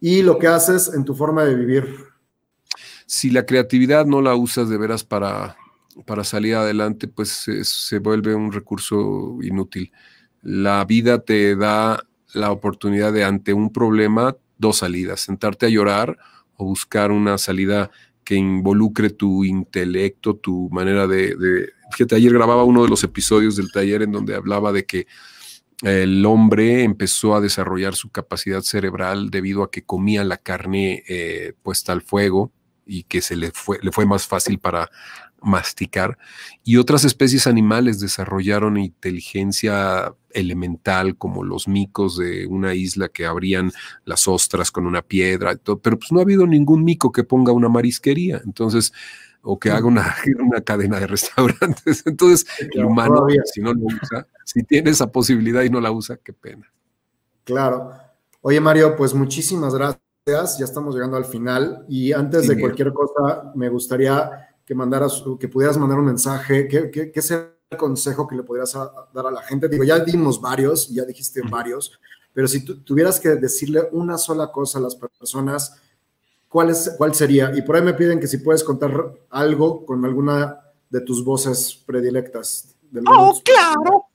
y 0.00 0.22
lo 0.22 0.38
que 0.38 0.48
haces 0.48 0.92
en 0.92 1.04
tu 1.04 1.14
forma 1.14 1.44
de 1.44 1.54
vivir 1.54 2.06
si 3.06 3.30
la 3.30 3.46
creatividad 3.46 4.04
no 4.04 4.20
la 4.20 4.34
usas 4.34 4.68
de 4.68 4.76
veras 4.76 5.04
para, 5.04 5.56
para 6.04 6.24
salir 6.24 6.56
adelante, 6.56 7.08
pues 7.08 7.46
se, 7.62 7.98
vuelve 8.00 8.34
un 8.34 8.52
recurso 8.52 9.38
inútil. 9.42 9.92
La 10.42 10.84
vida 10.84 11.20
te 11.20 11.56
da 11.56 12.04
la 12.34 12.50
oportunidad 12.50 13.12
de 13.12 13.24
ante 13.24 13.54
un 13.54 13.72
problema, 13.72 14.36
dos 14.58 14.78
salidas, 14.78 15.20
sentarte 15.20 15.66
a 15.66 15.70
llorar 15.70 16.18
o 16.56 16.64
buscar 16.64 17.12
una 17.12 17.38
salida 17.38 17.90
que 18.26 18.34
involucre 18.34 19.10
tu 19.10 19.44
intelecto, 19.44 20.34
tu 20.36 20.68
manera 20.72 21.06
de, 21.06 21.70
Fíjate, 21.92 22.16
ayer 22.16 22.32
grababa 22.32 22.64
uno 22.64 22.82
de 22.82 22.88
los 22.88 23.04
episodios 23.04 23.54
del 23.54 23.70
taller 23.70 24.02
en 24.02 24.10
donde 24.10 24.34
hablaba 24.34 24.72
de 24.72 24.84
que 24.84 25.06
el 25.82 26.26
hombre 26.26 26.82
empezó 26.82 27.36
a 27.36 27.40
desarrollar 27.40 27.94
su 27.94 28.10
capacidad 28.10 28.62
cerebral 28.62 29.30
debido 29.30 29.62
a 29.62 29.70
que 29.70 29.84
comía 29.84 30.24
la 30.24 30.38
carne 30.38 31.04
eh, 31.08 31.52
puesta 31.62 31.92
al 31.92 32.02
fuego, 32.02 32.52
y 32.86 33.02
que 33.04 33.20
se 33.20 33.36
le 33.36 33.50
fue, 33.50 33.78
le 33.82 33.92
fue 33.92 34.06
más 34.06 34.26
fácil 34.26 34.58
para 34.58 34.90
masticar. 35.46 36.18
Y 36.64 36.76
otras 36.76 37.04
especies 37.04 37.46
animales 37.46 38.00
desarrollaron 38.00 38.76
inteligencia 38.76 40.14
elemental, 40.30 41.16
como 41.16 41.44
los 41.44 41.68
micos 41.68 42.18
de 42.18 42.46
una 42.46 42.74
isla 42.74 43.08
que 43.08 43.24
abrían 43.24 43.72
las 44.04 44.28
ostras 44.28 44.70
con 44.70 44.86
una 44.86 45.02
piedra, 45.02 45.58
pero 45.82 45.98
pues 45.98 46.12
no 46.12 46.18
ha 46.18 46.22
habido 46.22 46.46
ningún 46.46 46.84
mico 46.84 47.12
que 47.12 47.24
ponga 47.24 47.52
una 47.52 47.68
marisquería. 47.68 48.42
Entonces, 48.44 48.92
o 49.42 49.58
que 49.58 49.70
haga 49.70 49.86
una, 49.86 50.14
una 50.44 50.60
cadena 50.60 50.98
de 51.00 51.06
restaurantes. 51.06 52.02
Entonces, 52.06 52.46
el 52.74 52.84
humano, 52.84 53.26
si 53.44 53.62
no 53.62 53.72
lo 53.72 53.86
usa, 53.86 54.26
si 54.44 54.62
tiene 54.64 54.90
esa 54.90 55.10
posibilidad 55.10 55.62
y 55.62 55.70
no 55.70 55.80
la 55.80 55.92
usa, 55.92 56.18
qué 56.22 56.32
pena. 56.32 56.70
Claro. 57.44 57.92
Oye, 58.40 58.60
Mario, 58.60 58.96
pues 58.96 59.14
muchísimas 59.14 59.74
gracias. 59.74 60.00
Ya 60.58 60.64
estamos 60.64 60.94
llegando 60.94 61.16
al 61.16 61.24
final 61.24 61.86
y 61.88 62.12
antes 62.12 62.48
de 62.48 62.58
cualquier 62.58 62.92
cosa, 62.92 63.52
me 63.54 63.68
gustaría 63.68 64.45
que 64.66 64.74
mandaras, 64.74 65.22
que 65.38 65.48
pudieras 65.48 65.78
mandar 65.78 65.98
un 65.98 66.06
mensaje. 66.06 66.66
¿Qué, 66.66 66.90
qué, 66.90 67.12
qué 67.12 67.20
es 67.20 67.30
el 67.30 67.78
consejo 67.78 68.26
que 68.26 68.34
le 68.34 68.42
podrías 68.42 68.76
dar 69.14 69.26
a 69.26 69.30
la 69.30 69.42
gente? 69.42 69.68
Digo, 69.68 69.84
ya 69.84 70.00
dimos 70.00 70.40
varios, 70.40 70.88
ya 70.88 71.04
dijiste 71.04 71.40
varios, 71.48 71.98
pero 72.34 72.48
si 72.48 72.64
tuvieras 72.64 73.20
que 73.20 73.30
decirle 73.30 73.88
una 73.92 74.18
sola 74.18 74.50
cosa 74.50 74.78
a 74.78 74.82
las 74.82 74.96
personas, 74.96 75.80
¿cuál, 76.48 76.70
es, 76.70 76.94
¿cuál 76.98 77.14
sería? 77.14 77.52
Y 77.56 77.62
por 77.62 77.76
ahí 77.76 77.82
me 77.82 77.94
piden 77.94 78.20
que 78.20 78.26
si 78.26 78.38
puedes 78.38 78.64
contar 78.64 78.92
algo 79.30 79.86
con 79.86 80.04
alguna 80.04 80.60
de 80.90 81.00
tus 81.00 81.24
voces 81.24 81.82
predilectas. 81.86 82.74
¡Oh, 83.06 83.40
claro! 83.44 84.06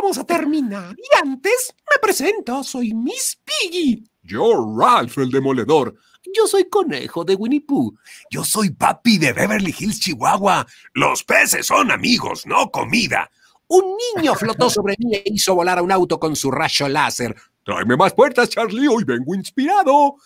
Vamos 0.00 0.18
a 0.18 0.24
terminar. 0.24 0.94
Y 0.96 1.26
antes 1.26 1.74
me 1.90 1.98
presento, 2.00 2.62
soy 2.62 2.92
Miss 2.92 3.40
Piggy. 3.44 4.04
Yo, 4.22 4.76
Ralph 4.78 5.16
el 5.18 5.30
Demoledor. 5.30 5.94
Yo 6.34 6.46
soy 6.46 6.68
Conejo 6.68 7.24
de 7.24 7.34
Winnie 7.34 7.60
Pooh. 7.60 7.96
Yo 8.30 8.44
soy 8.44 8.70
Papi 8.70 9.18
de 9.18 9.32
Beverly 9.32 9.74
Hills, 9.76 10.00
Chihuahua. 10.00 10.66
Los 10.94 11.24
peces 11.24 11.66
son 11.66 11.90
amigos, 11.90 12.46
no 12.46 12.70
comida. 12.70 13.30
Un 13.68 13.96
niño 14.16 14.34
flotó 14.34 14.70
sobre 14.70 14.96
mí 14.98 15.14
e 15.14 15.22
hizo 15.26 15.54
volar 15.54 15.78
a 15.78 15.82
un 15.82 15.92
auto 15.92 16.18
con 16.18 16.36
su 16.36 16.50
rayo 16.50 16.88
láser. 16.88 17.34
Tráeme 17.64 17.96
más 17.96 18.14
puertas, 18.14 18.48
Charlie. 18.48 18.88
Hoy 18.88 19.04
vengo 19.04 19.34
inspirado. 19.34 20.16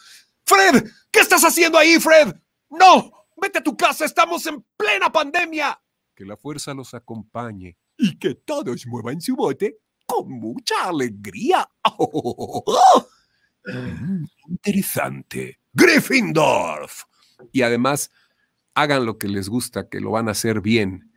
Fred, 0.45 0.85
¿qué 1.11 1.21
estás 1.21 1.45
haciendo 1.45 1.79
ahí, 1.79 1.99
Fred? 1.99 2.35
No, 2.71 3.13
vete 3.37 3.59
a 3.59 3.63
tu 3.63 3.77
casa. 3.77 4.05
Estamos 4.05 4.47
en 4.47 4.65
plena 4.77 5.11
pandemia. 5.11 5.81
Que 6.15 6.25
la 6.25 6.37
fuerza 6.37 6.75
los 6.75 6.95
acompañe 6.95 7.77
y 7.97 8.19
que 8.19 8.35
todos 8.35 8.87
muevan 8.87 9.21
su 9.21 9.35
bote 9.37 9.79
con 10.07 10.31
mucha 10.31 10.89
alegría. 10.89 11.69
Mm, 13.65 14.25
interesante. 14.49 15.61
Gryffindorf. 15.73 17.05
Y 17.51 17.63
además, 17.63 18.11
hagan 18.75 19.07
lo 19.07 19.19
que 19.19 19.29
les 19.29 19.49
gusta, 19.49 19.89
que 19.89 20.01
lo 20.01 20.13
van 20.13 20.29
a 20.29 20.33
hacer 20.33 20.61
bien. 20.61 21.13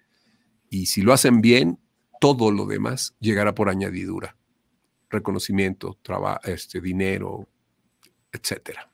Y 0.70 0.88
si 0.88 1.02
lo 1.02 1.14
hacen 1.14 1.42
bien, 1.42 1.80
todo 2.20 2.52
lo 2.52 2.66
demás 2.66 3.16
llegará 3.20 3.54
por 3.54 3.70
añadidura. 3.70 4.36
Reconocimiento, 5.10 5.98
trabajo, 6.02 6.42
este, 6.46 6.82
dinero, 6.82 7.48
etcétera. 8.32 8.90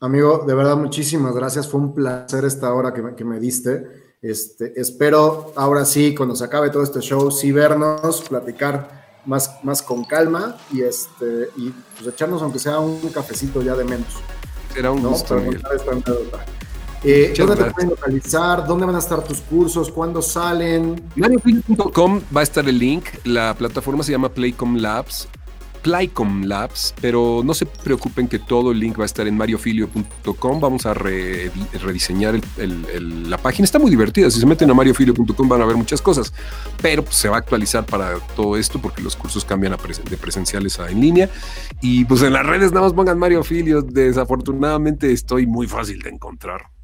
Amigo, 0.00 0.44
de 0.46 0.54
verdad, 0.54 0.76
muchísimas 0.76 1.34
gracias. 1.34 1.68
Fue 1.68 1.80
un 1.80 1.94
placer 1.94 2.44
esta 2.44 2.72
hora 2.72 2.92
que 2.92 3.14
que 3.14 3.24
me 3.24 3.38
diste. 3.38 4.16
Este, 4.22 4.78
espero 4.78 5.52
ahora 5.56 5.84
sí, 5.84 6.14
cuando 6.14 6.36
se 6.36 6.44
acabe 6.44 6.70
todo 6.70 6.82
este 6.82 7.00
show, 7.00 7.30
sí 7.30 7.52
vernos, 7.52 8.22
platicar 8.28 8.99
más, 9.26 9.58
más 9.62 9.82
con 9.82 10.04
calma 10.04 10.56
y, 10.72 10.82
este, 10.82 11.50
y 11.56 11.70
pues 11.70 12.12
echarnos 12.14 12.42
aunque 12.42 12.58
sea 12.58 12.78
un 12.78 13.00
cafecito 13.08 13.62
ya 13.62 13.74
de 13.74 13.84
menos. 13.84 14.08
Será 14.72 14.90
un 14.90 15.02
gusto. 15.02 15.38
Eh, 17.02 17.32
¿Dónde 17.36 17.56
te 17.56 17.70
pueden 17.70 17.90
localizar? 17.90 18.66
¿Dónde 18.66 18.84
van 18.84 18.94
a 18.94 18.98
estar 18.98 19.24
tus 19.24 19.40
cursos? 19.40 19.90
¿Cuándo 19.90 20.20
salen? 20.20 21.02
Mariofilio.com 21.16 22.20
va 22.34 22.40
a 22.40 22.42
estar 22.42 22.68
el 22.68 22.78
link. 22.78 23.06
La 23.24 23.54
plataforma 23.54 24.02
se 24.02 24.12
llama 24.12 24.28
Playcom 24.28 24.76
Labs. 24.76 25.26
Playcom 25.82 26.44
Labs, 26.44 26.94
pero 27.00 27.42
no 27.44 27.54
se 27.54 27.66
preocupen 27.66 28.28
que 28.28 28.38
todo 28.38 28.72
el 28.72 28.80
link 28.80 28.98
va 28.98 29.04
a 29.04 29.06
estar 29.06 29.26
en 29.26 29.36
mariofilio.com. 29.36 30.60
Vamos 30.60 30.86
a 30.86 30.94
rediseñar 30.94 32.40
la 32.58 33.38
página. 33.38 33.64
Está 33.64 33.78
muy 33.78 33.90
divertida. 33.90 34.30
Si 34.30 34.40
se 34.40 34.46
meten 34.46 34.70
a 34.70 34.74
mariofilio.com 34.74 35.48
van 35.48 35.62
a 35.62 35.66
ver 35.66 35.76
muchas 35.76 36.02
cosas, 36.02 36.32
pero 36.82 37.04
se 37.10 37.28
va 37.28 37.36
a 37.36 37.38
actualizar 37.38 37.86
para 37.86 38.18
todo 38.36 38.56
esto 38.56 38.80
porque 38.80 39.02
los 39.02 39.16
cursos 39.16 39.44
cambian 39.44 39.76
de 40.08 40.16
presenciales 40.16 40.78
a 40.78 40.90
en 40.90 41.00
línea. 41.00 41.30
Y 41.80 42.04
pues 42.04 42.22
en 42.22 42.32
las 42.32 42.46
redes 42.46 42.72
nada 42.72 42.86
más 42.86 42.92
pongan 42.92 43.18
Mariofilio. 43.18 43.82
Desafortunadamente 43.82 45.12
estoy 45.12 45.46
muy 45.46 45.66
fácil 45.66 46.00
de 46.00 46.10
encontrar. 46.10 46.79